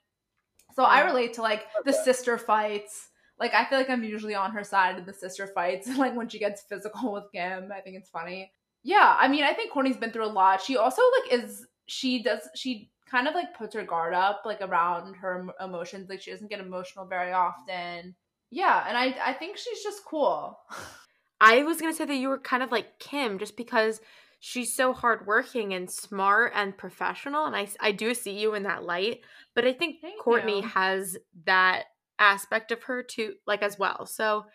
So 0.74 0.84
I 0.84 1.02
Mm. 1.02 1.06
relate 1.06 1.34
to 1.34 1.42
like 1.42 1.66
the 1.84 1.92
sister 1.92 2.38
fights. 2.38 3.08
Like 3.38 3.52
I 3.54 3.64
feel 3.64 3.78
like 3.78 3.90
I'm 3.90 4.04
usually 4.04 4.34
on 4.34 4.52
her 4.52 4.64
side 4.64 4.98
in 4.98 5.04
the 5.04 5.12
sister 5.12 5.46
fights. 5.48 5.88
like 5.98 6.14
when 6.14 6.28
she 6.28 6.38
gets 6.38 6.62
physical 6.62 7.12
with 7.12 7.24
Kim, 7.32 7.70
I 7.72 7.80
think 7.80 7.96
it's 7.96 8.10
funny. 8.10 8.52
Yeah, 8.82 9.14
I 9.18 9.28
mean, 9.28 9.44
I 9.44 9.52
think 9.52 9.72
Kourtney's 9.72 9.96
been 9.98 10.12
through 10.12 10.26
a 10.26 10.32
lot. 10.32 10.62
She 10.62 10.76
also 10.76 11.02
like 11.20 11.32
is 11.42 11.66
she 11.86 12.22
does 12.22 12.48
she 12.54 12.90
kind 13.10 13.26
of 13.28 13.34
like 13.34 13.54
puts 13.54 13.74
her 13.74 13.84
guard 13.84 14.14
up 14.14 14.42
like 14.46 14.62
around 14.62 15.16
her 15.16 15.48
emotions. 15.60 16.08
Like 16.08 16.22
she 16.22 16.30
doesn't 16.30 16.48
get 16.48 16.60
emotional 16.60 17.04
very 17.06 17.32
often. 17.32 18.14
Yeah, 18.50 18.84
and 18.86 18.96
I 18.96 19.14
I 19.24 19.32
think 19.32 19.56
she's 19.56 19.82
just 19.82 20.04
cool. 20.04 20.58
I 21.40 21.62
was 21.62 21.80
gonna 21.80 21.94
say 21.94 22.04
that 22.04 22.14
you 22.14 22.28
were 22.28 22.38
kind 22.38 22.62
of 22.62 22.70
like 22.70 22.98
Kim, 22.98 23.38
just 23.38 23.56
because 23.56 24.00
she's 24.40 24.74
so 24.74 24.92
hardworking 24.92 25.72
and 25.74 25.90
smart 25.90 26.52
and 26.54 26.76
professional, 26.76 27.46
and 27.46 27.56
I 27.56 27.68
I 27.80 27.92
do 27.92 28.14
see 28.14 28.38
you 28.38 28.54
in 28.54 28.64
that 28.64 28.84
light. 28.84 29.20
But 29.54 29.66
I 29.66 29.72
think 29.72 30.00
Thank 30.00 30.20
Kourtney 30.20 30.62
you. 30.62 30.68
has 30.68 31.16
that 31.44 31.84
aspect 32.18 32.72
of 32.72 32.82
her 32.84 33.02
too, 33.02 33.34
like 33.46 33.62
as 33.62 33.78
well. 33.78 34.06
So 34.06 34.46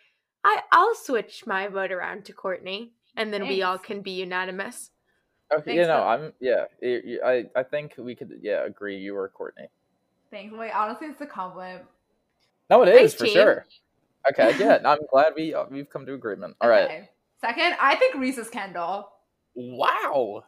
I 0.43 0.61
I'll 0.71 0.95
switch 0.95 1.47
my 1.47 1.67
vote 1.67 1.91
around 1.91 2.25
to 2.25 2.33
Kourtney, 2.33 2.91
and 3.15 3.33
then 3.33 3.47
we 3.47 3.61
all 3.61 3.77
can 3.77 4.01
be 4.01 4.11
unanimous. 4.11 4.91
Okay, 5.51 5.63
Thanks, 5.63 5.75
you 5.75 5.81
know, 5.83 5.87
though. 5.87 6.07
I'm 6.07 6.33
yeah. 6.39 6.65
I 7.25 7.45
I 7.55 7.63
think 7.63 7.93
we 7.97 8.15
could 8.15 8.39
yeah 8.41 8.65
agree. 8.65 8.97
You 8.97 9.13
were 9.13 9.31
Kourtney. 9.39 9.67
Thanks. 10.31 10.53
Wait, 10.55 10.71
honestly, 10.71 11.07
it's 11.07 11.21
a 11.21 11.25
compliment. 11.25 11.83
No, 12.69 12.81
it 12.83 12.89
is 12.89 12.97
Thanks, 12.97 13.13
for 13.13 13.25
team. 13.25 13.33
sure. 13.33 13.65
Okay, 14.29 14.55
yeah. 14.59 14.79
I'm 14.85 14.99
glad 15.11 15.33
we 15.35 15.53
uh, 15.53 15.65
we've 15.69 15.89
come 15.89 16.05
to 16.05 16.13
agreement. 16.13 16.55
All 16.61 16.69
right. 16.69 16.85
Okay. 16.85 17.09
Second, 17.41 17.75
I 17.79 17.95
think 17.95 18.15
Reece 18.15 18.37
is 18.37 18.49
Kendall. 18.49 19.09
Wow. 19.55 20.43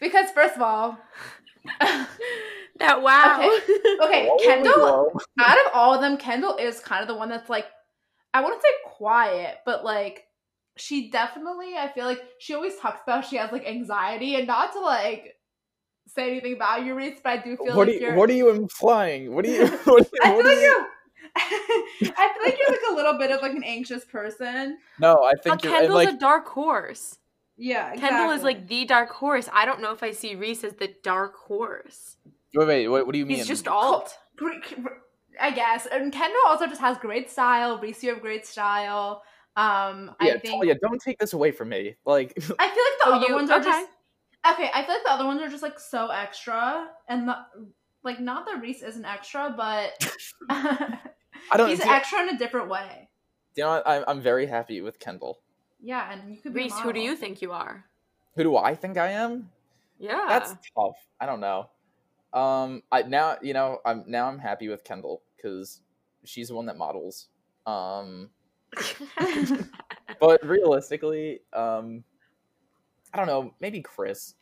Because 0.00 0.30
first 0.30 0.56
of 0.56 0.62
all, 0.62 0.98
that 1.80 3.02
wow. 3.02 3.58
okay, 4.02 4.26
Whoa, 4.28 4.36
Kendall 4.42 4.72
whoa. 5.12 5.20
out 5.38 5.58
of 5.58 5.72
all 5.72 5.94
of 5.94 6.00
them, 6.00 6.16
Kendall 6.16 6.56
is 6.56 6.80
kind 6.80 7.02
of 7.02 7.08
the 7.08 7.14
one 7.14 7.28
that's 7.28 7.48
like, 7.48 7.66
I 8.34 8.42
wouldn't 8.42 8.62
say 8.62 8.68
quiet, 8.86 9.58
but 9.64 9.84
like, 9.84 10.24
she 10.76 11.10
definitely, 11.10 11.76
I 11.78 11.88
feel 11.94 12.06
like 12.06 12.20
she 12.38 12.54
always 12.54 12.76
talks 12.76 13.00
about 13.06 13.26
she 13.26 13.36
has 13.36 13.52
like 13.52 13.66
anxiety, 13.66 14.34
and 14.36 14.46
not 14.46 14.72
to 14.72 14.80
like 14.80 15.36
say 16.08 16.30
anything 16.30 16.54
about 16.54 16.84
you, 16.84 16.94
Reece, 16.94 17.20
but 17.22 17.30
I 17.30 17.36
do 17.38 17.56
feel 17.56 17.76
What, 17.76 17.86
like 17.86 17.88
are 17.88 17.90
you, 17.92 18.00
you're. 18.00 18.14
what 18.14 18.30
are 18.30 18.34
you 18.34 18.50
implying? 18.50 19.34
What 19.34 19.44
are 19.46 19.50
you? 19.50 19.66
What, 19.84 20.08
I 20.22 20.30
feel 20.30 20.40
are 20.40 20.42
like 20.44 20.56
you? 20.56 20.62
you're. 20.62 20.86
I 21.36 22.00
feel 22.00 22.44
like 22.44 22.58
you're 22.58 22.70
like 22.70 22.80
a 22.90 22.94
little 22.94 23.18
bit 23.18 23.30
of 23.30 23.40
like 23.42 23.52
an 23.54 23.64
anxious 23.64 24.04
person. 24.04 24.78
No, 25.00 25.22
I 25.22 25.32
But 25.32 25.42
think 25.42 25.64
you're 25.64 25.72
Kendall's 25.72 25.94
like 26.04 26.14
a 26.14 26.18
dark 26.18 26.46
horse. 26.48 27.18
Yeah, 27.56 27.94
Kendall 27.96 28.30
is 28.30 28.42
like 28.42 28.66
the 28.68 28.84
dark 28.84 29.10
horse. 29.10 29.48
I 29.52 29.64
don't 29.66 29.80
know 29.80 29.92
if 29.92 30.02
I 30.02 30.10
see 30.10 30.34
Reece 30.34 30.64
as 30.64 30.72
the 30.74 30.94
dark 31.02 31.36
horse. 31.36 32.16
wait, 32.54 32.66
wait, 32.66 32.88
what, 32.88 33.06
what 33.06 33.12
do 33.12 33.18
you 33.18 33.26
mean? 33.26 33.38
He's 33.38 33.46
just 33.46 33.68
alt. 33.68 34.16
Great- 34.36 34.62
I 35.40 35.50
guess. 35.50 35.86
And 35.86 36.12
Kendall 36.12 36.40
also 36.46 36.66
just 36.66 36.80
has 36.80 36.98
great 36.98 37.30
style. 37.30 37.78
Reece, 37.78 38.02
you 38.02 38.10
have 38.10 38.20
great 38.20 38.46
style. 38.46 39.22
Um, 39.56 40.10
yeah, 40.20 40.34
I 40.34 40.38
think. 40.38 40.54
Talia, 40.54 40.74
don't 40.80 41.00
take 41.00 41.18
this 41.18 41.32
away 41.32 41.50
from 41.52 41.68
me. 41.70 41.96
Like, 42.04 42.32
I 42.36 42.40
feel 42.40 42.54
like 42.58 42.68
the 42.68 43.06
Oh, 43.06 43.12
other 43.14 43.26
you- 43.28 43.34
ones 43.34 43.50
are 43.50 43.60
okay. 43.60 43.64
just 43.70 43.88
okay. 44.50 44.70
I 44.74 44.82
feel 44.84 44.94
like 44.94 45.04
the 45.04 45.12
other 45.12 45.24
ones 45.26 45.40
are 45.40 45.48
just 45.48 45.62
like 45.62 45.78
so 45.78 46.08
extra, 46.08 46.88
and 47.08 47.28
the, 47.28 47.36
like 48.02 48.20
not 48.20 48.44
that 48.46 48.60
Reece 48.60 48.82
isn't 48.82 49.04
extra, 49.04 49.54
but 49.56 49.92
I 51.50 51.56
don't. 51.56 51.68
he's 51.68 51.80
do, 51.80 51.90
extra 51.90 52.22
in 52.22 52.34
a 52.34 52.38
different 52.38 52.68
way. 52.68 53.08
you 53.56 53.64
know, 53.64 53.70
what? 53.70 53.86
I'm 53.86 54.04
I'm 54.06 54.20
very 54.20 54.46
happy 54.46 54.80
with 54.80 54.98
Kendall. 54.98 55.40
Yeah, 55.80 56.12
and 56.12 56.32
you 56.32 56.40
could 56.40 56.54
be 56.54 56.60
a 56.60 56.64
Reece, 56.64 56.78
who 56.80 56.92
do 56.92 57.00
you 57.00 57.16
think 57.16 57.42
you 57.42 57.52
are? 57.52 57.84
Who 58.36 58.44
do 58.44 58.56
I 58.56 58.74
think 58.74 58.96
I 58.96 59.10
am? 59.12 59.50
Yeah. 59.98 60.24
That's 60.28 60.54
tough. 60.76 60.96
I 61.20 61.26
don't 61.26 61.40
know. 61.40 61.68
Um, 62.32 62.82
I 62.90 63.02
now 63.02 63.36
you 63.42 63.52
know 63.52 63.78
I'm 63.84 64.04
now 64.06 64.28
I'm 64.28 64.38
happy 64.38 64.68
with 64.68 64.84
Kendall 64.84 65.22
because 65.36 65.80
she's 66.24 66.48
the 66.48 66.54
one 66.54 66.66
that 66.66 66.76
models. 66.76 67.28
Um, 67.66 68.30
but 70.20 70.44
realistically, 70.44 71.40
um, 71.52 72.04
I 73.12 73.18
don't 73.18 73.26
know. 73.26 73.54
Maybe 73.60 73.80
Kris. 73.80 74.34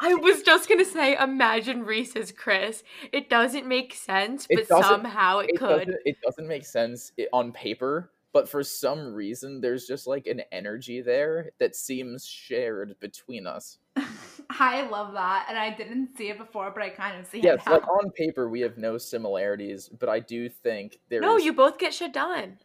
I 0.00 0.14
was 0.14 0.42
just 0.42 0.68
gonna 0.68 0.84
say, 0.84 1.16
imagine 1.16 1.84
Reece 1.84 2.16
as 2.16 2.32
Kris. 2.32 2.82
It 3.12 3.28
doesn't 3.30 3.66
make 3.66 3.94
sense, 3.94 4.46
but 4.48 4.66
doesn't- 4.68 4.82
somehow 4.84 5.38
it, 5.40 5.50
It 5.50 5.58
could. 5.58 5.86
doesn't. 5.86 6.00
It 6.04 6.16
doesn't 6.22 6.48
make 6.48 6.64
sense 6.66 7.12
eh, 7.18 7.26
on 7.32 7.52
paper, 7.52 8.10
but 8.32 8.48
for 8.48 8.64
some 8.64 9.14
reason, 9.14 9.60
there's 9.60 9.86
just 9.86 10.06
like 10.08 10.26
an 10.26 10.42
energy 10.50 11.00
there 11.02 11.52
that 11.58 11.76
seems 11.76 12.26
shared 12.26 12.98
between 12.98 13.46
us. 13.46 13.78
I 14.50 14.88
love 14.88 15.12
that, 15.14 15.46
and 15.48 15.56
I 15.56 15.70
didn't 15.70 16.16
see 16.16 16.30
it 16.30 16.38
before, 16.38 16.70
but 16.72 16.82
I 16.82 16.88
kind 16.90 17.20
of 17.20 17.26
see 17.26 17.40
Yes, 17.40 17.60
it 17.60 17.66
now. 17.66 17.72
like 17.74 17.88
on 17.88 18.10
paper, 18.10 18.48
we 18.48 18.60
have 18.62 18.78
no 18.78 18.98
similarities, 18.98 19.88
but 19.88 20.08
I 20.08 20.18
do 20.20 20.48
think 20.48 20.98
there 21.10 21.20
is. 21.20 21.22
No, 21.22 21.36
you 21.36 21.52
both 21.52 21.78
get 21.78 21.94
shit 21.94 22.12
done. 22.12 22.58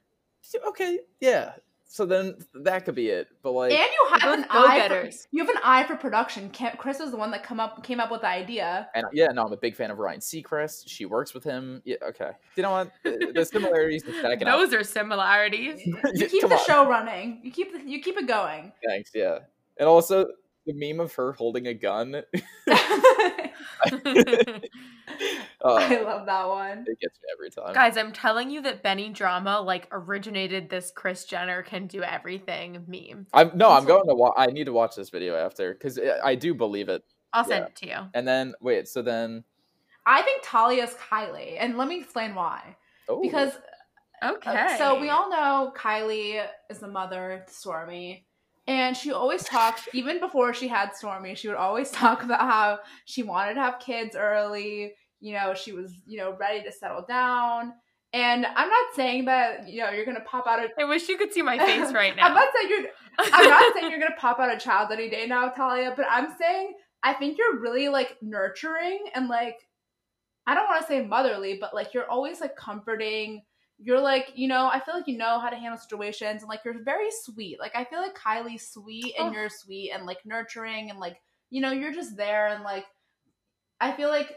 okay? 0.69 0.99
Yeah. 1.19 1.51
So 1.89 2.05
then 2.05 2.35
that 2.53 2.83
could 2.83 2.95
be 2.95 3.07
it. 3.07 3.29
But 3.41 3.51
like, 3.53 3.71
and 3.71 3.79
you 3.79 4.19
have 4.19 4.39
an 4.39 4.45
eye. 4.49 4.87
For, 4.89 5.09
you 5.31 5.45
have 5.45 5.55
an 5.55 5.61
eye 5.63 5.85
for 5.85 5.95
production. 5.95 6.51
Kris 6.77 6.99
was 6.99 7.11
the 7.11 7.17
one 7.17 7.31
that 7.31 7.43
come 7.43 7.61
up 7.61 7.81
came 7.83 8.01
up 8.01 8.11
with 8.11 8.21
the 8.21 8.27
idea. 8.27 8.89
And 8.93 9.05
yeah, 9.13 9.27
no, 9.27 9.43
I'm 9.43 9.53
a 9.53 9.57
big 9.57 9.75
fan 9.75 9.89
of 9.89 9.97
Ryan 9.97 10.19
Seacrest. 10.19 10.83
She 10.87 11.05
works 11.05 11.33
with 11.33 11.45
him. 11.45 11.81
Yeah, 11.85 11.95
okay. 12.09 12.31
You 12.57 12.63
know 12.63 12.71
what? 12.71 12.91
The 13.03 13.31
the 13.33 13.45
similarities 13.45 14.03
are 14.05 14.13
stacking 14.13 14.47
up. 14.47 14.59
Those 14.59 14.73
are 14.73 14.83
similarities. 14.83 15.81
You 15.85 15.97
keep 16.27 16.41
the 16.41 16.57
on. 16.57 16.65
show 16.65 16.89
running. 16.89 17.39
You 17.41 17.51
keep 17.51 17.71
the, 17.71 17.89
you 17.89 18.01
keep 18.01 18.17
it 18.17 18.27
going. 18.27 18.73
Thanks, 18.85 19.11
yeah. 19.15 19.39
And 19.77 19.87
also 19.87 20.25
the 20.65 20.73
meme 20.73 20.99
of 20.99 21.13
her 21.15 21.31
holding 21.31 21.67
a 21.67 21.73
gun. 21.73 22.21
uh, 23.85 23.89
I 25.65 26.01
love 26.01 26.25
that 26.25 26.47
one. 26.47 26.85
it 26.87 26.99
gets 26.99 27.19
me 27.21 27.27
every 27.33 27.49
time. 27.49 27.73
Guys, 27.73 27.97
I'm 27.97 28.11
telling 28.11 28.49
you 28.49 28.61
that 28.63 28.83
Benny 28.83 29.09
Drama 29.09 29.61
like 29.61 29.87
originated 29.91 30.69
this 30.69 30.91
Kris 30.95 31.25
Jenner 31.25 31.61
can 31.63 31.87
do 31.87 32.03
everything 32.03 32.83
meme. 32.87 33.27
I'm 33.33 33.51
no, 33.55 33.71
I'm 33.71 33.85
going 33.85 34.07
to 34.07 34.15
watch. 34.15 34.33
I 34.37 34.47
need 34.47 34.65
to 34.65 34.73
watch 34.73 34.95
this 34.95 35.09
video 35.09 35.35
after 35.35 35.73
because 35.73 35.99
I 36.23 36.35
do 36.35 36.53
believe 36.53 36.89
it. 36.89 37.03
I'll 37.33 37.43
send 37.45 37.61
Yeah. 37.63 37.67
it 37.67 37.75
to 37.77 37.87
you. 37.87 38.09
And 38.13 38.27
then 38.27 38.53
wait, 38.61 38.87
so 38.87 39.01
then 39.01 39.43
I 40.05 40.21
think 40.21 40.43
Talia's 40.43 40.95
Kylie, 40.95 41.57
and 41.59 41.77
let 41.77 41.87
me 41.87 41.99
explain 41.99 42.35
why. 42.35 42.77
oh, 43.09 43.21
Because 43.21 43.53
Okay. 44.23 44.49
Uh, 44.49 44.77
so 44.79 44.99
we 44.99 45.09
all 45.09 45.29
know 45.29 45.71
Kylie 45.77 46.43
is 46.71 46.79
the 46.79 46.87
mother 46.87 47.43
to 47.45 47.53
Stormi. 47.53 48.23
And 48.67 48.97
she 48.97 49.13
always 49.13 49.43
talks, 49.43 49.87
even 49.93 50.19
before 50.19 50.53
she 50.53 50.67
had 50.67 50.91
Stormi, 50.91 51.37
she 51.37 51.47
would 51.47 51.57
always 51.57 51.89
talk 51.91 52.23
about 52.23 52.41
how 52.41 52.79
she 53.05 53.23
wanted 53.23 53.55
to 53.55 53.61
have 53.61 53.79
kids 53.79 54.15
early. 54.15 54.93
You 55.19 55.33
know, 55.33 55.53
she 55.53 55.71
was, 55.71 55.91
you 56.05 56.17
know, 56.17 56.35
ready 56.37 56.63
to 56.63 56.71
settle 56.71 57.05
down. 57.07 57.73
And 58.13 58.45
I'm 58.45 58.69
not 58.69 58.85
saying 58.95 59.25
that, 59.25 59.67
you 59.67 59.81
know, 59.81 59.89
you're 59.89 60.05
going 60.05 60.17
to 60.17 60.23
pop 60.23 60.47
out 60.47 60.59
a. 60.59 60.69
I 60.79 60.85
wish 60.85 61.09
you 61.09 61.17
could 61.17 61.33
see 61.33 61.41
my 61.41 61.57
face 61.65 61.93
right 61.93 62.15
now. 62.15 62.25
I'm 62.27 62.33
not 62.33 62.49
saying 62.55 62.69
you're. 62.69 62.89
I'm 63.19 63.49
not 63.49 63.73
saying 63.73 63.91
you're 63.91 63.99
going 63.99 64.11
to 64.11 64.19
pop 64.19 64.39
out 64.39 64.53
a 64.53 64.59
child 64.59 64.91
any 64.91 65.09
day 65.09 65.25
now, 65.27 65.49
Talia, 65.49 65.93
but 65.95 66.05
I'm 66.09 66.27
saying 66.37 66.73
I 67.03 67.13
think 67.13 67.37
you're 67.37 67.59
really 67.59 67.89
like 67.89 68.17
nurturing 68.21 69.05
and 69.13 69.27
like, 69.27 69.57
I 70.45 70.55
don't 70.55 70.65
want 70.65 70.81
to 70.81 70.87
say 70.87 71.05
motherly, 71.05 71.57
but 71.59 71.73
like 71.73 71.93
you're 71.93 72.09
always 72.09 72.41
like 72.41 72.55
comforting 72.55 73.43
you're 73.79 74.01
like, 74.01 74.29
you 74.35 74.47
know, 74.47 74.67
I 74.71 74.79
feel 74.79 74.95
like 74.95 75.07
you 75.07 75.17
know 75.17 75.39
how 75.39 75.49
to 75.49 75.55
handle 75.55 75.77
situations 75.77 76.41
and 76.41 76.49
like 76.49 76.61
you're 76.65 76.83
very 76.83 77.09
sweet. 77.23 77.59
Like 77.59 77.75
I 77.75 77.83
feel 77.83 77.99
like 77.99 78.17
Kylie's 78.17 78.67
sweet 78.71 79.13
and 79.19 79.29
Oh. 79.29 79.31
you're 79.31 79.49
sweet 79.49 79.91
and 79.93 80.05
like 80.05 80.25
nurturing 80.25 80.89
and 80.89 80.99
like, 80.99 81.17
you 81.49 81.61
know, 81.61 81.71
you're 81.71 81.93
just 81.93 82.17
there 82.17 82.47
and 82.47 82.63
like 82.63 82.85
I 83.79 83.91
feel 83.91 84.09
like 84.09 84.35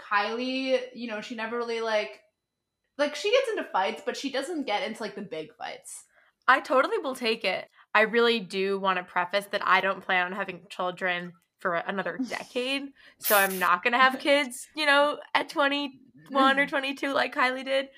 Kylie, 0.00 0.80
you 0.94 1.08
know, 1.08 1.20
she 1.20 1.34
never 1.34 1.56
really 1.56 1.80
like 1.80 2.20
like 2.98 3.14
she 3.14 3.30
gets 3.32 3.48
into 3.50 3.64
fights, 3.70 4.02
but 4.04 4.16
she 4.16 4.30
doesn't 4.30 4.66
get 4.66 4.82
into 4.86 5.02
like 5.02 5.14
the 5.14 5.22
big 5.22 5.54
fights. 5.56 6.04
I 6.46 6.60
totally 6.60 6.98
will 6.98 7.14
take 7.14 7.44
it. 7.44 7.68
I 7.94 8.02
really 8.02 8.40
do 8.40 8.78
want 8.78 8.98
to 8.98 9.04
preface 9.04 9.46
that 9.52 9.62
I 9.64 9.80
don't 9.80 10.04
plan 10.04 10.26
on 10.26 10.32
having 10.32 10.62
children 10.68 11.32
for 11.60 11.76
another 11.76 12.18
decade. 12.28 12.82
So 13.18 13.36
I'm 13.36 13.58
not 13.58 13.82
going 13.82 13.92
to 13.92 13.98
have 13.98 14.18
kids, 14.18 14.66
you 14.74 14.84
know, 14.84 15.18
at 15.34 15.48
21 15.48 16.58
or 16.58 16.66
22 16.68 17.12
like 17.12 17.34
Kylie 17.34 17.64
did. 17.64 17.88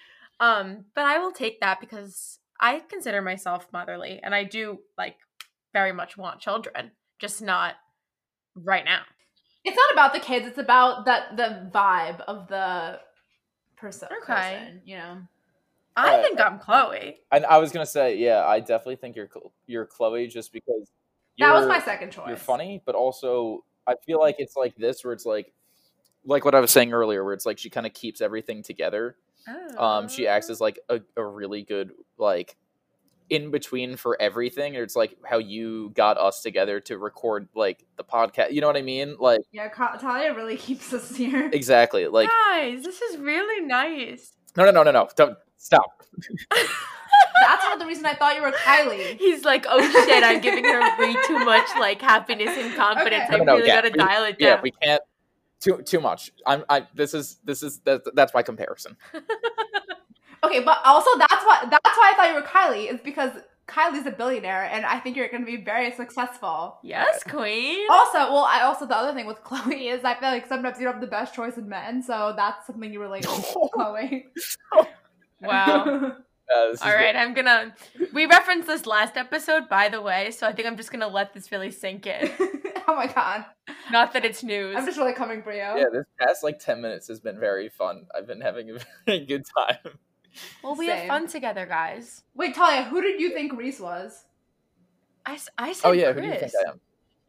Um, 0.41 0.87
but 0.95 1.05
I 1.05 1.19
will 1.19 1.33
take 1.33 1.61
that 1.61 1.81
because 1.81 2.39
I 2.61 2.81
consider 2.89 3.23
myself 3.23 3.67
motherly 3.73 4.21
and 4.23 4.35
I 4.35 4.45
do 4.45 4.79
like 4.99 5.17
very 5.73 5.93
much 5.93 6.17
want 6.17 6.41
children, 6.41 6.93
just 7.19 7.41
not 7.43 7.75
right 8.57 8.85
now. 8.85 9.03
It's 9.65 9.77
not 9.77 9.93
about 9.93 10.13
the 10.13 10.21
kids, 10.21 10.47
it's 10.47 10.59
about 10.59 11.07
that 11.07 11.37
the 11.37 11.71
vibe 11.73 12.21
of 12.23 12.49
the 12.49 13.01
person, 13.77 14.09
Okay. 14.23 14.35
person 14.35 14.83
you 14.85 14.97
know. 14.97 15.19
I 15.97 16.17
Uh, 16.17 16.23
think 16.23 16.41
I'm 16.41 16.59
Khloe. 16.59 17.15
And 17.31 17.47
I 17.47 17.59
was 17.59 17.71
gonna 17.73 17.87
say, 17.87 18.17
yeah, 18.17 18.45
I 18.45 18.61
definitely 18.61 18.97
think 18.97 19.17
you're 19.17 19.31
you're 19.67 19.87
Khloe 19.87 20.29
just 20.31 20.53
because 20.53 20.91
That 21.39 21.55
was 21.55 21.67
my 21.67 21.81
second 21.81 22.11
choice. 22.13 22.29
You're 22.29 22.37
funny, 22.37 22.83
but 22.85 22.95
also 22.95 23.65
I 23.87 23.95
feel 24.07 24.19
like 24.21 24.37
it's 24.39 24.57
like 24.57 24.75
this 24.77 25.05
where 25.05 25.13
it's 25.13 25.27
like 25.27 25.53
like 26.25 26.45
what 26.45 26.55
I 26.55 26.61
was 26.61 26.71
saying 26.71 26.93
earlier, 26.93 27.23
where 27.25 27.35
it's 27.35 27.47
like 27.47 27.59
she 27.59 27.71
kind 27.71 27.87
of 27.87 27.93
keeps 27.93 28.21
everything 28.21 28.63
together. 28.63 29.17
Um, 29.79 30.09
she 30.09 30.27
acts 30.27 30.51
as 30.51 30.61
like 30.61 30.79
a, 30.89 31.01
a 31.17 31.25
really 31.25 31.63
good 31.63 31.93
like 32.19 32.57
in 33.31 33.51
between 33.51 33.97
for 33.97 34.21
everything. 34.21 34.75
It's 34.75 34.95
like 34.97 35.17
how 35.25 35.39
you 35.39 35.91
got 35.95 36.19
us 36.19 36.43
together 36.43 36.79
to 36.81 36.99
record 36.99 37.49
like 37.55 37.85
the 37.97 38.05
podcast. 38.05 38.53
You 38.53 38.61
know 38.61 38.67
what 38.67 38.77
I 38.77 38.83
mean? 38.83 39.17
Like 39.19 39.41
Yeah, 39.53 39.69
Ka- 39.69 39.97
Talia 39.97 40.35
really 40.35 40.57
keeps 40.67 40.93
us 40.93 41.15
here. 41.17 41.49
exactly. 41.53 42.07
Like 42.07 42.29
Guys, 42.51 42.83
this 42.83 43.01
is 43.01 43.19
really 43.19 43.65
nice. 43.67 44.33
no, 44.57 44.65
no, 44.67 44.71
no, 44.71 44.83
no, 44.83 44.91
no. 44.91 45.09
Don't 45.17 45.37
stop. 45.57 46.03
That's 46.51 47.65
not 47.65 47.79
the 47.79 47.87
reason 47.87 48.07
I 48.07 48.15
thought 48.15 48.37
you 48.37 48.43
were 48.43 48.53
Kylie. 48.53 49.19
He's 49.19 49.45
like, 49.45 49.67
oh 49.69 49.81
shit, 49.81 50.23
I'm 50.25 50.41
giving 50.41 50.65
her 50.65 50.81
way 50.99 51.15
too 51.27 51.39
much 51.45 51.67
like 51.79 52.01
happiness 52.01 52.51
and 52.57 52.75
confidence. 52.77 53.25
Okay. 53.25 53.35
I 53.35 53.39
No, 53.39 53.45
no, 53.45 53.55
really 53.57 53.69
yeah, 53.69 53.77
gotta 53.77 53.91
we- 53.91 53.99
dial 53.99 54.25
it 54.25 54.39
down. 54.39 54.49
Yeah, 54.49 54.55
down. 54.55 54.63
we 54.63 54.71
can't. 54.71 55.03
Too 55.61 55.83
too 55.83 56.01
much. 56.01 56.31
I'm. 56.47 56.65
I. 56.69 56.87
This 56.95 57.15
is 57.15 57.39
this 57.45 57.63
is 57.63 57.79
that, 57.81 58.03
that's 58.15 58.35
my 58.35 58.43
comparison. 58.43 58.97
Okay, 60.45 60.61
but 60.61 60.79
also 60.85 61.09
that's 61.19 61.43
why 61.47 61.67
that's 61.71 61.97
why 61.97 62.13
I 62.13 62.17
thought 62.17 62.29
you 62.29 62.35
were 62.35 62.43
Kylie 62.43 62.93
is 62.93 63.01
because 63.01 63.31
Kylie's 63.67 64.07
a 64.07 64.11
billionaire, 64.11 64.65
and 64.65 64.85
I 64.85 65.01
think 65.01 65.17
you're 65.17 65.29
going 65.29 65.45
to 65.45 65.51
be 65.51 65.57
very 65.65 65.91
successful. 65.93 66.79
yes, 66.83 67.23
queen. 67.25 67.87
Also, 67.91 68.19
well, 68.19 68.47
I 68.49 68.61
also 68.63 68.85
the 68.85 68.97
other 68.97 69.15
thing 69.15 69.27
with 69.27 69.39
Khloe 69.45 69.91
is 69.95 70.05
I 70.05 70.15
feel 70.15 70.29
like 70.29 70.47
sometimes 70.47 70.79
you 70.79 70.85
don't 70.85 70.95
have 70.95 71.01
the 71.01 71.07
best 71.07 71.35
choice 71.35 71.57
in 71.57 71.69
men, 71.69 72.03
so 72.03 72.35
that's 72.37 72.67
something 72.67 72.93
you 72.93 73.01
relate 73.01 73.23
to 73.23 73.29
Khloe. 73.75 74.25
Oh. 74.75 74.87
Wow. 75.41 76.17
Uh, 76.53 76.67
this 76.67 76.81
is 76.81 76.83
All 76.83 76.95
right, 76.95 77.17
I'm 77.17 77.33
gonna. 77.35 77.75
We 78.13 78.27
referenced 78.27 78.67
this 78.67 78.87
last 78.87 79.17
episode, 79.17 79.69
by 79.69 79.89
the 79.89 80.03
way, 80.03 80.31
so 80.31 80.47
I 80.47 80.53
think 80.53 80.69
I'm 80.69 80.77
just 80.77 80.93
gonna 80.93 81.09
let 81.09 81.33
this 81.33 81.51
really 81.51 81.71
sink 81.71 82.07
in. 82.07 82.31
oh 82.89 82.95
my 82.95 83.07
god, 83.07 83.47
Not 83.91 84.13
that 84.13 84.25
it's 84.25 84.43
news. 84.43 84.77
I'm 84.77 84.85
just 84.85 84.99
really 84.99 85.15
coming 85.15 85.43
for 85.43 85.53
you. 85.53 85.59
Yeah, 85.59 85.87
this 85.93 86.05
past 86.21 86.43
like 86.45 86.59
ten 86.59 86.81
minutes 86.83 87.09
has 87.09 87.21
been 87.21 87.41
very 87.41 87.69
fun. 87.71 88.07
I've 88.15 88.27
been 88.27 88.41
having 88.43 88.71
a 88.71 88.79
very 89.07 89.25
good 89.25 89.45
time. 89.59 89.95
well, 90.63 90.75
we 90.75 90.89
have 90.89 91.07
fun 91.09 91.29
together, 91.29 91.65
guys. 91.65 92.23
Wait, 92.35 92.55
Talia, 92.55 92.85
who 92.85 93.01
did 93.01 93.21
you 93.21 93.33
think 93.33 93.53
Reece 93.55 93.81
was? 93.81 94.25
I, 95.25 95.39
I 95.57 95.73
said 95.73 95.89
Oh 95.89 95.93
yeah, 95.93 96.13
Kris. 96.13 96.15
who 96.15 96.21
do 96.21 96.35
you 96.35 96.41
think 96.41 96.53
I 96.67 96.71
am? 96.71 96.81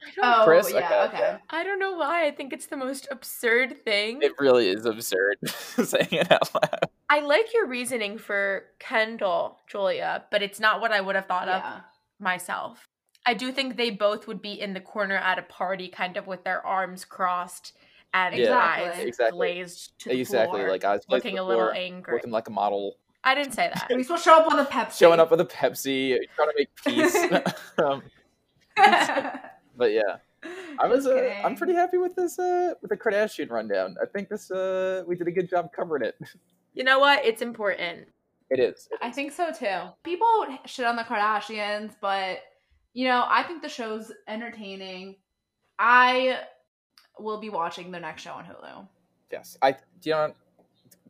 I 0.03 0.11
don't, 0.15 0.41
Oh, 0.41 0.43
Kris? 0.45 0.73
yeah, 0.73 1.05
Okay, 1.07 1.17
okay. 1.17 1.37
I 1.49 1.63
don't 1.63 1.79
know 1.79 1.93
why. 1.93 2.25
I 2.27 2.31
think 2.31 2.53
it's 2.53 2.67
the 2.67 2.77
most 2.77 3.07
absurd 3.11 3.83
thing. 3.83 4.21
It 4.21 4.33
really 4.39 4.69
is 4.69 4.85
absurd 4.85 5.37
saying 5.49 6.09
it 6.11 6.31
out 6.31 6.53
loud. 6.53 6.79
I 7.09 7.19
like 7.21 7.53
your 7.53 7.67
reasoning 7.67 8.17
for 8.17 8.65
Kendall, 8.79 9.59
Julia, 9.67 10.25
but 10.31 10.41
it's 10.41 10.59
not 10.59 10.81
what 10.81 10.91
I 10.91 11.01
would 11.01 11.15
have 11.15 11.27
thought 11.27 11.47
of 11.47 11.63
myself. 12.19 12.87
I 13.25 13.33
do 13.33 13.51
think 13.51 13.75
they 13.77 13.89
both 13.89 14.27
would 14.27 14.41
be 14.41 14.59
in 14.59 14.73
the 14.73 14.79
corner 14.81 15.15
at 15.15 15.39
a 15.39 15.43
party, 15.43 15.87
kind 15.87 16.17
of 16.17 16.27
with 16.27 16.43
their 16.43 16.65
arms 16.65 17.05
crossed 17.05 17.73
and 18.13 18.35
Yeah, 18.35 18.55
eyes 18.57 18.99
exactly. 18.99 19.37
glazed 19.37 19.97
to 19.99 20.09
the 20.09 20.19
Exactly, 20.19 20.59
floor, 20.59 20.69
like 20.71 20.83
eyes 20.83 21.01
looking 21.09 21.33
on 21.33 21.39
a 21.39 21.41
the 21.43 21.47
little 21.47 21.63
floor, 21.65 21.75
angry. 21.75 22.13
looking 22.15 22.31
like 22.31 22.47
a 22.47 22.51
model, 22.51 22.97
I 23.23 23.33
didn't 23.33 23.53
say 23.53 23.71
that. 23.73 23.91
We 23.95 24.03
still 24.03 24.17
show 24.17 24.39
up 24.39 24.51
on 24.51 24.59
a 24.59 24.65
Pepsi. 24.65 24.99
showing 24.99 25.19
up 25.19 25.31
with 25.31 25.41
a 25.41 25.45
Pepsi, 25.45 26.15
trying 26.35 26.49
to 26.49 26.53
make 26.55 26.69
peace. 26.85 27.15
um, 27.83 28.03
but 29.77 29.91
yeah, 29.91 30.17
I 30.79 30.87
was. 30.87 31.05
Just 31.05 31.15
Uh, 31.17 31.45
I'm 31.47 31.55
pretty 31.55 31.73
happy 31.73 31.97
with 31.97 32.15
this. 32.15 32.37
Uh, 32.39 32.73
with 32.81 32.89
the 32.89 32.97
Kardashian 32.97 33.49
rundown. 33.49 33.95
I 34.01 34.05
think 34.05 34.29
this. 34.29 34.51
Uh, 34.51 35.03
we 35.07 35.15
did 35.15 35.27
a 35.27 35.31
good 35.31 35.49
job 35.49 35.71
covering 35.75 36.03
it. 36.03 36.15
You 36.77 36.83
know 36.83 36.99
what? 36.99 37.23
It's 37.23 37.41
important. 37.41 38.05
It 38.49 38.59
is. 38.59 38.89
It 38.91 38.99
I 39.01 39.07
is. 39.07 39.15
think 39.15 39.31
so 39.31 39.49
too. 39.53 39.89
People 40.03 40.27
shit 40.65 40.85
on 40.85 40.97
the 40.97 41.03
Kardashians, 41.03 41.95
but 42.01 42.39
you 42.91 43.07
know, 43.07 43.23
I 43.29 43.43
think 43.43 43.61
the 43.61 43.69
show's 43.69 44.11
entertaining. 44.27 45.15
I 45.79 46.39
will 47.17 47.39
be 47.39 47.49
watching 47.49 47.91
the 47.91 47.99
next 48.01 48.23
show 48.23 48.31
on 48.33 48.43
Hulu. 48.43 48.85
Yes, 49.31 49.57
I. 49.61 49.77
You 50.03 50.11
know, 50.11 50.33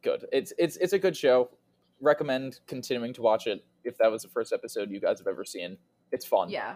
good. 0.04 0.26
It's 0.32 0.54
it's 0.60 0.78
it's 0.78 0.94
a 0.94 1.00
good 1.00 1.18
show. 1.18 1.50
Recommend 2.00 2.60
continuing 2.68 3.12
to 3.14 3.24
watch 3.24 3.48
it 3.48 3.66
if 3.84 3.98
that 3.98 4.12
was 4.12 4.22
the 4.22 4.30
first 4.30 4.54
episode 4.54 4.92
you 4.92 5.00
guys 5.00 5.18
have 5.18 5.28
ever 5.28 5.44
seen. 5.44 5.78
It's 6.12 6.28
fun. 6.28 6.52
Yeah. 6.52 6.76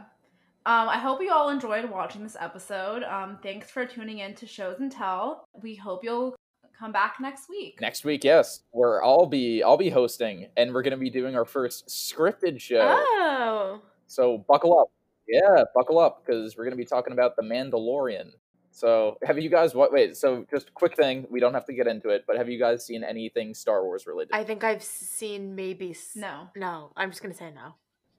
Um, 0.66 0.90
I 0.90 0.98
hope 0.98 1.22
you 1.22 1.32
all 1.32 1.50
enjoyed 1.50 1.90
watching 1.90 2.22
this 2.24 2.38
episode. 2.40 3.04
Um, 3.04 3.38
thanks 3.42 3.70
for 3.72 3.86
tuning 3.86 4.20
in 4.20 4.36
to 4.36 4.46
Shows 4.46 4.80
and 4.80 4.92
Tell. 4.92 5.46
We 5.62 5.76
hope 5.76 6.04
you'll 6.04 6.36
come 6.78 6.92
back 6.92 7.16
next 7.20 7.50
week. 7.50 7.80
Next 7.82 8.04
week, 8.04 8.24
yes, 8.24 8.62
where 8.72 9.04
I'll 9.04 9.26
be 9.26 9.64
I'll 9.64 9.78
be 9.78 9.90
hosting, 9.90 10.48
and 10.58 10.74
we're 10.74 10.84
gonna 10.84 10.98
be 10.98 11.10
doing 11.10 11.36
our 11.36 11.46
first 11.46 11.88
scripted 11.88 12.60
show. 12.60 12.82
Oh. 12.84 13.82
So 14.08 14.40
buckle 14.48 14.78
up. 14.80 14.90
Yeah, 15.30 15.64
buckle 15.76 16.00
up 16.00 16.26
because 16.26 16.58
we're 16.58 16.64
going 16.64 16.72
to 16.72 16.78
be 16.78 16.86
talking 16.86 17.14
about 17.14 17.36
The 17.36 17.44
Mandalorian. 17.44 18.32
So, 18.72 19.18
have 19.24 19.38
you 19.38 19.48
guys 19.50 19.76
what 19.76 19.92
wait, 19.94 20.18
so 20.18 20.44
just 20.50 20.70
a 20.70 20.72
quick 20.72 20.96
thing, 20.96 21.28
we 21.30 21.40
don't 21.40 21.54
have 21.54 21.66
to 21.66 21.74
get 21.74 21.86
into 21.86 22.10
it, 22.10 22.24
but 22.26 22.36
have 22.36 22.50
you 22.50 22.58
guys 22.58 22.84
seen 22.84 23.04
anything 23.04 23.54
Star 23.54 23.84
Wars 23.84 24.08
related? 24.08 24.32
I 24.34 24.44
think 24.44 24.64
I've 24.64 24.82
seen 24.82 25.54
maybe. 25.56 25.92
S- 25.92 26.14
No. 26.16 26.50
No, 26.56 26.92
I'm 26.98 27.12
just 27.12 27.22
gonna 27.22 27.36
say 27.36 27.52
no. 27.54 27.76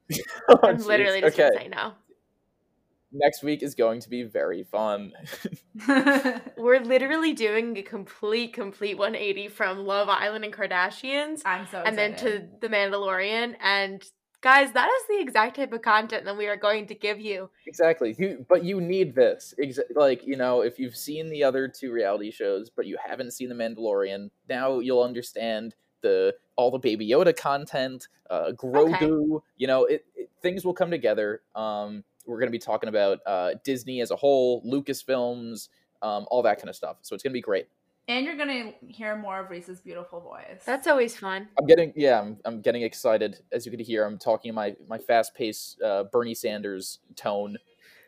Oh, 0.48 0.58
I'm 0.62 0.76
jeez. 0.76 0.86
literally 0.86 1.20
just 1.20 1.34
okay. 1.34 1.48
gonna 1.48 1.62
say 1.62 1.68
no. 1.68 1.92
Next 3.12 3.42
week 3.42 3.62
is 3.62 3.74
going 3.74 4.00
to 4.00 4.08
be 4.08 4.22
very 4.22 4.62
fun. 4.62 5.12
We're 6.56 6.80
literally 6.80 7.32
doing 7.32 7.76
a 7.76 7.82
complete, 7.82 8.52
complete 8.52 8.98
180 8.98 9.48
from 9.48 9.84
Love 9.84 10.08
Island 10.08 10.44
and 10.44 10.54
Kardashians, 10.54 11.42
I'm 11.44 11.66
so 11.66 11.82
and 11.84 11.98
then 11.98 12.14
to. 12.16 12.46
The 12.60 12.68
Mandalorian. 12.68 13.56
And 13.60 14.04
guys, 14.40 14.72
that 14.72 14.88
is 14.88 15.02
the 15.08 15.20
exact 15.20 15.56
type 15.56 15.72
of 15.72 15.82
content 15.82 16.24
that 16.24 16.36
we 16.36 16.46
are 16.46 16.56
going 16.56 16.86
to 16.86 16.94
give 16.94 17.18
you. 17.20 17.50
exactly. 17.66 18.14
You 18.18 18.46
but 18.48 18.64
you 18.64 18.80
need 18.80 19.14
this. 19.14 19.54
Exa- 19.60 19.94
like, 19.94 20.26
you 20.26 20.36
know, 20.36 20.60
if 20.60 20.78
you've 20.78 20.96
seen 20.96 21.28
the 21.28 21.44
other 21.44 21.68
two 21.68 21.92
reality 21.92 22.30
shows 22.30 22.70
but 22.70 22.86
you 22.86 22.96
haven't 23.04 23.32
seen 23.32 23.48
The 23.48 23.54
Mandalorian, 23.54 24.30
now 24.48 24.78
you'll 24.78 25.02
understand 25.02 25.74
the 26.02 26.34
all 26.56 26.70
the 26.70 26.78
Baby 26.78 27.08
Yoda 27.08 27.36
content, 27.36 28.08
uh 28.28 28.52
Grogu, 28.52 29.40
you 29.56 29.66
know, 29.66 29.84
it, 29.84 30.04
it 30.14 30.30
things 30.42 30.64
will 30.64 30.74
come 30.74 30.90
together. 30.90 31.42
Um 31.54 32.04
we're 32.26 32.38
going 32.38 32.48
to 32.48 32.52
be 32.52 32.58
talking 32.58 32.88
about 32.88 33.18
uh 33.26 33.54
Disney 33.64 34.00
as 34.00 34.10
a 34.10 34.16
whole, 34.16 34.62
Lucasfilms, 34.64 35.68
um 36.02 36.26
all 36.30 36.42
that 36.42 36.58
kind 36.58 36.68
of 36.68 36.76
stuff. 36.76 36.96
So 37.02 37.14
it's 37.14 37.22
going 37.22 37.32
to 37.32 37.34
be 37.38 37.40
great. 37.42 37.66
and 38.08 38.24
you're 38.26 38.36
gonna 38.36 38.72
hear 38.88 39.14
more 39.16 39.40
of 39.40 39.50
Reece's 39.50 39.80
beautiful 39.80 40.20
voice. 40.20 40.62
That's 40.64 40.86
always 40.86 41.16
fun. 41.16 41.48
I'm 41.58 41.66
getting 41.66 41.92
yeah, 41.96 42.20
I'm, 42.20 42.38
I'm 42.44 42.60
getting 42.60 42.82
excited 42.82 43.38
as 43.52 43.64
you 43.66 43.70
can 43.70 43.80
hear. 43.80 44.04
I'm 44.04 44.18
talking 44.18 44.48
in 44.50 44.54
my 44.54 44.74
my 44.88 44.98
fast 44.98 45.34
paced 45.34 45.80
uh, 45.82 46.04
Bernie 46.04 46.34
Sanders 46.34 46.98
tone. 47.16 47.56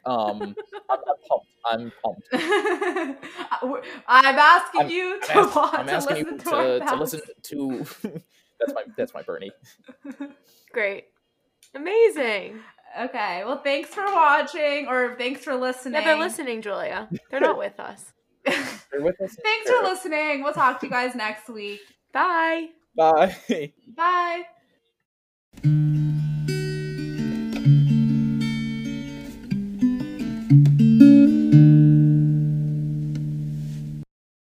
Um, 0.05 0.43
I'm, 0.43 0.55
I'm 0.91 0.99
pumped. 1.29 1.47
I'm 1.71 1.93
pumped. 2.03 2.29
I'm 4.09 4.39
asking 4.39 4.81
I'm- 4.81 4.91
you 4.91 5.21
to 5.21 5.33
I'm, 5.33 5.45
ask- 5.47 5.57
watch 5.57 5.75
I'm 5.79 5.87
to 5.87 5.93
asking 5.93 6.17
listen 6.17 6.33
you 6.35 6.39
to, 6.39 6.79
to, 6.81 6.87
to 6.87 6.97
listen 6.97 7.21
to. 7.43 7.87
that's 8.59 8.75
my 8.75 8.83
that's 8.97 9.15
my 9.15 9.23
Bernie. 9.23 9.53
Great. 10.73 11.05
Amazing. 11.75 12.61
Okay, 13.01 13.43
well, 13.45 13.59
thanks 13.59 13.89
for 13.91 14.05
watching, 14.05 14.87
or 14.87 15.15
thanks 15.17 15.43
for 15.43 15.55
listening. 15.55 15.95
Yeah, 15.95 16.05
they're 16.05 16.19
listening, 16.19 16.61
Julia. 16.63 17.09
They're 17.31 17.41
not 17.41 17.59
with 17.59 17.81
us. 17.81 18.13
They're 18.45 19.01
with 19.01 19.21
us. 19.21 19.37
thanks 19.43 19.71
for 19.71 19.83
listening. 19.85 20.43
We'll 20.43 20.53
talk 20.53 20.81
to 20.81 20.87
you 20.87 20.91
guys 20.91 21.15
next 21.15 21.49
week. 21.49 21.81
Bye. 22.13 22.69
Bye. 22.97 23.35
Bye. 25.65 25.99